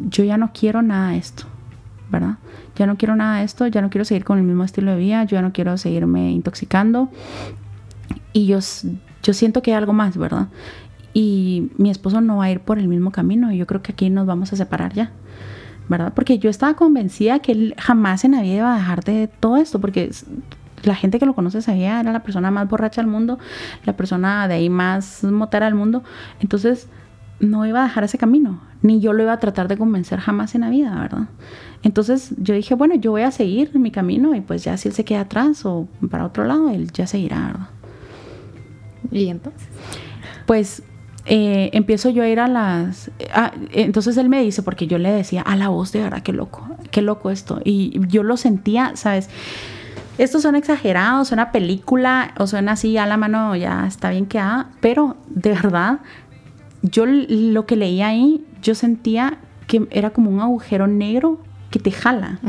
[0.09, 1.43] Yo ya no quiero nada de esto,
[2.09, 2.37] ¿verdad?
[2.75, 4.97] Ya no quiero nada de esto, ya no quiero seguir con el mismo estilo de
[4.97, 7.09] vida, yo ya no quiero seguirme intoxicando.
[8.31, 8.59] Y yo,
[9.21, 10.47] yo siento que hay algo más, ¿verdad?
[11.13, 13.91] Y mi esposo no va a ir por el mismo camino y yo creo que
[13.91, 15.11] aquí nos vamos a separar ya.
[15.89, 16.13] ¿verdad?
[16.13, 19.57] Porque yo estaba convencida que él jamás en la vida iba a dejar de todo
[19.57, 20.11] esto, porque
[20.83, 23.39] la gente que lo conoce sabía, era la persona más borracha del mundo,
[23.85, 26.03] la persona de ahí más motera del mundo.
[26.39, 26.87] Entonces,
[27.39, 30.55] no iba a dejar ese camino, ni yo lo iba a tratar de convencer jamás
[30.55, 31.27] en la vida, ¿verdad?
[31.81, 34.93] Entonces yo dije, bueno, yo voy a seguir mi camino y pues ya si él
[34.93, 37.67] se queda atrás o para otro lado, él ya seguirá, ¿verdad?
[39.11, 39.67] ¿Y entonces?
[40.45, 40.83] Pues
[41.25, 43.11] eh, empiezo yo a ir a las...
[43.33, 46.33] Ah, entonces él me dice, porque yo le decía, a la voz de verdad, qué
[46.33, 47.61] loco, qué loco esto.
[47.63, 49.29] Y yo lo sentía, ¿sabes?
[50.17, 54.69] Esto suena exagerado, suena película o suena así a la mano, ya está bien quedada,
[54.79, 55.99] pero de verdad,
[56.81, 61.39] yo lo que leía ahí, yo sentía que era como un agujero negro
[61.71, 62.39] que te jala,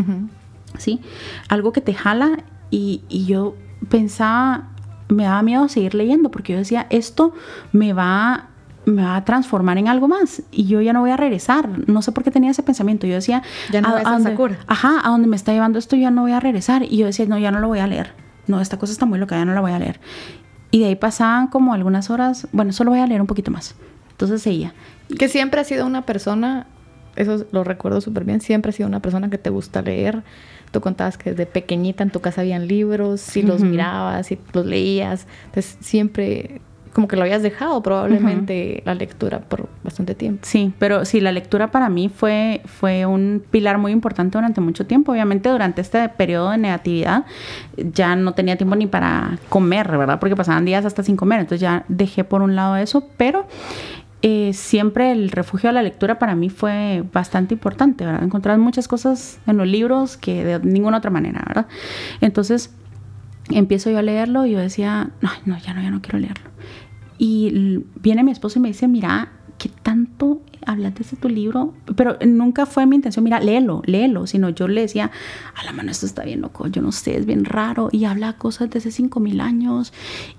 [0.77, 1.01] ¿sí?
[1.49, 3.55] Algo que te jala y, y yo
[3.89, 4.69] pensaba,
[5.09, 7.33] me daba miedo seguir leyendo porque yo decía, esto
[7.73, 8.51] me va
[8.87, 11.89] me va a transformar en algo más y yo ya no voy a regresar.
[11.89, 13.07] No sé por qué tenía ese pensamiento.
[13.07, 13.43] Yo decía,
[13.73, 16.33] ya no a, a, dónde, ajá, a donde me está llevando esto ya no voy
[16.33, 16.83] a regresar.
[16.83, 18.13] Y yo decía, no, ya no lo voy a leer.
[18.47, 20.01] No, esta cosa está muy loca, ya no la voy a leer.
[20.71, 23.75] Y de ahí pasaban como algunas horas, bueno, solo voy a leer un poquito más.
[24.11, 24.75] Entonces seguía.
[25.19, 26.67] Que siempre ha sido una persona,
[27.17, 30.23] eso lo recuerdo súper bien, siempre ha sido una persona que te gusta leer.
[30.73, 34.67] Tú contabas que desde pequeñita en tu casa habían libros, si los mirabas, si los
[34.67, 35.27] leías.
[35.47, 36.61] Entonces siempre
[36.95, 40.41] como que lo habías dejado probablemente la lectura por bastante tiempo.
[40.43, 44.87] Sí, pero sí, la lectura para mí fue, fue un pilar muy importante durante mucho
[44.87, 45.13] tiempo.
[45.13, 47.27] Obviamente durante este periodo de negatividad
[47.77, 50.21] ya no tenía tiempo ni para comer, ¿verdad?
[50.21, 53.45] Porque pasaban días hasta sin comer, entonces ya dejé por un lado eso, pero
[54.23, 58.23] eh, siempre el refugio de la lectura para mí fue bastante importante, ¿verdad?
[58.23, 61.67] Encontrar muchas cosas en los libros que de ninguna otra manera, ¿verdad?
[62.21, 62.73] Entonces
[63.51, 66.55] empiezo yo a leerlo y yo decía, no, no, ya no, ya no quiero leerlo.
[67.19, 71.75] Y viene mi esposo y me dice, mira, ¿qué tanto hablaste de tu libro?
[71.97, 75.11] Pero nunca fue mi intención, mira, léelo, léelo, sino yo le decía,
[75.55, 78.35] a la mano esto está bien loco, yo no sé, es bien raro y habla
[78.35, 79.93] cosas de hace cinco mil años.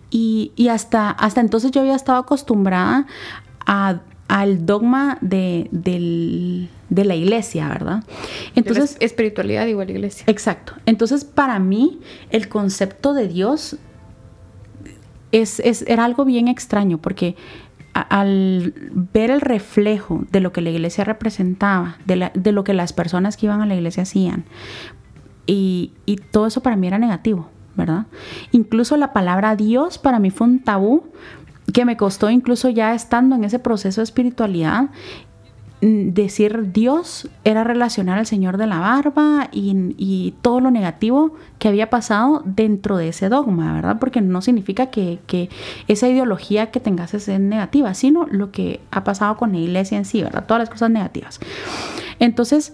[0.10, 3.06] Y, y, hasta, hasta entonces yo había estado acostumbrada
[3.66, 8.04] a, al dogma de, del, de la iglesia, ¿verdad?
[8.56, 10.24] Entonces, espiritualidad igual iglesia.
[10.28, 10.74] Exacto.
[10.86, 12.00] Entonces, para mí,
[12.30, 13.78] el concepto de Dios
[15.88, 17.36] era algo bien extraño porque
[17.94, 23.38] al ver el reflejo de lo que la iglesia representaba, de, lo que las personas
[23.38, 24.44] que iban a la iglesia hacían,
[25.48, 25.94] y,
[26.32, 28.08] todo eso para mí era negativo, ¿verdad?
[28.52, 31.04] Incluso la palabra Dios para mí fue un tabú
[31.74, 34.90] que me costó incluso ya estando en ese proceso de espiritualidad
[35.86, 41.90] decir Dios era relacionar al Señor de la barba y, todo lo negativo que había
[41.90, 43.98] pasado dentro de ese dogma, ¿verdad?
[44.00, 45.50] Porque no significa que,
[45.88, 50.06] esa ideología que tengas es negativa, sino lo que ha pasado con la iglesia en
[50.06, 50.46] sí, ¿verdad?
[50.48, 51.40] Todas las cosas negativas.
[52.20, 52.74] Entonces,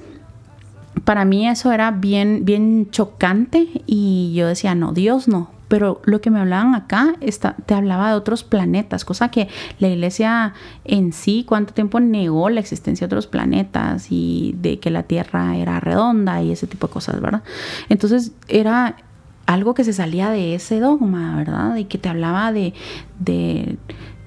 [1.04, 6.20] para mí eso era bien, bien chocante y yo decía, no, Dios no, pero lo
[6.20, 9.48] que me hablaban acá está, te hablaba de otros planetas, cosa que
[9.80, 10.54] la iglesia
[10.84, 15.56] en sí, cuánto tiempo negó la existencia de otros planetas y de que la Tierra
[15.56, 17.44] era redonda y ese tipo de cosas, ¿verdad?
[17.88, 18.98] Entonces era
[19.46, 21.78] algo que se salía de ese dogma, ¿verdad?
[21.78, 22.74] Y que te hablaba de,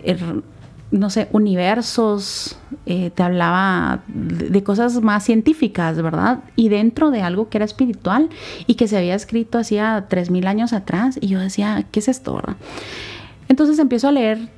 [0.02, 0.42] er,
[0.90, 2.56] no sé, universos,
[2.86, 6.40] eh, te hablaba de, cosas más científicas, ¿verdad?
[6.56, 8.28] Y dentro de algo que era espiritual
[8.66, 11.18] y que se había escrito hacía 3.000 años atrás.
[11.20, 12.56] Y yo decía, ¿qué es esto, verdad?
[13.48, 14.48] Entonces empiezo a leer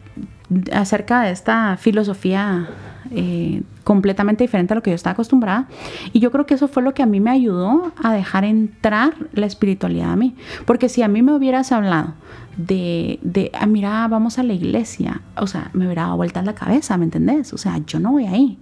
[0.73, 2.69] acerca de esta filosofía
[3.11, 5.69] eh, completamente diferente a lo que yo estaba acostumbrada.
[6.13, 9.15] Y yo creo que eso fue lo que a mí me ayudó a dejar entrar
[9.33, 10.35] la espiritualidad a mí.
[10.65, 12.15] Porque si a mí me hubieras hablado
[12.57, 16.55] de, de ah, mira, vamos a la iglesia, o sea, me hubiera dado vuelta la
[16.55, 17.53] cabeza, ¿me entendés?
[17.53, 18.59] O sea, yo no voy ahí.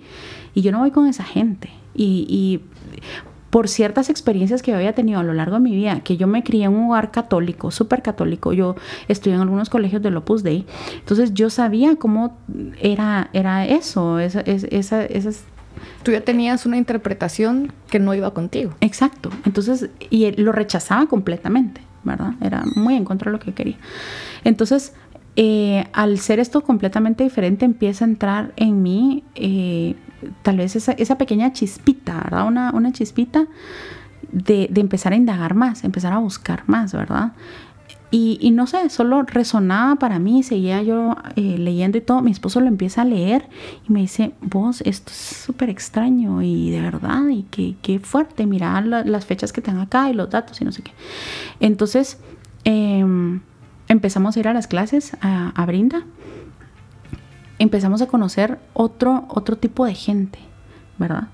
[0.55, 1.71] Y yo no voy con esa gente.
[1.95, 2.61] Y, y
[3.55, 6.27] por ciertas experiencias que yo había tenido a lo largo de mi vida, que yo
[6.27, 8.75] me crié en un hogar católico, súper católico, yo
[9.07, 10.67] estudié en algunos colegios del Opus Dei,
[10.99, 12.37] entonces yo sabía cómo
[12.81, 15.45] era, era eso, esa, esa, esas
[16.03, 18.73] tú ya tenías una interpretación que no iba contigo.
[18.81, 19.31] Exacto.
[19.45, 21.81] Entonces, y lo rechazaba completamente,
[22.41, 23.77] Era muy en contra de lo que quería.
[24.45, 24.95] Entonces,
[25.37, 29.97] eh, al ser esto completamente diferente, empieza a entrar en mí eh,
[30.43, 32.47] tal vez esa, pequeña chispita, ¿verdad?
[32.47, 33.47] Una, una chispita
[34.31, 37.33] de, de, empezar a indagar más, empezar a buscar más, ¿verdad?
[38.11, 42.23] Y, no sé, solo resonaba para mí, seguía yo eh, leyendo y todo.
[42.23, 43.49] Mi esposo lo empieza a leer
[43.89, 48.47] y me dice, vos, esto es súper extraño y de verdad, y qué, qué fuerte,
[48.47, 50.93] mira las fechas que tengo acá y los datos y no sé qué.
[51.59, 52.21] Entonces,
[52.63, 53.41] em,
[53.89, 56.05] empezamos a ir a las clases a, a Brinda
[57.59, 60.39] empezamos a conocer otro, otro tipo de gente,
[60.99, 61.29] ¿verdad?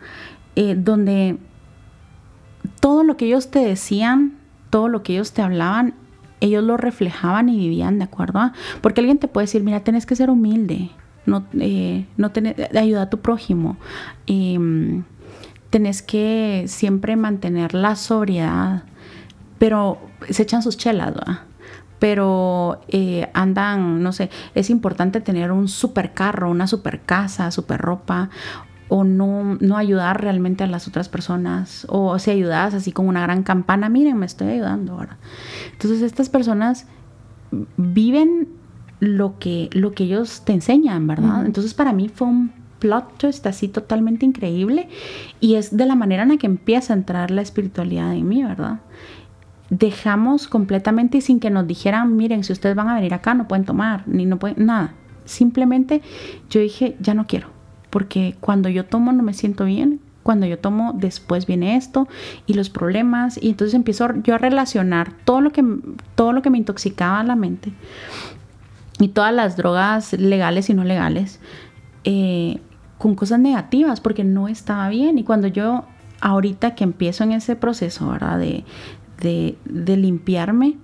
[0.56, 1.38] eh, donde
[2.80, 4.38] todo lo que ellos te decían,
[4.70, 5.94] todo lo que ellos te hablaban,
[6.40, 10.16] ellos lo reflejaban y vivían de acuerdo Porque alguien te puede decir, mira, tienes que
[10.16, 10.90] ser humilde,
[11.26, 12.30] no, eh, no
[12.78, 13.76] ayuda a tu prójimo,
[14.26, 15.02] eh,
[15.70, 18.84] tenés que siempre mantener la sobriedad,
[19.58, 19.98] pero
[20.28, 21.40] se echan sus chelas, ¿verdad?
[22.00, 27.78] pero eh, andan, no sé, es importante tener un super carro, una super casa, super
[27.78, 28.30] ropa,
[28.90, 33.22] o no, no ayudar realmente a las otras personas, o si ayudas así con una
[33.22, 35.16] gran campana, miren, me estoy ayudando ahora.
[35.72, 36.86] Entonces estas personas
[37.76, 38.48] viven
[38.98, 41.46] lo que, lo que ellos te enseñan, ¿verdad?
[41.46, 44.88] Entonces para mí fue un plot twist así totalmente increíble
[45.38, 48.42] y es de la manera en la que empieza a entrar la espiritualidad en mí,
[48.42, 48.80] ¿verdad?
[49.70, 53.46] Dejamos completamente y sin que nos dijeran, miren, si ustedes van a venir acá no
[53.46, 54.94] pueden tomar, ni no pueden, nada.
[55.24, 56.02] Simplemente
[56.48, 57.59] yo dije, ya no quiero
[57.90, 62.08] porque cuando yo tomo no me siento bien, cuando yo tomo después viene esto
[62.46, 65.64] y los problemas y entonces empiezo yo a relacionar todo lo que
[66.14, 67.72] todo lo que me intoxicaba la mente
[68.98, 71.40] y todas las drogas legales y no legales
[72.04, 72.60] eh,
[72.98, 75.18] con cosas negativas porque no estaba bien.
[75.18, 75.84] Y cuando yo
[76.20, 78.64] ahorita que empiezo en ese proceso verdad de,
[79.20, 80.76] de, de limpiarme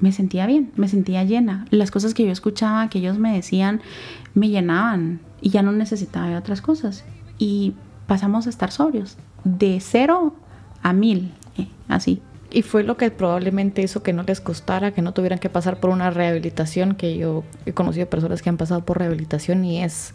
[0.00, 1.64] me sentía bien, me sentía llena.
[1.70, 3.80] Las cosas que yo escuchaba, que ellos me decían,
[4.34, 7.04] me llenaban y ya no necesitaba otras cosas.
[7.38, 7.74] Y
[8.06, 10.34] pasamos a estar sobrios, de cero
[10.82, 12.22] a mil, eh, así.
[12.50, 15.80] Y fue lo que probablemente hizo que no les costara, que no tuvieran que pasar
[15.80, 20.12] por una rehabilitación, que yo he conocido personas que han pasado por rehabilitación y es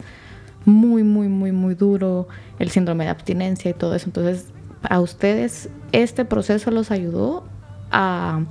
[0.64, 2.28] muy, muy, muy, muy duro
[2.58, 4.06] el síndrome de abstinencia y todo eso.
[4.06, 4.46] Entonces,
[4.88, 7.44] a ustedes este proceso los ayudó
[7.90, 8.44] a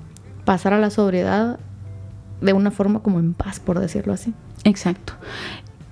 [0.46, 1.60] pasar a la sobriedad
[2.42, 4.34] de una forma como en paz, por decirlo así.
[4.64, 5.14] Exacto.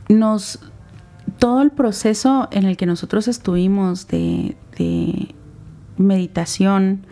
[0.09, 0.59] Nos,
[1.37, 5.35] todo el proceso en el que nosotros estuvimos de, de
[5.97, 7.05] meditación,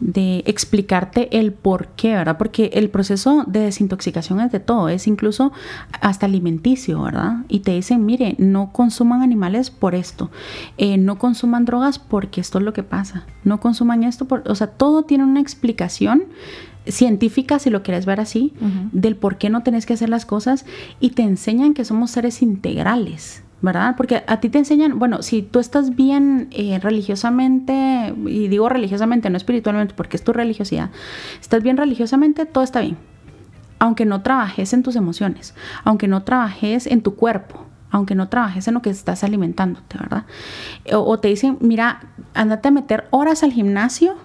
[0.00, 2.38] de explicarte el por qué, ¿verdad?
[2.38, 5.52] Porque el proceso de desintoxicación es de todo, es incluso
[6.00, 7.44] hasta alimenticio, ¿verdad?
[7.48, 10.30] Y te dicen, mire, no consuman animales por esto,
[10.78, 14.54] eh, no consuman drogas porque esto es lo que pasa, no consuman esto, por, o
[14.54, 16.24] sea, todo tiene una explicación
[16.86, 18.54] científica, si lo quieres ver así,
[18.92, 20.64] del por qué no tenés que hacer las cosas
[20.98, 23.42] y te enseñan que somos seres integrales.
[23.62, 23.94] ¿Verdad?
[23.96, 29.28] Porque a ti te enseñan, bueno, si tú estás bien eh, religiosamente, y digo religiosamente,
[29.30, 30.90] no espiritualmente, porque es tu religiosidad,
[31.40, 32.96] estás bien religiosamente, todo está bien.
[33.78, 35.54] Aunque no trabajes en tus emociones,
[35.84, 40.24] aunque no trabajes en tu cuerpo, aunque no trabajes en lo que estás alimentándote, ¿verdad?
[40.92, 42.00] O, o te dicen, mira,
[42.34, 44.16] andate a meter horas al gimnasio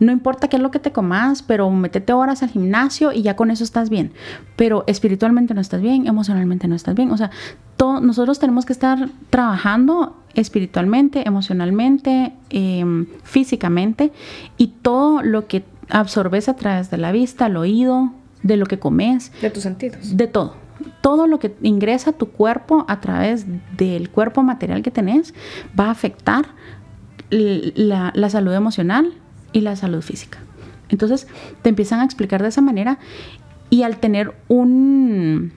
[0.00, 3.36] no importa qué es lo que te comas, pero métete horas al gimnasio y ya
[3.36, 4.12] con eso estás bien.
[4.56, 7.10] Pero espiritualmente no estás bien, emocionalmente no estás bien.
[7.10, 7.30] O sea,
[7.78, 14.12] nosotros tenemos que estar trabajando espiritualmente, emocionalmente, em, físicamente
[14.56, 18.78] y todo lo que absorbes a través de la vista, el oído, de lo que
[18.78, 19.32] comes.
[19.40, 20.16] De tus sentidos.
[20.16, 20.54] De todo.
[21.00, 23.46] Todo lo que ingresa a tu cuerpo a través
[23.76, 25.34] del cuerpo material que tenés
[25.78, 26.46] va a afectar
[27.30, 29.14] la salud emocional,
[29.54, 30.40] y la salud física.
[30.90, 31.26] Entonces
[31.62, 32.98] te empiezan a explicar de esa manera
[33.70, 35.52] y al tener un,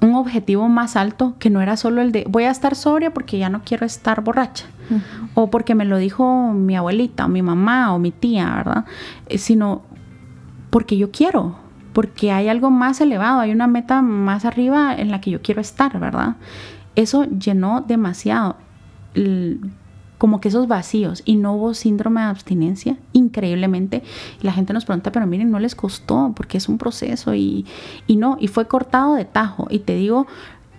[0.00, 3.38] un objetivo más alto que no era solo el de voy a estar sobria porque
[3.38, 4.66] ya no quiero estar borracha
[5.34, 8.84] o porque me lo dijo mi abuelita o mi mamá o mi tía, ¿verdad?
[9.28, 9.82] Eh, sino
[10.70, 11.56] porque yo quiero,
[11.92, 15.60] porque hay algo más elevado, hay una meta más arriba en la que yo quiero
[15.60, 16.36] estar, ¿verdad?
[16.94, 18.56] Eso llenó demasiado
[20.18, 24.02] como que esos vacíos y no hubo síndrome de abstinencia, increíblemente.
[24.42, 27.64] la gente nos pregunta, pero miren, no les costó porque es un proceso y,
[28.08, 29.68] no, y fue cortado de tajo.
[29.70, 30.26] Y te digo,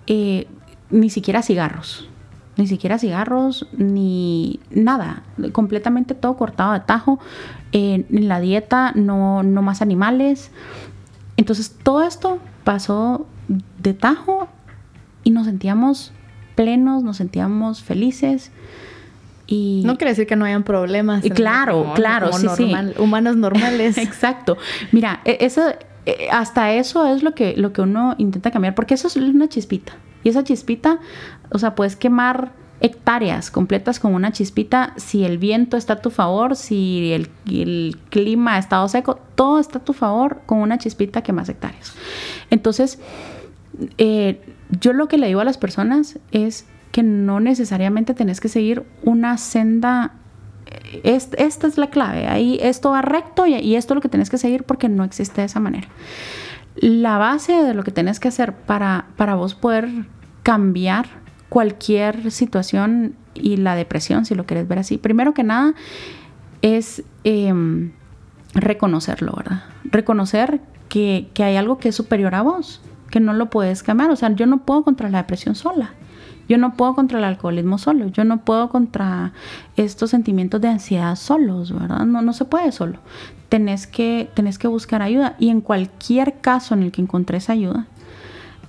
[0.07, 0.47] eh,
[0.89, 2.09] ni siquiera cigarros,
[2.57, 7.19] ni siquiera cigarros, ni nada, completamente todo cortado de tajo.
[7.71, 10.51] en la dieta no, no más animales.
[11.37, 13.25] Entonces todo esto pasó
[13.81, 14.49] de tajo
[15.23, 16.11] y nos sentíamos
[16.55, 18.51] plenos, nos sentíamos felices.
[19.49, 21.23] No quiere decir que no hayan problemas.
[21.33, 22.71] Claro, claro, sí, sí.
[22.97, 23.97] Humanos normales.
[23.99, 24.57] Exacto.
[24.91, 25.61] Mira, e, eso,
[26.05, 29.49] e, hasta eso es lo que, lo que uno intenta cambiar, porque eso es una
[29.49, 29.93] chispita.
[30.23, 30.99] Y esa chispita,
[31.51, 32.51] o sea, puedes quemar
[32.81, 37.97] hectáreas completas con una chispita si el viento está a tu favor, si el, el
[38.09, 41.93] clima ha estado seco, todo está a tu favor con una chispita quemas hectáreas.
[42.49, 42.99] Entonces,
[43.97, 44.41] eh,
[44.79, 48.83] yo lo que le digo a las personas es que no necesariamente tenés que seguir
[49.03, 50.13] una senda.
[51.03, 52.27] esta es la clave.
[52.27, 55.41] Ahí esto va recto y, esto es lo que tenés que seguir porque no existe
[55.41, 55.87] de esa manera.
[56.75, 59.89] La base de lo que tenés que hacer para, para vos poder
[60.43, 61.07] cambiar
[61.49, 64.97] cualquier situación y la depresión, si lo quieres ver así.
[64.97, 65.73] Primero que nada,
[66.61, 67.91] es em,
[68.53, 69.63] reconocerlo, ¿verdad?
[69.83, 74.11] Reconocer que, que hay algo que es superior a vos, que no lo puedes cambiar.
[74.11, 75.93] O sea, yo no puedo contra la depresión sola.
[76.49, 79.33] Yo no puedo contra el alcoholismo solo, yo no puedo contra
[79.77, 82.05] estos sentimientos de ansiedad solos, ¿verdad?
[82.05, 82.97] No, no se puede solo.
[83.47, 87.85] Tenés que, tenés que buscar ayuda y en cualquier caso en el que encontres ayuda,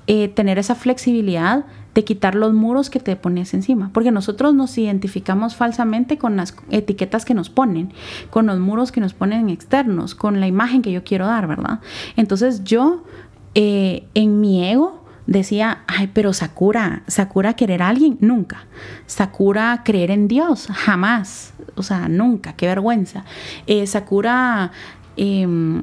[0.07, 4.77] eh, tener esa flexibilidad de quitar los muros que te pones encima, porque nosotros nos
[4.79, 7.93] identificamos falsamente con las etiquetas que nos ponen,
[8.31, 11.81] con los muros que nos ponen externos, con la imagen que yo quiero dar, ¿verdad?
[12.17, 13.05] Entonces yo,
[13.55, 15.00] eh, en mi ego,
[15.39, 18.67] decía, ay, pero Sakura, Sakura querer a alguien, nunca.
[19.07, 21.55] Sakura creer en Dios, jamás.
[21.77, 23.25] O sea, nunca, qué vergüenza.
[23.69, 24.73] Eh, Sakura,
[25.17, 25.83] em,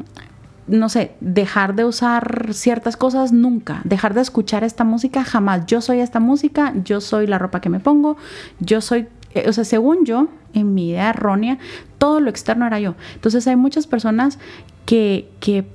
[0.67, 3.79] no sé, dejar de usar ciertas cosas, nunca.
[3.85, 5.65] Dejar de escuchar esta música, jamás.
[5.65, 8.17] Yo soy esta música, yo soy la ropa que me pongo,
[8.59, 11.57] yo soy eh, o sea, según yo, en mi idea errónea,
[11.97, 12.95] todo lo externo era yo.
[13.13, 14.39] Entonces hay muchas personas
[14.85, 15.65] que, que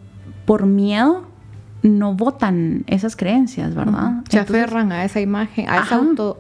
[0.44, 1.31] por miedo
[1.82, 4.22] no votan esas creencias, ¿verdad?
[4.28, 6.38] Se aferran a esa imagen, a esa auto,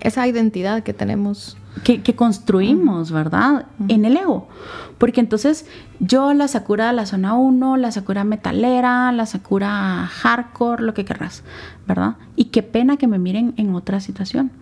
[0.00, 1.56] esa identidad que tenemos.
[1.84, 3.66] Que, construimos, ¿verdad?
[3.88, 4.48] En el ego.
[4.96, 5.66] Porque entonces
[6.00, 11.04] yo, la Sakura de la zona 1, la Sakura metalera, la Sakura hardcore, lo que
[11.04, 11.44] querrás,
[11.86, 12.16] ¿verdad?
[12.34, 14.52] Y qué pena que me miren en otra situación.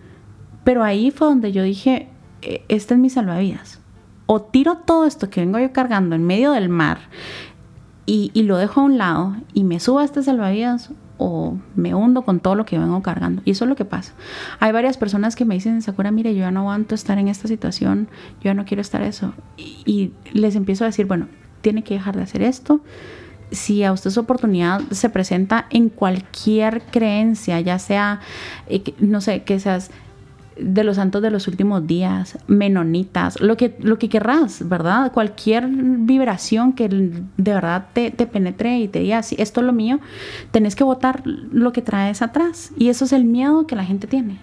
[0.65, 2.09] Pero ahí fue donde yo dije,
[2.41, 3.79] e, este es mi salvavidas.
[4.25, 6.99] O tiro todo esto que vengo yo cargando en medio del mar,
[8.05, 12.23] y, lo dejo a un lado y me subo a este salvavidas o me hundo
[12.23, 13.41] con todo lo que vengo cargando.
[13.45, 14.13] Y eso es lo que pasa.
[14.59, 17.47] Hay varias personas que me dicen, Sakura, mire, yo ya no aguanto estar en esta
[17.47, 19.33] situación, yo ya no quiero estar eso.
[19.57, 21.27] Y, les empiezo a decir, bueno,
[21.61, 22.81] tiene que dejar de hacer esto.
[23.51, 28.19] Si a usted su oportunidad se presenta en cualquier creencia, ya sea,
[28.67, 29.91] eh, no sé, que seas
[30.57, 35.11] de los santos de los últimos días, menonitas, lo que, lo que querrás, ¿verdad?
[35.11, 39.99] Cualquier vibración que de verdad te, penetre y te diga, sí, esto es lo mío,
[40.51, 42.71] tenés que votar lo que traes atrás.
[42.77, 44.39] Y eso es el miedo que la gente tiene,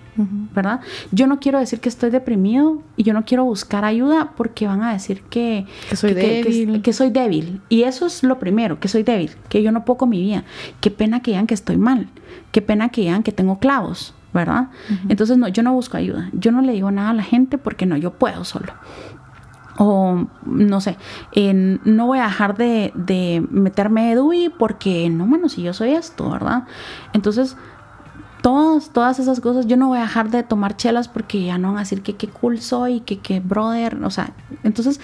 [0.55, 0.80] ¿verdad?
[1.12, 4.82] Yo no quiero decir que estoy deprimido y yo no quiero buscar ayuda porque van
[4.82, 6.82] a decir que, soy débil.
[6.82, 7.60] Que, soy débil.
[7.68, 10.44] Y eso es lo primero, que soy débil, que yo no puedo con mi vida.
[10.80, 12.09] Qué pena que digan que estoy mal,
[12.51, 14.68] qué pena que digan que tengo clavos ¿verdad?
[15.09, 16.30] Entonces, no, yo no busco ayuda.
[16.32, 18.72] Yo no le digo nada a la gente porque no, yo puedo solo.
[19.78, 20.96] O no sé,
[21.84, 26.30] no voy a dejar de, de meterme DUI porque no, bueno, si yo soy esto,
[26.30, 26.64] ¿verdad?
[27.12, 27.56] Entonces,
[28.42, 31.68] todas, todas esas cosas, yo no voy a dejar de tomar chelas porque ya no
[31.68, 34.32] van a decir que qué cool soy, que qué brother, o sea,
[34.62, 35.00] entonces,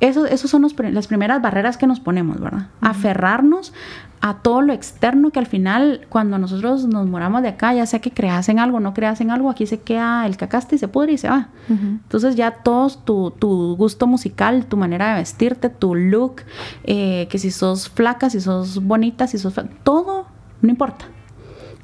[0.00, 2.68] eso, esos son las primeras barreras que nos ponemos, ¿verdad?
[2.80, 3.72] Aferrarnos
[4.20, 8.00] a todo lo externo que al final cuando nosotros nos moramos de acá, ya sea
[8.00, 10.88] que creas en algo, no creas en algo, aquí se queda el cacaste y se
[10.88, 11.48] pudre y se va.
[11.68, 16.42] Entonces ya todos tu, tu, gusto musical, tu manera de vestirte, tu look,
[16.84, 20.26] eh, que si sos flaca, si sos bonita, si sos todo,
[20.62, 21.06] no importa.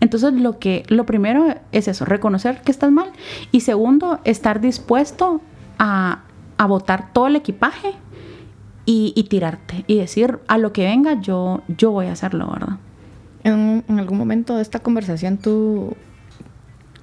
[0.01, 3.11] Entonces lo que lo primero es eso, reconocer que estás mal
[3.53, 5.41] y segundo, estar dispuesto
[5.79, 6.23] a,
[6.59, 7.95] a botar todo el equipaje
[8.87, 12.79] y, tirarte y decir a lo que venga yo, yo voy a hacerlo, ¿verdad?
[13.43, 15.97] En, algún momento de esta conversación tú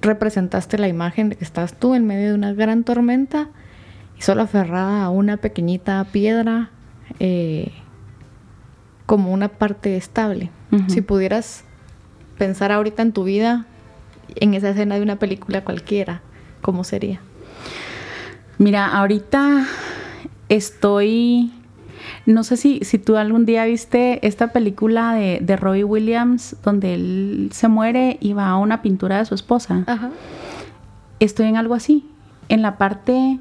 [0.00, 3.48] representaste la imagen de que estás tú en medio de una gran tormenta
[4.18, 6.70] y solo aferrada a una pequeñita piedra
[7.20, 7.72] eh,
[9.06, 10.50] como una parte estable.
[10.88, 11.64] Si pudieras
[12.38, 13.66] pensar ahorita en tu vida,
[14.36, 16.22] en esa escena de una película cualquiera,
[16.62, 17.20] ¿cómo sería?
[18.56, 19.66] Mira, ahorita
[20.48, 21.52] estoy
[22.26, 26.94] no sé si, si tú algún día viste esta película de, de Robbie Williams donde
[26.94, 29.84] él se muere y va a una pintura de su esposa.
[31.18, 32.08] Estoy en algo así.
[32.48, 33.38] En la parte...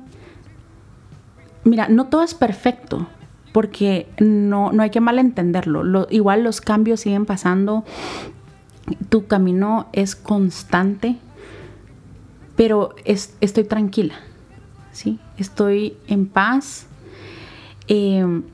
[1.63, 3.07] Mira, no todo es perfecto
[3.51, 6.07] porque no, no hay que malentenderlo.
[6.09, 7.83] igual los cambios siguen pasando.
[9.09, 11.17] Tu camino es constante,
[12.55, 14.15] pero estoy tranquila.
[14.91, 15.19] ¿sí?
[15.37, 16.87] Estoy en paz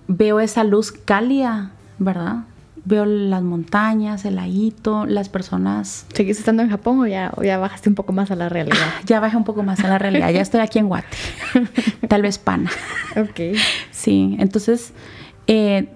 [0.08, 2.46] Veo esa luz cálida, ¿verdad?
[2.86, 6.06] Veo las montañas, el laguito, las personas.
[6.14, 8.88] ¿Seguís estando en Japón o ya, ya bajaste un poco más a la realidad?
[9.06, 10.30] ya bajé un poco más a la realidad.
[10.32, 11.18] ya estoy aquí en Guate.
[12.08, 12.72] Tal vez pana.
[13.18, 13.58] Ok.
[13.92, 14.94] Sí, entonces
[15.48, 15.90] eh,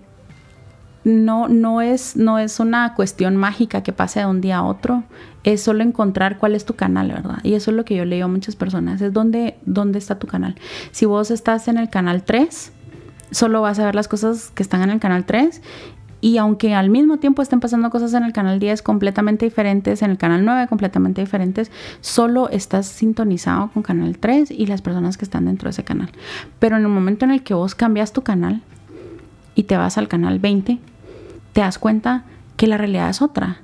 [1.03, 5.03] no, no, es, no es una cuestión mágica que pase de un día a otro.
[5.43, 7.39] Es solo encontrar cuál es tu canal, ¿verdad?
[7.43, 9.01] Y eso es lo que yo le digo a muchas personas.
[9.01, 10.55] Es dónde, dónde está tu canal.
[10.91, 12.72] Si vos estás en el canal 3,
[13.31, 15.61] solo vas a ver las cosas que están en el canal 3
[16.21, 20.11] Y aunque al mismo tiempo estén pasando cosas en el canal 10 completamente diferentes, en
[20.11, 25.25] el canal 9 completamente diferentes, solo estás sintonizado con canal 3 y las personas que
[25.25, 26.11] están dentro de ese canal.
[26.59, 28.61] Pero en el momento en el que vos cambias tu canal
[29.55, 30.77] y te vas al canal 20,
[31.53, 32.23] te das cuenta
[32.55, 33.57] que la realidad es otra.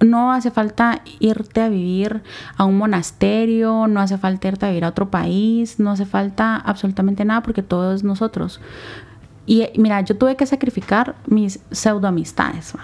[0.00, 2.22] No hace falta irte a vivir
[2.56, 6.56] a un monasterio, no hace falta irte a vivir a otro país, no hace falta
[6.56, 8.60] absolutamente nada porque todo es nosotros.
[9.46, 12.74] Y mira, yo tuve que sacrificar mis pseudo amistades,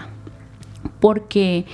[0.99, 1.65] porque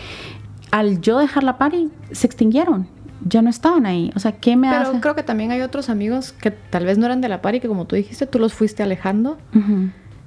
[0.70, 2.88] al yo dejar la party se extinguieron.
[3.24, 4.12] Ya no estaban ahí.
[4.16, 7.06] O sea, ¿qué me Pero creo que también hay otros amigos que tal vez no
[7.06, 9.38] eran de la party, que como tú dijiste, tú los fuiste alejando.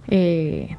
[0.08, 0.76] eh,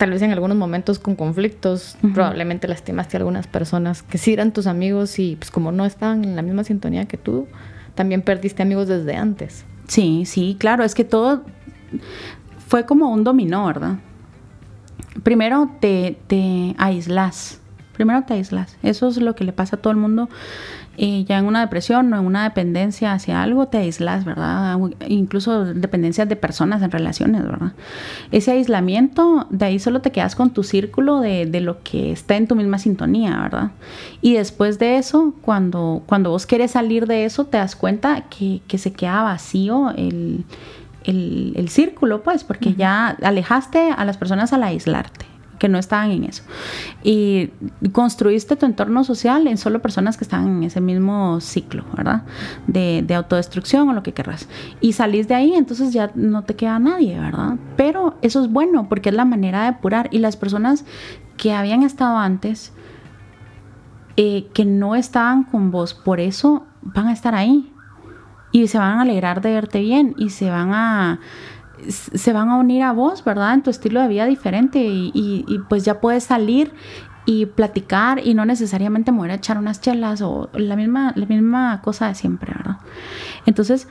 [0.00, 4.50] tal vez en algunos momentos con conflictos, probablemente lastimaste a algunas personas que sí eran
[4.50, 7.48] tus amigos y pues como no estaban en la misma sintonía que tú,
[7.94, 9.66] también perdiste amigos desde antes.
[9.88, 11.42] Sí, sí, claro, es que todo
[12.66, 13.98] fue como un dominó, ¿verdad?
[15.22, 17.60] Primero te, te aíslas,
[17.92, 20.30] primero te aíslas, eso es lo que le pasa a todo el mundo
[21.00, 24.78] ya en una depresión o en una dependencia hacia algo, te aíslas, ¿verdad?
[25.08, 27.72] Incluso dependencias de personas en relaciones, ¿verdad?
[28.32, 32.36] Ese aislamiento, de ahí solo te quedas con tu círculo de, de lo que está
[32.36, 33.70] en tu misma sintonía, ¿verdad?
[34.20, 38.60] Y después de eso, cuando, cuando vos quieres salir de eso, te das cuenta que,
[38.68, 40.44] que se queda vacío el,
[41.04, 45.29] el, el, círculo, pues, porque ya alejaste a las personas al aislarte
[45.60, 46.42] que no estaban en eso.
[47.04, 47.50] Y
[47.92, 52.22] construiste tu entorno social en solo personas que estaban en ese mismo ciclo, ¿verdad?
[52.66, 54.48] De, de autodestrucción o lo que querrás.
[54.80, 57.56] Y salís de ahí, entonces ya no te queda nadie, ¿verdad?
[57.76, 60.08] Pero eso es bueno porque es la manera de apurar.
[60.10, 60.86] Y las personas
[61.36, 62.72] que habían estado antes,
[64.16, 67.70] eh, que no estaban con vos, por eso van a estar ahí.
[68.50, 71.20] Y se van a alegrar de verte bien y se van a
[71.88, 73.54] se van a unir a vos, ¿verdad?
[73.54, 76.72] En tu estilo de vida diferente y, pues ya puedes salir
[77.26, 81.80] y platicar y no necesariamente mover a echar unas chelas o la misma, la misma
[81.82, 82.78] cosa de siempre, ¿verdad?
[83.46, 83.88] Entonces,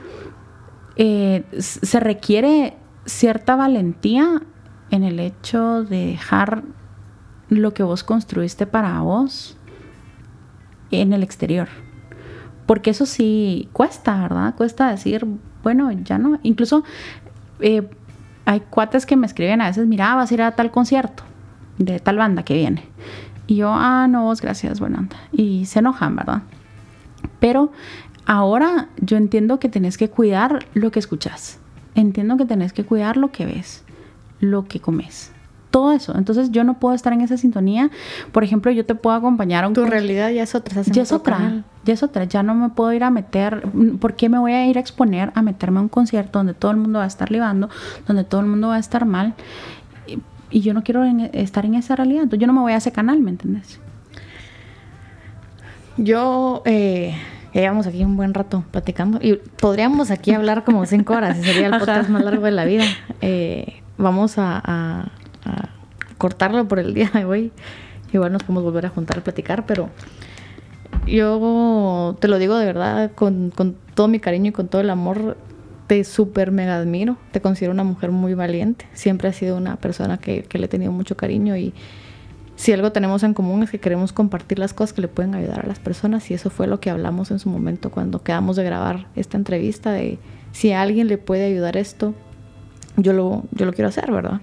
[0.95, 4.41] eh, se requiere cierta valentía
[4.91, 6.63] en el hecho de dejar
[7.49, 9.57] lo que vos construiste para vos
[10.91, 11.67] en el exterior.
[12.65, 14.55] Porque eso sí cuesta, ¿verdad?
[14.55, 15.25] Cuesta decir,
[15.63, 16.39] bueno, ya no.
[16.43, 16.83] Incluso
[17.59, 17.89] eh,
[18.45, 21.23] hay cuates que me escriben a veces, mira, vas a ir a tal concierto
[21.77, 22.83] de tal banda que viene.
[23.47, 25.17] Y yo, ah, no, gracias, buena onda.
[25.31, 26.43] Y se enojan, ¿verdad?
[27.39, 27.71] Pero
[28.25, 31.59] ahora yo entiendo que tenés que cuidar lo que escuchas.
[31.95, 33.83] Entiendo que tenés que cuidar lo que ves,
[34.39, 35.31] lo que comes
[35.69, 36.17] todo eso.
[36.17, 37.89] Entonces yo no puedo estar en esa sintonía.
[38.31, 39.73] Por ejemplo, yo te puedo acompañar a un...
[39.73, 40.81] Tu realidad ya es otra.
[40.83, 41.63] Ya es otra.
[41.85, 42.23] Ya es otra.
[42.25, 43.63] Ya no me puedo ir a meter...
[43.99, 46.71] ¿Por qué me voy a ir a exponer a meterme a un concierto donde todo
[46.71, 47.69] el mundo va a estar libando,
[48.07, 49.33] donde todo el mundo va a estar mal?
[50.51, 52.23] Y, yo no quiero estar en esa realidad.
[52.23, 53.79] Entonces yo no me voy a ese canal, ¿me entiendes?
[55.97, 56.61] Yo...
[56.65, 57.15] Eh
[57.53, 61.67] llevamos aquí un buen rato platicando y podríamos aquí hablar como cinco horas y sería
[61.67, 62.83] el podcast más largo de la vida.
[63.21, 65.11] Eh, vamos a,
[66.19, 67.51] cortarlo por el día de hoy.
[68.13, 69.89] Igual nos podemos volver a juntar a platicar, pero
[71.07, 73.51] yo te lo digo de verdad, con,
[73.95, 75.37] todo mi cariño y con todo el amor,
[75.87, 77.17] te súper mega admiro.
[77.31, 78.85] Te considero una mujer muy valiente.
[78.93, 81.73] Siempre has sido una persona que, que, le he tenido mucho cariño y
[82.55, 85.61] si algo tenemos en común es que queremos compartir las cosas que le pueden ayudar
[85.61, 88.65] a las personas y eso fue lo que hablamos en su momento cuando quedamos de
[88.65, 90.19] grabar esta entrevista de
[90.51, 92.13] si a alguien le puede ayudar esto,
[92.97, 94.41] yo lo, yo lo quiero hacer, ¿verdad?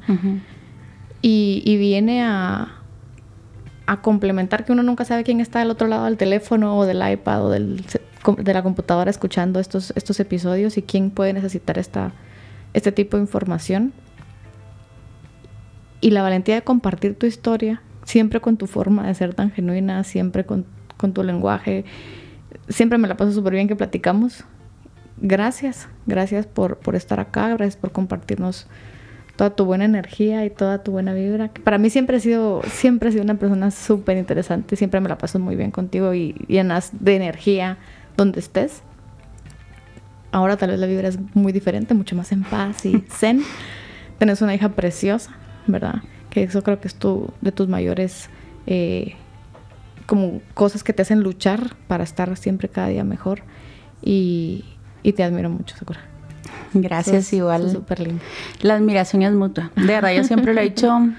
[1.23, 2.81] Y, viene a,
[3.87, 7.03] a complementar que uno nunca sabe quién está del otro lado del teléfono o del
[7.09, 7.85] iPad o del,
[8.39, 12.13] de la computadora escuchando estos, estos episodios y quién puede necesitar esta,
[12.75, 13.93] este tipo de información.
[16.01, 20.05] Y la valentía de compartir tu historia, siempre con tu forma de ser tan genuina,
[20.05, 20.67] siempre con,
[20.97, 21.85] con tu lenguaje.
[22.69, 24.45] Siempre me la paso súper bien que platicamos.
[25.19, 28.67] Gracias, gracias por, por estar acá, gracias por compartirnos
[29.37, 31.51] toda tu buena energía y toda tu buena vibra.
[31.63, 35.19] para mí siempre he sido, siempre he sido una persona súper interesante, siempre me la
[35.19, 37.77] paso muy bien contigo y llenas de energía
[38.17, 38.83] donde estés.
[40.33, 43.43] Ahora tal vez la vibra es muy diferente, mucho más en paz y zen.
[44.19, 45.33] Tienes una hija preciosa,
[45.67, 46.03] ¿verdad?
[46.31, 48.31] Que eso creo que es tu, de tus mayores
[48.67, 49.15] eh,
[50.07, 53.43] como cosas que te hacen luchar para estar siempre cada día mejor.
[54.03, 54.65] Y,
[55.03, 56.01] y te admiro mucho, Sakura.
[56.73, 57.71] Gracias, igual.
[57.71, 58.23] Súper lindo.
[58.61, 59.71] La admiración es mutua.
[59.77, 60.99] De verdad, yo siempre lo he dicho.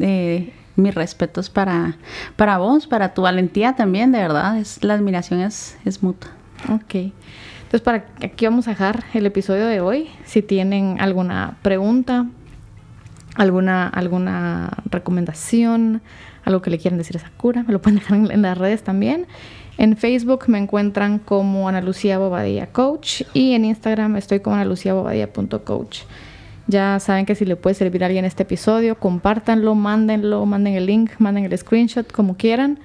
[0.00, 1.96] Eh, mis respetos para,
[2.34, 4.58] para vos, para tu valentía también, de verdad.
[4.58, 6.32] Es, la admiración es, es mutua.
[6.68, 6.94] Ok.
[6.94, 10.08] Entonces, para aquí vamos a dejar el episodio de hoy.
[10.24, 12.26] Si tienen alguna pregunta,
[13.36, 16.02] alguna, alguna recomendación,
[16.44, 19.26] algo que le quieran decir a Sakura, me lo pueden dejar en, las redes también.
[19.80, 26.00] En Facebook me encuentran como Ana Lucía Bobadilla Coach y en Instagram estoy como analuciabobadilla.coach.
[26.66, 30.84] Ya saben que si le puede servir a alguien este episodio, compártanlo, mándenlo, manden el
[30.84, 32.78] link, manden el screenshot, como quieran.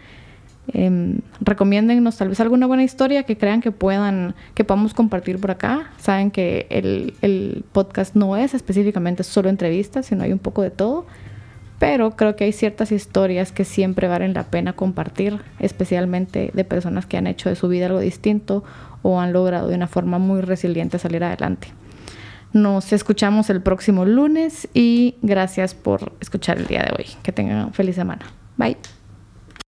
[0.69, 5.51] Eh, recomiéndennos tal vez alguna buena historia que crean que puedan, que podamos compartir por
[5.51, 5.91] acá.
[5.97, 10.71] Saben que el, el podcast no es específicamente solo entrevistas, sino hay un poco de
[10.71, 11.05] todo.
[11.79, 17.05] Pero creo que hay ciertas historias que siempre valen la pena compartir, especialmente de personas
[17.05, 18.63] que han hecho de su vida algo distinto
[19.01, 21.67] o han logrado de una forma muy resiliente salir adelante.
[22.53, 27.09] Nos escuchamos el próximo lunes y gracias por escuchar el día de hoy.
[27.21, 28.25] Que tengan feliz semana.
[28.55, 28.77] Bye.